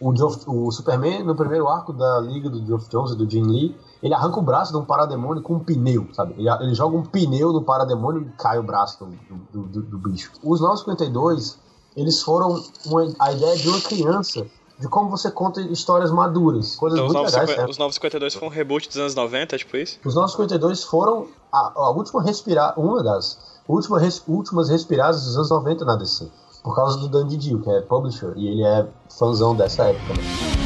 o, 0.00 0.16
Geoff- 0.16 0.44
o 0.48 0.70
Superman, 0.72 1.22
no 1.22 1.36
primeiro 1.36 1.68
arco 1.68 1.92
da 1.92 2.18
liga 2.20 2.50
do 2.50 2.64
Geoff 2.66 2.88
Jones 2.88 3.12
e 3.12 3.16
do 3.16 3.30
Jim 3.30 3.42
Lee, 3.44 3.76
ele 4.02 4.12
arranca 4.12 4.38
o 4.40 4.42
braço 4.42 4.72
de 4.72 4.78
um 4.78 4.84
parademônio 4.84 5.42
com 5.42 5.54
um 5.54 5.60
pneu, 5.60 6.08
sabe? 6.14 6.34
Ele, 6.36 6.48
ele 6.62 6.74
joga 6.74 6.96
um 6.96 7.02
pneu 7.04 7.52
no 7.52 7.62
parademônio 7.62 8.22
e 8.22 8.30
cai 8.42 8.58
o 8.58 8.62
braço 8.62 8.98
do, 9.04 9.38
do, 9.52 9.62
do- 9.68 9.82
do 9.82 9.98
bicho. 9.98 10.32
Os 10.42 10.60
952, 10.60 11.58
eles 11.96 12.20
foram 12.22 12.60
uma- 12.86 13.06
a 13.20 13.32
ideia 13.32 13.56
de 13.56 13.68
uma 13.68 13.80
criança, 13.80 14.44
de 14.78 14.88
como 14.88 15.08
você 15.08 15.30
conta 15.30 15.60
histórias 15.60 16.10
maduras, 16.10 16.74
coisas 16.76 16.98
Então, 16.98 17.06
os, 17.08 17.12
muito 17.14 17.26
legais, 17.26 17.48
950 17.48 17.62
né? 17.62 17.70
os 17.70 17.78
952 17.78 18.34
foi 18.34 18.48
um 18.48 18.50
reboot 18.50 18.88
dos 18.88 18.96
anos 18.98 19.14
90, 19.14 19.54
é 19.54 19.58
tipo 19.58 19.76
isso? 19.76 19.98
Os 20.04 20.14
952 20.14 20.84
foram 20.84 21.28
a, 21.52 21.72
a 21.76 21.90
última 21.90 22.22
respirar, 22.22 22.78
uma 22.78 23.02
das 23.02 23.38
última 23.68 23.98
res- 23.98 24.22
últimas 24.26 24.68
respiradas 24.68 25.24
dos 25.24 25.36
anos 25.36 25.50
90 25.50 25.84
na 25.84 25.96
DC. 25.96 26.28
Por 26.62 26.74
causa 26.74 26.98
do 26.98 27.08
Dan 27.08 27.26
Didio, 27.28 27.60
que 27.60 27.70
é 27.70 27.80
publisher, 27.82 28.32
e 28.36 28.48
ele 28.48 28.64
é 28.64 28.86
fãzão 29.18 29.54
dessa 29.54 29.84
época. 29.84 30.14
Né? 30.14 30.63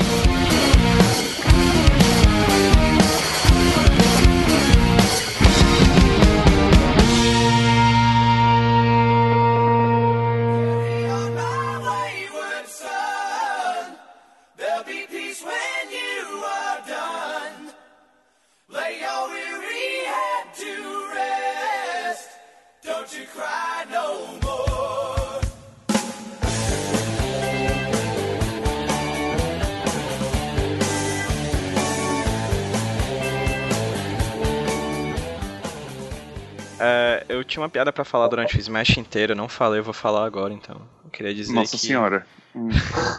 Tinha 37.59 37.63
uma 37.63 37.69
piada 37.69 37.93
pra 37.93 38.05
falar 38.05 38.29
durante 38.29 38.57
o 38.57 38.61
Smash 38.61 38.97
inteiro, 38.97 39.33
eu 39.33 39.37
não 39.37 39.49
falei, 39.49 39.81
eu 39.81 39.85
vou 39.85 39.93
falar 39.93 40.25
agora 40.25 40.55
então. 40.55 40.81
Eu 41.05 41.11
queria 41.11 41.35
dizer 41.35 41.53
Nossa 41.53 41.73
que 41.73 41.79
senhora. 41.79 42.25
Hum, 42.55 42.69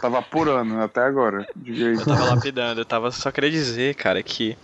tava 0.00 0.18
apurando 0.18 0.80
até 0.80 1.02
agora. 1.02 1.46
Eu 1.64 2.04
tava 2.04 2.24
lapidando, 2.34 2.80
eu 2.80 2.84
tava 2.84 3.10
só 3.10 3.30
queria 3.30 3.50
dizer, 3.50 3.94
cara, 3.94 4.22
que 4.22 4.56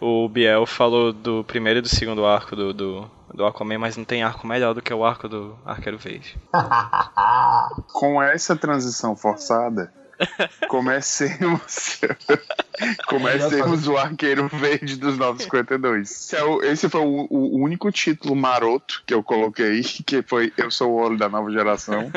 o 0.00 0.28
Biel 0.28 0.64
falou 0.66 1.12
do 1.12 1.44
primeiro 1.44 1.80
e 1.80 1.82
do 1.82 1.88
segundo 1.88 2.24
arco 2.24 2.56
do, 2.56 2.72
do, 2.72 3.10
do 3.32 3.44
Aquaman, 3.44 3.78
mas 3.78 3.96
não 3.96 4.04
tem 4.04 4.22
arco 4.22 4.46
melhor 4.46 4.74
do 4.74 4.82
que 4.82 4.92
o 4.92 5.04
arco 5.04 5.28
do 5.28 5.56
Arqueiro 5.64 5.98
Verde. 5.98 6.36
Com 7.92 8.22
essa 8.22 8.56
transição 8.56 9.14
forçada, 9.14 9.92
comecemos. 10.68 12.00
comecemos 13.06 13.86
o 13.88 13.96
Arqueiro 13.96 14.48
Verde 14.48 14.96
dos 14.96 15.16
952. 15.18 16.10
Esse, 16.10 16.36
é 16.36 16.44
o- 16.44 16.62
esse 16.62 16.88
foi 16.88 17.00
o, 17.00 17.26
o 17.30 17.56
único 17.62 17.90
título 17.90 18.34
maroto 18.36 19.02
que 19.06 19.14
eu 19.14 19.22
coloquei, 19.22 19.82
que 19.82 20.22
foi 20.22 20.52
Eu 20.56 20.70
Sou 20.70 20.92
o 20.92 20.96
Olho 20.96 21.16
da 21.18 21.28
Nova 21.28 21.50
Geração. 21.50 22.10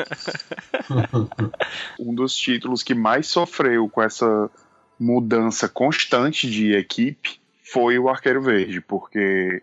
um 1.98 2.14
dos 2.14 2.34
títulos 2.34 2.82
que 2.82 2.94
mais 2.94 3.26
sofreu 3.26 3.88
com 3.88 4.02
essa 4.02 4.50
mudança 4.98 5.68
constante 5.68 6.48
de 6.48 6.72
equipe 6.74 7.40
foi 7.62 7.98
o 7.98 8.08
Arqueiro 8.08 8.42
Verde, 8.42 8.80
porque 8.80 9.60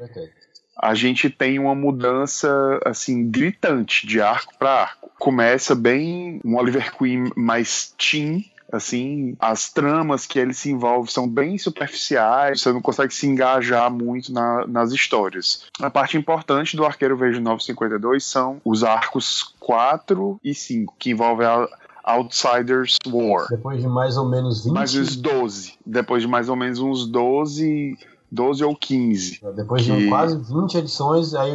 a 0.82 0.94
gente 0.96 1.30
tem 1.30 1.60
uma 1.60 1.76
mudança 1.76 2.80
assim 2.86 3.30
gritante 3.30 4.08
de 4.08 4.20
arco 4.22 4.54
para 4.58 4.82
arco. 4.82 5.12
Começa 5.20 5.76
bem 5.76 6.42
um 6.44 6.56
Oliver 6.58 6.92
Queen 6.98 7.30
mais 7.36 7.94
teen, 7.98 8.50
assim, 8.72 9.36
as 9.40 9.70
tramas 9.72 10.26
que 10.26 10.40
ele 10.40 10.54
se 10.54 10.72
envolve 10.72 11.12
são 11.12 11.28
bem 11.30 11.58
superficiais, 11.58 12.62
você 12.62 12.72
não 12.72 12.82
consegue 12.82 13.14
se 13.14 13.28
engajar 13.28 13.92
muito 13.92 14.34
na- 14.34 14.66
nas 14.66 14.92
histórias. 14.92 15.66
A 15.80 15.90
parte 15.90 16.18
importante 16.18 16.76
do 16.76 16.86
Arqueiro 16.86 17.16
Verde 17.18 17.40
952 17.40 18.24
são 18.26 18.60
os 18.66 18.84
arcos 18.84 19.54
4 19.60 20.40
e 20.44 20.56
5, 20.56 20.96
que 20.98 21.12
envolvem 21.12 21.46
a 21.46 21.68
Outsiders 22.04 22.98
War. 23.06 23.48
Depois 23.50 23.80
de 23.82 23.88
mais 23.88 24.18
ou 24.18 24.28
menos 24.28 24.64
20. 24.64 24.74
Mais 24.74 24.96
uns 24.96 25.16
12. 25.16 25.74
Depois 25.86 26.22
de 26.24 26.28
mais 26.28 26.50
ou 26.50 26.56
menos 26.56 26.80
uns 26.80 27.06
12, 27.08 27.98
12 28.32 28.64
ou 28.64 28.76
15. 28.76 29.40
Depois 29.56 29.84
de 29.84 29.92
que- 29.92 30.08
quase 30.08 30.38
20 30.38 30.76
edições, 30.78 31.34
aí 31.34 31.52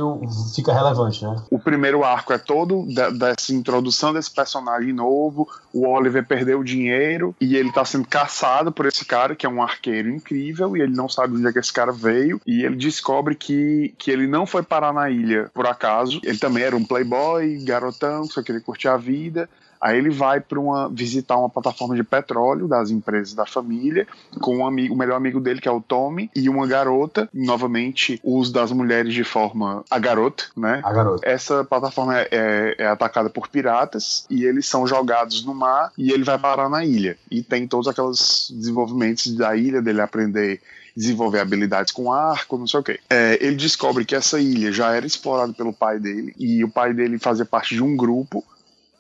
fica 0.55 0.73
relevante, 0.75 1.25
né? 1.25 1.35
O 1.51 1.59
primeiro 1.59 2.05
arco 2.05 2.33
é 2.33 2.39
todo 2.39 2.87
da- 2.95 3.11
dessa 3.11 3.53
introdução 3.55 4.13
desse 4.13 4.31
personagem 4.31 4.93
novo. 4.93 5.49
O 5.73 5.87
Oliver 5.89 6.27
perdeu 6.27 6.61
o 6.61 6.65
dinheiro 6.65 7.35
e 7.41 7.57
ele 7.57 7.73
tá 7.73 7.85
sendo 7.85 8.07
caçado 8.07 8.71
por 8.71 8.87
esse 8.87 9.05
cara, 9.05 9.35
que 9.35 9.47
é 9.47 9.49
um 9.49 9.63
arqueiro 9.63 10.11
incrível, 10.11 10.77
e 10.77 10.81
ele 10.83 10.95
não 10.95 11.09
sabe 11.09 11.37
onde 11.37 11.47
é 11.47 11.53
que 11.53 11.59
esse 11.59 11.73
cara 11.73 11.93
veio. 11.93 12.41
E 12.47 12.65
ele 12.65 12.77
descobre 12.77 13.35
que, 13.35 13.95
que 13.97 14.11
ele 14.11 14.27
não 14.27 14.45
foi 14.47 14.63
parar 14.63 14.93
na 14.93 15.09
ilha 15.11 15.51
por 15.55 15.67
acaso. 15.67 16.21
Ele 16.23 16.39
também 16.39 16.63
era 16.63 16.77
um 16.77 16.85
playboy, 16.85 17.59
garotão, 17.65 18.27
que 18.27 18.35
só 18.35 18.43
queria 18.43 18.61
curtir 18.61 18.89
a 18.89 18.97
vida. 18.97 19.49
Aí 19.87 19.99
ele 19.99 20.11
vai 20.11 20.41
para 20.41 20.59
uma 20.59 20.89
visitar 20.89 21.37
uma 21.37 21.49
plataforma 21.49 21.95
de 21.95 22.03
petróleo 22.03 22.67
das 22.67 22.91
empresas 22.91 23.35
da 23.35 23.47
família 23.47 24.05
com 24.41 24.57
um 24.57 24.67
amigo, 24.67 24.93
o 24.93 24.99
melhor 24.99 25.15
amigo 25.15 25.39
dele 25.39 25.61
que 25.61 25.69
é 25.69 25.71
o 25.71 25.81
Tommy 25.81 26.29
e 26.35 26.49
uma 26.49 26.67
garota, 26.67 27.29
novamente 27.33 28.21
o 28.25 28.37
uso 28.37 28.53
das 28.53 28.73
mulheres 28.73 29.15
de 29.15 29.23
forma 29.23 29.85
a 29.89 29.99
garota, 30.01 30.43
né? 30.57 30.81
A 30.83 30.93
garota. 30.93 31.25
Essa 31.25 31.65
plataforma 31.65 32.19
é, 32.19 32.29
é- 32.33 32.75
é 32.79 32.87
atacada 32.89 33.31
por 33.31 33.47
piratas 33.47 34.27
e 34.29 34.45
eles 34.45 34.67
são 34.67 34.89
jogados 34.89 35.45
no 35.45 35.55
mar 35.55 35.93
e 35.97 36.11
ele 36.11 36.25
vai 36.25 36.37
parar 36.37 36.69
na 36.69 36.85
ilha 36.85 37.17
e 37.31 37.41
tem 37.41 37.69
todos 37.69 37.87
aqueles 37.87 38.53
desenvolvimentos 38.53 39.33
da 39.37 39.55
ilha 39.55 39.81
dele 39.81 40.01
aprender 40.01 40.61
desenvolver 40.97 41.41
habilidades 41.41 41.93
com 41.93 42.11
arco, 42.11 42.57
não 42.59 42.67
sei 42.67 42.81
o 42.81 42.83
quê. 42.83 42.99
É, 43.11 43.39
ele 43.41 43.55
descobre 43.55 44.05
que 44.05 44.17
essa 44.17 44.41
ilha 44.41 44.73
já 44.73 44.95
era 44.97 45.07
explorada 45.07 45.53
pelo 45.53 45.73
pai 45.73 46.01
dele 46.01 46.35
e 46.39 46.65
o 46.65 46.69
pai 46.71 46.93
dele 46.95 47.19
fazia 47.19 47.45
parte 47.45 47.75
de 47.75 47.83
um 47.83 47.95
grupo 47.95 48.43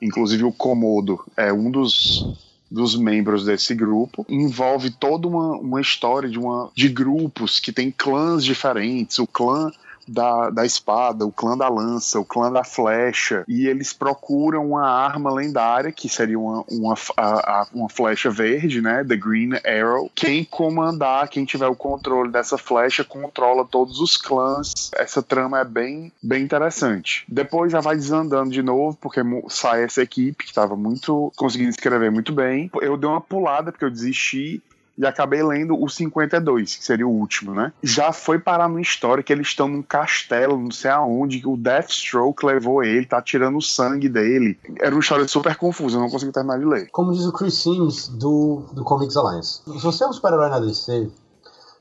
inclusive 0.00 0.44
o 0.44 0.52
Komodo 0.52 1.24
é 1.36 1.52
um 1.52 1.70
dos, 1.70 2.36
dos 2.70 2.96
membros 2.96 3.44
desse 3.44 3.74
grupo, 3.74 4.24
envolve 4.28 4.90
toda 4.90 5.28
uma, 5.28 5.56
uma 5.56 5.80
história 5.80 6.28
de, 6.28 6.38
uma, 6.38 6.70
de 6.74 6.88
grupos 6.88 7.58
que 7.58 7.72
tem 7.72 7.90
clãs 7.90 8.44
diferentes. 8.44 9.18
O 9.18 9.26
clã 9.26 9.70
da, 10.06 10.50
da 10.50 10.64
espada, 10.64 11.26
o 11.26 11.32
clã 11.32 11.56
da 11.56 11.68
lança, 11.68 12.18
o 12.20 12.24
clã 12.24 12.50
da 12.52 12.64
flecha, 12.64 13.44
e 13.48 13.66
eles 13.66 13.92
procuram 13.92 14.70
uma 14.70 14.88
arma 14.88 15.32
lendária, 15.32 15.92
que 15.92 16.08
seria 16.08 16.38
uma, 16.38 16.64
uma, 16.70 16.94
a- 17.16 17.60
a- 17.62 17.66
uma 17.72 17.88
flecha 17.88 18.30
verde, 18.30 18.80
né? 18.80 19.04
The 19.04 19.16
Green 19.16 19.50
Arrow. 19.64 20.10
Quem 20.14 20.44
comandar, 20.44 21.28
quem 21.28 21.44
tiver 21.44 21.66
o 21.68 21.74
controle 21.76 22.30
dessa 22.30 22.58
flecha, 22.58 23.04
controla 23.04 23.64
todos 23.64 24.00
os 24.00 24.16
clãs. 24.16 24.90
Essa 24.94 25.22
trama 25.22 25.60
é 25.60 25.64
bem, 25.64 26.12
bem 26.22 26.42
interessante. 26.42 27.24
Depois 27.28 27.72
já 27.72 27.80
vai 27.80 27.96
desandando 27.96 28.50
de 28.50 28.62
novo, 28.62 28.96
porque 29.00 29.20
sai 29.48 29.84
essa 29.84 30.02
equipe 30.02 30.44
que 30.44 30.50
estava 30.50 30.76
muito 30.76 31.32
conseguindo 31.36 31.70
escrever 31.70 32.10
muito 32.10 32.32
bem. 32.32 32.70
Eu 32.80 32.96
dei 32.96 33.08
uma 33.08 33.20
pulada 33.20 33.72
porque 33.72 33.84
eu 33.84 33.90
desisti 33.90 34.62
e 34.98 35.06
acabei 35.06 35.42
lendo 35.42 35.80
o 35.80 35.88
52, 35.88 36.76
que 36.76 36.84
seria 36.84 37.06
o 37.06 37.10
último, 37.10 37.54
né? 37.54 37.72
Já 37.82 38.12
foi 38.12 38.38
parar 38.38 38.68
numa 38.68 38.80
história 38.80 39.22
que 39.22 39.32
eles 39.32 39.48
estão 39.48 39.68
num 39.68 39.82
castelo, 39.82 40.58
não 40.58 40.70
sei 40.70 40.90
aonde, 40.90 41.40
que 41.40 41.48
o 41.48 41.56
Deathstroke 41.56 42.44
levou 42.46 42.82
ele, 42.82 43.04
tá 43.04 43.20
tirando 43.20 43.58
o 43.58 43.62
sangue 43.62 44.08
dele. 44.08 44.58
Era 44.80 44.94
uma 44.94 45.00
história 45.00 45.26
super 45.28 45.56
confusa, 45.56 45.96
eu 45.96 46.00
não 46.00 46.10
consegui 46.10 46.32
terminar 46.32 46.58
de 46.58 46.64
ler. 46.64 46.88
Como 46.90 47.12
diz 47.12 47.26
o 47.26 47.32
Chris 47.32 47.54
Sims 47.54 48.08
do, 48.08 48.62
do 48.72 48.84
Comics 48.84 49.16
Alliance. 49.16 49.60
Se 49.64 49.82
você 49.82 50.04
é 50.04 50.08
um 50.08 50.12
super-herói 50.12 50.48
na 50.48 50.60
DC, 50.60 51.10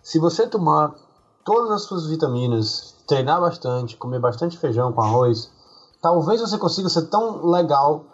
se 0.03 0.19
você 0.19 0.45
tomar 0.47 0.93
todas 1.43 1.71
as 1.71 1.83
suas 1.83 2.07
vitaminas, 2.07 2.95
treinar 3.07 3.39
bastante, 3.39 3.95
comer 3.95 4.19
bastante 4.19 4.57
feijão 4.57 4.91
com 4.91 5.01
arroz, 5.01 5.49
talvez 6.01 6.41
você 6.41 6.57
consiga 6.57 6.89
ser 6.89 7.03
tão 7.03 7.45
legal 7.45 8.05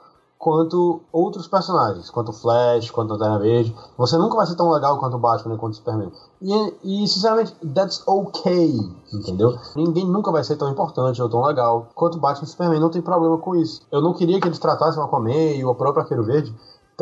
quanto 0.42 1.02
outros 1.14 1.48
personagens, 1.48 2.10
quanto 2.10 2.34
Flash, 2.34 2.90
quanto 2.90 3.12
Lanterna 3.12 3.38
Verde. 3.38 3.76
Você 3.96 4.18
nunca 4.18 4.36
vai 4.36 4.48
ser 4.48 4.56
tão 4.56 4.72
legal 4.72 4.98
quanto 4.98 5.16
o 5.16 5.20
Batman, 5.20 5.56
quanto 5.56 5.74
o 5.74 5.76
Superman. 5.76 6.12
E, 6.42 7.04
e, 7.04 7.08
sinceramente, 7.08 7.54
that's 7.76 8.02
okay, 8.08 8.74
entendeu? 9.14 9.56
Ninguém 9.76 10.04
nunca 10.04 10.32
vai 10.32 10.44
ser 10.44 10.56
tão 10.56 10.68
importante 10.72 11.22
ou 11.22 11.30
tão 11.30 11.44
legal 11.44 11.90
quanto 11.94 12.18
o 12.18 12.20
Batman 12.20 12.46
e 12.46 12.50
Superman, 12.50 12.80
não 12.80 12.90
tem 12.90 13.04
problema 13.04 13.38
com 13.38 13.56
isso. 13.56 13.84
Eu 13.92 14.02
não 14.02 14.14
queria 14.14 14.42
que 14.42 14.48
eles 14.48 14.58
tratassem 14.58 15.00
o 15.00 15.06
Aquaman 15.06 15.32
e 15.32 15.64
o 15.64 15.76
próprio 15.76 16.02
Arqueiro 16.02 16.24
Verde 16.24 16.52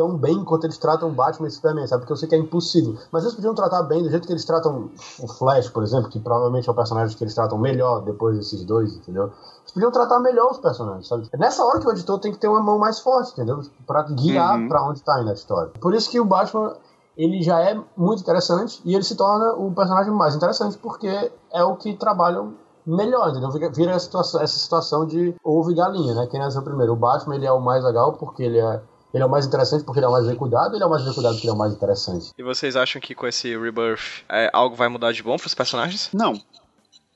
tão 0.00 0.16
bem 0.16 0.42
quanto 0.44 0.64
eles 0.64 0.78
tratam 0.78 1.12
Batman 1.12 1.46
e 1.46 1.50
Superman, 1.50 1.86
sabe? 1.86 2.00
Porque 2.00 2.12
eu 2.14 2.16
sei 2.16 2.26
que 2.26 2.34
é 2.34 2.38
impossível. 2.38 2.96
Mas 3.12 3.22
eles 3.24 3.34
podiam 3.34 3.54
tratar 3.54 3.82
bem 3.82 4.02
do 4.02 4.08
jeito 4.08 4.26
que 4.26 4.32
eles 4.32 4.46
tratam 4.46 4.88
o 5.18 5.28
Flash, 5.28 5.68
por 5.68 5.82
exemplo, 5.82 6.08
que 6.08 6.18
provavelmente 6.18 6.66
é 6.68 6.72
o 6.72 6.74
personagem 6.74 7.14
que 7.14 7.22
eles 7.22 7.34
tratam 7.34 7.58
melhor 7.58 8.00
depois 8.02 8.38
desses 8.38 8.64
dois, 8.64 8.94
entendeu? 8.96 9.24
Eles 9.24 9.72
podiam 9.74 9.90
tratar 9.92 10.18
melhor 10.20 10.52
os 10.52 10.58
personagens, 10.58 11.06
sabe? 11.06 11.28
É 11.30 11.36
nessa 11.36 11.62
hora 11.62 11.78
que 11.80 11.86
o 11.86 11.90
editor 11.90 12.18
tem 12.18 12.32
que 12.32 12.38
ter 12.38 12.48
uma 12.48 12.62
mão 12.62 12.78
mais 12.78 12.98
forte, 13.00 13.32
entendeu? 13.32 13.60
Pra 13.86 14.02
guiar 14.04 14.58
Uhum. 14.58 14.68
pra 14.68 14.82
onde 14.88 15.02
tá 15.02 15.20
indo 15.20 15.28
a 15.28 15.34
história. 15.34 15.70
Por 15.78 15.94
isso 15.94 16.08
que 16.08 16.18
o 16.18 16.24
Batman, 16.24 16.72
ele 17.14 17.42
já 17.42 17.60
é 17.60 17.78
muito 17.94 18.20
interessante 18.22 18.80
e 18.86 18.94
ele 18.94 19.04
se 19.04 19.14
torna 19.16 19.52
o 19.52 19.70
personagem 19.74 20.10
mais 20.14 20.34
interessante 20.34 20.78
porque 20.78 21.30
é 21.52 21.62
o 21.62 21.76
que 21.76 21.94
trabalham 21.94 22.54
melhor, 22.86 23.28
entendeu? 23.28 23.50
Vira 23.72 23.90
essa 23.92 24.06
situação, 24.06 24.40
essa 24.40 24.58
situação 24.58 25.06
de 25.06 25.34
ovo 25.44 25.70
e 25.70 25.74
galinha, 25.74 26.14
né? 26.14 26.26
Quem 26.26 26.40
nasceu 26.40 26.62
primeiro? 26.62 26.94
O 26.94 26.96
Batman, 26.96 27.34
ele 27.36 27.44
é 27.46 27.52
o 27.52 27.60
mais 27.60 27.84
legal 27.84 28.14
porque 28.14 28.42
ele 28.42 28.58
é 28.58 28.80
ele 29.12 29.22
é 29.22 29.26
o 29.26 29.30
mais 29.30 29.46
interessante 29.46 29.84
porque 29.84 29.98
ele 29.98 30.06
é 30.06 30.08
o 30.08 30.12
mais 30.12 30.26
bem 30.26 30.36
cuidado, 30.36 30.74
ele 30.74 30.82
é 30.82 30.86
o 30.86 30.90
mais 30.90 31.04
bem 31.04 31.12
cuidado 31.12 31.34
porque 31.34 31.46
ele 31.46 31.52
é 31.52 31.54
o 31.54 31.58
mais 31.58 31.72
interessante. 31.72 32.30
E 32.36 32.42
vocês 32.42 32.76
acham 32.76 33.00
que 33.00 33.14
com 33.14 33.26
esse 33.26 33.56
Rebirth 33.56 34.24
é, 34.28 34.50
algo 34.52 34.76
vai 34.76 34.88
mudar 34.88 35.12
de 35.12 35.22
bom 35.22 35.36
pros 35.36 35.54
personagens? 35.54 36.10
Não. 36.12 36.40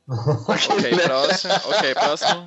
Ok, 0.06 0.98
próximo. 1.04 1.54
Ok, 1.54 1.94
próximo. 1.94 2.44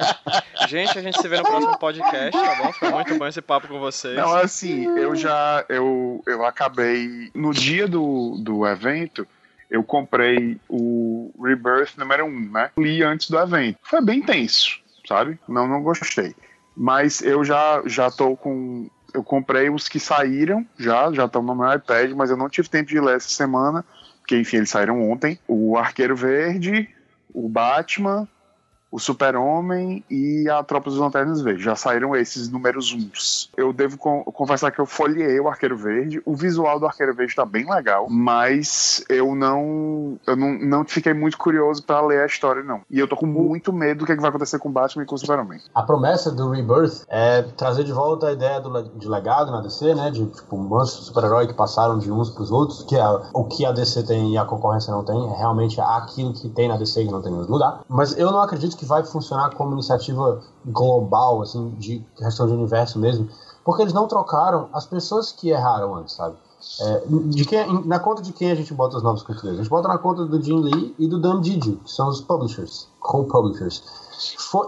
Gente, 0.68 1.00
a 1.00 1.02
gente 1.02 1.20
se 1.20 1.28
vê 1.28 1.38
no 1.38 1.44
próximo 1.44 1.80
podcast, 1.80 2.32
tá 2.32 2.56
bom? 2.64 2.74
Foi 2.74 2.90
muito 2.92 3.18
bom 3.18 3.28
esse 3.28 3.42
papo 3.42 3.68
com 3.68 3.80
vocês. 3.80 4.16
Não, 4.16 4.36
assim, 4.36 4.86
eu 4.98 5.16
já. 5.16 5.66
Eu, 5.68 6.22
eu 6.28 6.46
acabei. 6.46 7.32
No 7.34 7.52
dia 7.52 7.88
do, 7.88 8.38
do 8.40 8.66
evento, 8.68 9.28
eu 9.72 9.84
comprei 9.84 10.60
o 10.70 11.32
Rebirth 11.42 11.98
número 11.98 12.26
1, 12.26 12.52
né? 12.52 12.72
Li 12.78 13.02
antes 13.02 13.30
do 13.30 13.40
evento. 13.40 13.80
Foi 13.82 14.02
bem 14.02 14.22
tenso, 14.22 14.80
sabe? 15.08 15.40
Não, 15.48 15.68
não 15.68 15.82
gostei. 15.82 16.36
Mas 16.76 17.22
eu 17.22 17.44
já, 17.44 17.82
já 17.86 18.12
tô 18.12 18.36
com. 18.36 18.88
Eu 19.14 19.24
comprei 19.24 19.70
os 19.70 19.88
que 19.88 20.00
saíram, 20.00 20.66
já, 20.78 21.12
já 21.12 21.26
estão 21.26 21.42
no 21.42 21.56
meu 21.56 21.74
iPad, 21.74 22.12
mas 22.12 22.30
eu 22.30 22.38
não 22.38 22.50
tive 22.50 22.70
tempo 22.70 22.90
de 22.90 23.00
ler 23.00 23.16
essa 23.16 23.30
semana, 23.30 23.84
porque 24.20 24.38
enfim, 24.38 24.58
eles 24.58 24.70
saíram 24.70 25.10
ontem. 25.10 25.40
O 25.48 25.78
Arqueiro 25.78 26.16
Verde, 26.16 26.90
o 27.34 27.48
Batman, 27.48 28.28
o 28.92 29.00
Super-Homem 29.00 30.04
e 30.10 30.50
a 30.50 30.64
Tropa 30.64 30.90
dos 30.90 31.00
Lanternas 31.00 31.42
Verdes. 31.42 31.64
Já 31.64 31.76
saíram 31.76 32.16
esses 32.16 32.50
números 32.50 32.94
uns. 32.94 33.50
Eu 33.58 33.74
devo 33.74 33.98
con- 33.98 34.24
confessar 34.24 34.72
que 34.72 34.80
eu 34.80 34.86
folhei 34.86 35.40
o 35.40 35.48
Arqueiro 35.48 35.78
Verde. 35.78 36.22
O 36.26 36.36
visual 36.36 36.80
do 36.80 36.86
Arqueiro 36.86 37.14
Verde 37.14 37.36
tá 37.36 37.46
bem 37.46 37.70
legal, 37.70 38.08
mas 38.10 39.04
eu 39.10 39.36
não 39.36 40.18
eu 40.26 40.36
não, 40.36 40.58
não 40.60 40.86
fiquei 40.86 41.14
muito 41.14 41.38
curioso 41.38 41.84
pra 41.84 42.02
ler 42.02 42.22
a 42.22 42.26
história, 42.26 42.64
não. 42.64 42.82
E 42.90 43.00
eu 43.00 43.08
tô 43.08 43.16
com 43.16 43.26
muito 43.26 43.74
medo 43.74 44.00
do 44.00 44.06
que, 44.06 44.12
é 44.12 44.16
que 44.16 44.22
vai 44.22 44.30
acontecer 44.30 44.60
com 44.60 44.70
o 44.70 44.72
Batman 44.72 45.04
e 45.04 45.06
com 45.06 45.16
o 45.16 45.18
Super-Homem. 45.18 45.60
A 45.76 45.84
promessa 45.84 46.32
do 46.32 46.50
Rebirth 46.50 47.04
é 47.10 47.42
trazer 47.42 47.84
de 47.84 47.92
volta 47.92 48.28
a 48.28 48.32
ideia 48.34 48.60
do, 48.62 48.84
de 48.98 49.08
legado 49.08 49.52
na 49.52 49.62
DC, 49.62 49.96
né? 49.96 50.12
De 50.12 50.26
tipo, 50.28 50.58
monstros 50.58 51.08
super-herói 51.08 51.48
que 51.48 51.54
passaram 51.54 52.00
de 52.00 52.12
uns 52.12 52.30
pros 52.30 52.52
outros, 52.52 52.84
que 52.84 52.96
é 52.96 53.04
o 53.34 53.44
que 53.46 53.66
a 53.66 53.72
DC 53.72 54.04
tem 54.04 54.34
e 54.34 54.38
a 54.38 54.46
concorrência 54.46 54.92
não 54.94 55.04
tem. 55.04 55.18
É 55.34 55.38
realmente 55.38 55.80
aquilo 55.82 56.34
que 56.34 56.48
tem 56.50 56.68
na 56.70 56.78
DC 56.78 57.04
que 57.06 57.12
não 57.12 57.22
tem 57.22 57.32
em 57.32 57.38
outro 57.38 57.52
lugar. 57.54 57.82
Mas 57.90 58.18
eu 58.18 58.32
não 58.32 58.42
acredito 58.42 58.77
que 58.78 58.86
vai 58.86 59.04
funcionar 59.04 59.50
como 59.56 59.74
iniciativa 59.74 60.42
global, 60.66 61.42
assim, 61.42 61.72
de 61.78 62.06
questão 62.16 62.48
de 62.48 62.54
universo 62.54 63.00
mesmo, 63.00 63.28
porque 63.66 63.82
eles 63.82 63.94
não 63.94 64.08
trocaram 64.08 64.70
as 64.72 64.86
pessoas 64.86 65.32
que 65.32 65.50
erraram 65.50 65.96
antes, 65.96 66.16
sabe? 66.16 66.38
É, 66.82 67.04
de 67.30 67.46
quem, 67.46 67.86
na 67.86 68.00
conta 68.00 68.22
de 68.22 68.34
quem 68.34 68.52
a 68.52 68.56
gente 68.56 68.74
bota 68.74 68.98
os 68.98 69.04
novos 69.04 69.24
cultureiros? 69.24 69.60
A 69.60 69.64
gente 69.64 69.70
bota 69.70 69.88
na 69.88 69.98
conta 69.98 70.26
do 70.26 70.42
Jim 70.42 70.60
Lee 70.60 70.96
e 70.98 71.08
do 71.08 71.20
Dan 71.20 71.42
Didio, 71.42 71.78
que 71.84 71.92
são 71.92 72.08
os 72.08 72.22
publishers, 72.22 72.88
co-publishers. 73.00 73.84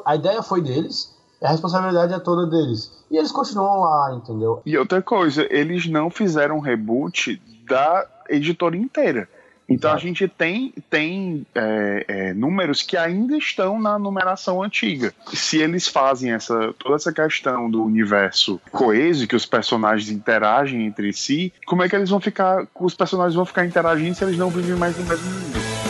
A 0.06 0.16
ideia 0.16 0.44
foi 0.44 0.62
deles, 0.62 1.16
a 1.42 1.50
responsabilidade 1.50 2.14
é 2.14 2.20
toda 2.20 2.46
deles. 2.46 2.92
E 3.10 3.18
eles 3.18 3.32
continuam 3.32 3.82
lá, 3.82 4.14
entendeu? 4.14 4.62
E 4.66 4.78
outra 4.78 5.02
coisa, 5.02 5.48
eles 5.50 5.88
não 5.88 6.10
fizeram 6.10 6.60
reboot 6.60 7.42
da 7.68 8.06
editora 8.30 8.78
inteira. 8.78 9.28
Então 9.70 9.94
a 9.94 9.98
gente 9.98 10.28
tem, 10.28 10.74
tem 10.90 11.46
é, 11.54 12.06
é, 12.08 12.34
números 12.34 12.82
que 12.82 12.98
ainda 12.98 13.38
estão 13.38 13.80
na 13.80 14.00
numeração 14.00 14.64
antiga. 14.64 15.14
Se 15.34 15.60
eles 15.60 15.88
fazem 15.88 16.32
essa, 16.32 16.74
toda 16.80 16.96
essa 16.96 17.14
questão 17.14 17.70
do 17.70 17.84
universo 17.84 18.60
coeso, 18.72 19.28
que 19.28 19.36
os 19.36 19.46
personagens 19.46 20.10
interagem 20.10 20.86
entre 20.86 21.14
si, 21.14 21.54
como 21.66 21.84
é 21.84 21.90
que 21.90 21.96
eles 21.96 22.10
vão 22.10 22.20
ficar. 22.20 22.68
Os 22.80 22.96
personagens 22.96 23.36
vão 23.36 23.46
ficar 23.46 23.66
interagindo 23.66 24.16
se 24.16 24.24
eles 24.24 24.38
não 24.38 24.50
vivem 24.50 24.76
mais 24.76 24.98
no 24.98 25.04
mesmo 25.06 25.26
mundo? 25.26 25.89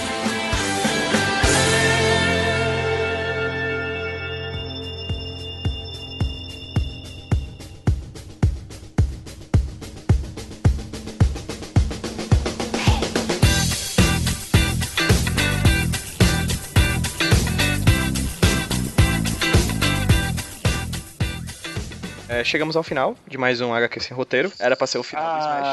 Chegamos 22.50 22.76
ao 22.76 22.82
final 22.82 23.16
de 23.28 23.38
mais 23.38 23.62
um 23.62 23.72
HQ 23.72 24.00
sem 24.00 24.18
roteiro. 24.18 24.52
Era 24.58 24.76
pra 24.76 24.88
ser 24.88 24.98
o 24.98 25.04
final 25.04 25.24
do 25.24 25.40
Smash. 25.40 25.68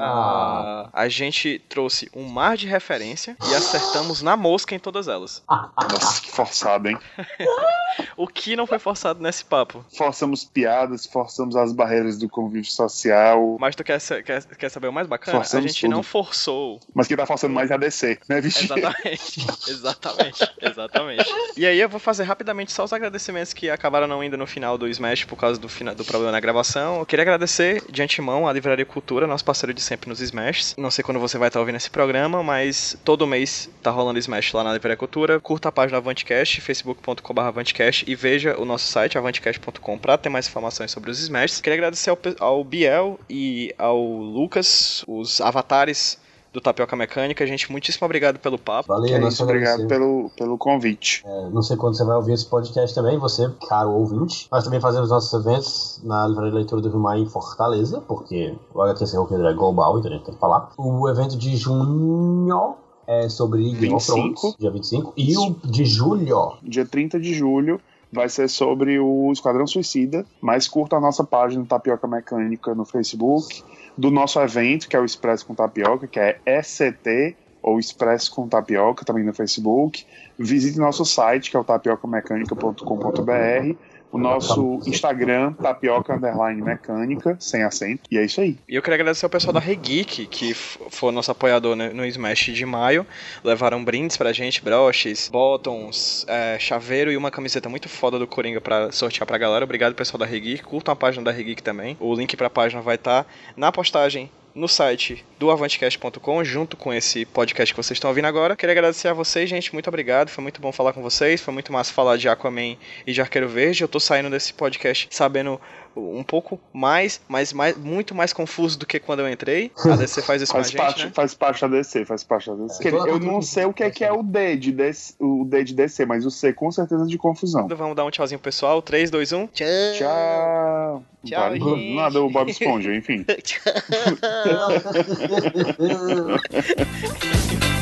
Ah, 0.00 0.88
a 0.92 1.08
gente 1.08 1.60
trouxe 1.68 2.08
um 2.14 2.28
mar 2.28 2.56
de 2.56 2.68
referência 2.68 3.36
e 3.50 3.54
acertamos 3.54 4.22
na 4.22 4.36
mosca 4.36 4.76
em 4.76 4.78
todas 4.78 5.08
elas. 5.08 5.42
Nossa, 5.48 6.22
que 6.22 6.30
forçado, 6.30 6.88
hein? 6.88 6.98
O 8.16 8.26
que 8.26 8.54
não 8.54 8.66
foi 8.66 8.78
forçado 8.78 9.20
nesse 9.20 9.44
papo? 9.44 9.84
Forçamos 9.96 10.44
piadas, 10.44 11.06
forçamos 11.06 11.56
as 11.56 11.72
barreiras 11.72 12.16
do 12.16 12.28
convívio 12.28 12.70
social. 12.70 13.56
Mas 13.58 13.74
tu 13.74 13.82
quer, 13.82 14.00
quer, 14.00 14.44
quer 14.44 14.68
saber 14.68 14.88
o 14.88 14.92
mais 14.92 15.06
bacana? 15.06 15.38
Forçamos 15.38 15.64
a 15.64 15.68
gente 15.68 15.80
tudo. 15.80 15.90
não 15.90 16.02
forçou. 16.02 16.80
Mas 16.94 17.08
quem 17.08 17.16
tá 17.16 17.26
forçando 17.26 17.54
mais 17.54 17.70
é 17.70 17.74
a 17.74 17.76
DC, 17.76 18.18
né, 18.28 18.40
Vicky? 18.40 18.64
Exatamente, 18.64 19.46
exatamente, 19.68 20.52
exatamente. 20.60 21.34
E 21.56 21.66
aí 21.66 21.80
eu 21.80 21.88
vou 21.88 21.98
fazer 21.98 22.24
rapidamente 22.24 22.72
só 22.72 22.84
os 22.84 22.92
agradecimentos 22.92 23.52
que 23.52 23.68
acabaram 23.70 24.06
não 24.06 24.22
indo 24.22 24.36
no 24.36 24.46
final 24.46 24.78
do 24.78 24.86
Smash 24.88 25.24
por 25.24 25.36
causa 25.36 25.58
do, 25.58 25.68
do 25.94 26.04
problema 26.04 26.32
na 26.32 26.40
gravação. 26.40 26.98
Eu 26.98 27.06
queria 27.06 27.22
agradecer 27.22 27.82
de 27.90 28.02
antemão 28.02 28.46
a 28.46 28.52
Livraria 28.52 28.84
Cultura, 28.84 29.26
nosso 29.26 29.44
parceiro 29.44 29.74
de 29.74 29.80
sempre 29.80 30.08
nos 30.08 30.20
Smashes. 30.20 30.74
Não 30.76 30.90
sei 30.90 31.02
quando 31.04 31.20
você 31.20 31.38
vai 31.38 31.48
estar 31.48 31.60
ouvindo 31.60 31.76
esse 31.76 31.90
programa, 31.90 32.42
mas 32.42 32.96
todo 33.04 33.26
mês 33.26 33.68
tá 33.82 33.90
rolando 33.90 34.18
Smash 34.18 34.52
lá 34.52 34.64
na 34.64 34.72
Livraria 34.72 34.96
Cultura. 34.96 35.40
Curta 35.40 35.68
a 35.68 35.72
página 35.72 35.98
Avantcast, 35.98 36.60
facebook.com.br 36.60 37.40
Avantcast 37.40 38.04
e 38.06 38.14
veja 38.14 38.58
o 38.58 38.64
nosso 38.64 38.86
site 38.86 39.18
avantcast.com 39.18 39.98
para 39.98 40.18
ter 40.18 40.28
mais 40.28 40.48
informações 40.48 40.90
sobre 40.90 41.10
os 41.10 41.20
Smashes. 41.20 41.60
Queria 41.60 41.78
agradecer 41.78 42.10
ao, 42.10 42.18
ao 42.38 42.64
Biel 42.64 43.18
e 43.28 43.74
ao 43.78 44.00
Lucas, 44.00 45.04
os 45.06 45.40
avatares 45.40 46.18
do 46.52 46.60
Tapioca 46.60 46.96
Mecânica. 46.96 47.46
Gente, 47.46 47.70
muitíssimo 47.70 48.04
obrigado 48.04 48.38
pelo 48.38 48.58
papo. 48.58 48.88
Valeu, 48.88 49.16
É 49.16 49.28
isso, 49.28 49.42
obrigado 49.42 49.86
pelo, 49.86 50.30
pelo 50.36 50.58
convite. 50.58 51.22
É, 51.24 51.50
não 51.50 51.62
sei 51.62 51.76
quando 51.76 51.96
você 51.96 52.04
vai 52.04 52.16
ouvir 52.16 52.32
esse 52.32 52.46
podcast 52.46 52.94
também, 52.94 53.18
você, 53.18 53.50
caro 53.68 53.90
ouvinte. 53.90 54.48
Nós 54.50 54.64
também 54.64 54.80
fazemos 54.80 55.10
nossos 55.10 55.32
eventos 55.32 56.00
na 56.04 56.26
Livraria 56.26 56.54
Leitura 56.54 56.80
do 56.80 56.88
Rio 56.88 57.00
Maia 57.00 57.20
em 57.20 57.26
Fortaleza, 57.26 58.00
porque 58.02 58.54
o 58.74 58.82
HQ 58.82 59.06
Sem 59.06 59.18
Roqueiro 59.18 59.46
é 59.46 59.52
global, 59.52 59.98
então 59.98 60.10
a 60.10 60.14
gente 60.14 60.24
tem 60.24 60.34
que 60.34 60.40
falar. 60.40 60.70
O 60.76 61.08
evento 61.08 61.36
de 61.36 61.56
junho 61.56 62.76
é 63.06 63.28
sobre 63.28 63.62
Game 63.72 63.94
of 63.94 64.06
25. 64.06 64.40
Thrones, 64.40 64.56
dia 64.58 64.70
25. 64.70 65.12
E 65.16 65.36
o 65.38 65.56
de 65.64 65.84
julho, 65.86 66.58
Dia 66.62 66.84
30 66.84 67.18
de 67.18 67.32
julho 67.32 67.80
vai 68.12 68.28
ser 68.28 68.48
sobre 68.48 68.98
o 68.98 69.30
Esquadrão 69.32 69.66
Suicida, 69.66 70.24
mas 70.40 70.66
curta 70.66 70.96
a 70.96 71.00
nossa 71.00 71.24
página 71.24 71.64
Tapioca 71.64 72.06
Mecânica 72.06 72.74
no 72.74 72.84
Facebook, 72.84 73.62
do 73.96 74.10
nosso 74.10 74.40
evento, 74.40 74.88
que 74.88 74.96
é 74.96 75.00
o 75.00 75.04
Expresso 75.04 75.46
com 75.46 75.54
Tapioca, 75.54 76.06
que 76.06 76.18
é 76.18 76.38
ECT, 76.46 77.36
ou 77.62 77.78
Expresso 77.78 78.34
com 78.34 78.48
Tapioca, 78.48 79.04
também 79.04 79.24
no 79.24 79.34
Facebook. 79.34 80.06
Visite 80.38 80.78
nosso 80.78 81.04
site, 81.04 81.50
que 81.50 81.56
é 81.56 81.60
o 81.60 81.64
tapiocamecânica.com.br, 81.64 83.76
o 84.10 84.18
nosso 84.18 84.80
Instagram, 84.86 85.52
tapioca 85.54 86.14
underline 86.14 86.62
mecânica, 86.62 87.36
sem 87.38 87.62
acento, 87.62 88.02
e 88.10 88.18
é 88.18 88.24
isso 88.24 88.40
aí. 88.40 88.56
E 88.68 88.74
eu 88.74 88.82
queria 88.82 88.94
agradecer 88.94 89.26
ao 89.26 89.30
pessoal 89.30 89.52
da 89.52 89.60
Regeek, 89.60 90.26
que 90.26 90.54
foi 90.54 91.12
nosso 91.12 91.30
apoiador 91.30 91.76
no 91.76 92.04
Smash 92.06 92.46
de 92.52 92.64
maio. 92.64 93.06
Levaram 93.44 93.84
brindes 93.84 94.16
pra 94.16 94.32
gente, 94.32 94.62
broches, 94.62 95.28
bottoms, 95.30 96.24
é, 96.28 96.58
chaveiro 96.58 97.12
e 97.12 97.16
uma 97.16 97.30
camiseta 97.30 97.68
muito 97.68 97.88
foda 97.88 98.18
do 98.18 98.26
Coringa 98.26 98.60
pra 98.60 98.90
sortear 98.92 99.26
pra 99.26 99.38
galera. 99.38 99.64
Obrigado, 99.64 99.94
pessoal 99.94 100.18
da 100.18 100.26
Regeek. 100.26 100.62
Curtam 100.62 100.92
a 100.92 100.96
página 100.96 101.24
da 101.24 101.30
Regeek 101.30 101.62
também. 101.62 101.96
O 102.00 102.14
link 102.14 102.36
pra 102.36 102.50
página 102.50 102.80
vai 102.80 102.94
estar 102.94 103.26
na 103.56 103.70
postagem 103.70 104.30
no 104.58 104.68
site 104.68 105.24
do 105.38 105.50
avantcast.com, 105.50 106.44
junto 106.44 106.76
com 106.76 106.92
esse 106.92 107.24
podcast 107.24 107.72
que 107.72 107.76
vocês 107.76 107.96
estão 107.96 108.10
ouvindo 108.10 108.26
agora. 108.26 108.56
Queria 108.56 108.72
agradecer 108.72 109.06
a 109.06 109.12
vocês, 109.12 109.48
gente. 109.48 109.72
Muito 109.72 109.86
obrigado. 109.86 110.28
Foi 110.30 110.42
muito 110.42 110.60
bom 110.60 110.72
falar 110.72 110.92
com 110.92 111.00
vocês. 111.00 111.40
Foi 111.40 111.54
muito 111.54 111.72
massa 111.72 111.92
falar 111.92 112.16
de 112.16 112.28
Aquaman 112.28 112.76
e 113.06 113.12
de 113.12 113.20
Arqueiro 113.20 113.48
Verde. 113.48 113.82
Eu 113.82 113.88
tô 113.88 114.00
saindo 114.00 114.28
desse 114.28 114.52
podcast 114.52 115.08
sabendo 115.10 115.60
um 115.96 116.22
pouco 116.22 116.60
mais, 116.72 117.20
mas 117.28 117.52
mais, 117.52 117.76
muito 117.76 118.14
mais 118.14 118.32
confuso 118.32 118.78
do 118.78 118.86
que 118.86 118.98
quando 118.98 119.20
eu 119.20 119.30
entrei. 119.30 119.70
A 119.84 119.96
DC 119.96 120.22
faz 120.26 120.40
isso 120.42 120.52
com 120.52 120.58
a 120.58 120.62
Faz 120.62 120.70
gente, 120.70 120.78
parte, 120.78 121.04
né? 121.06 121.12
faz 121.14 121.34
parte 121.34 121.60
da 121.62 121.68
DC, 121.68 122.04
faz 122.04 122.24
parte 122.24 122.50
da 122.50 122.56
DC. 122.56 122.88
É, 122.88 122.90
eu 122.90 123.18
não 123.18 123.42
sei 123.42 123.64
o 123.64 123.72
que 123.72 123.82
é, 123.82 123.90
que 123.90 124.04
é 124.04 124.12
o 124.12 124.22
D 124.22 124.56
de 124.56 124.72
DC, 124.72 125.14
o 125.18 125.44
D 125.44 125.64
de 125.64 125.74
DC, 125.74 126.06
mas 126.06 126.26
o 126.26 126.30
C 126.30 126.52
com 126.52 126.70
certeza 126.70 127.06
de 127.06 127.18
confusão. 127.18 127.66
Vamos 127.68 127.96
dar 127.96 128.04
um 128.04 128.10
tchauzinho 128.10 128.38
pro 128.38 128.48
pessoal. 128.48 128.82
3, 128.82 129.10
2, 129.10 129.32
1. 129.32 129.46
Tchau. 129.48 129.66
Tchau. 129.98 131.02
Tchau, 131.24 131.52
gente. 131.52 131.94
Nada, 131.94 132.22
o 132.22 132.30
Bob 132.30 132.50
Esponja, 132.50 132.94
enfim. 132.94 133.24
Tchau. 133.42 133.60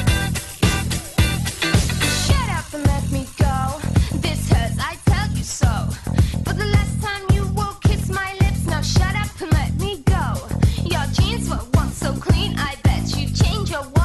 kids 11.36 11.50
were 11.50 11.60
once 11.74 11.96
so 11.96 12.12
clean. 12.14 12.54
I 12.58 12.76
bet 12.82 13.16
you'd 13.16 13.34
change 13.34 13.70
your. 13.70 13.95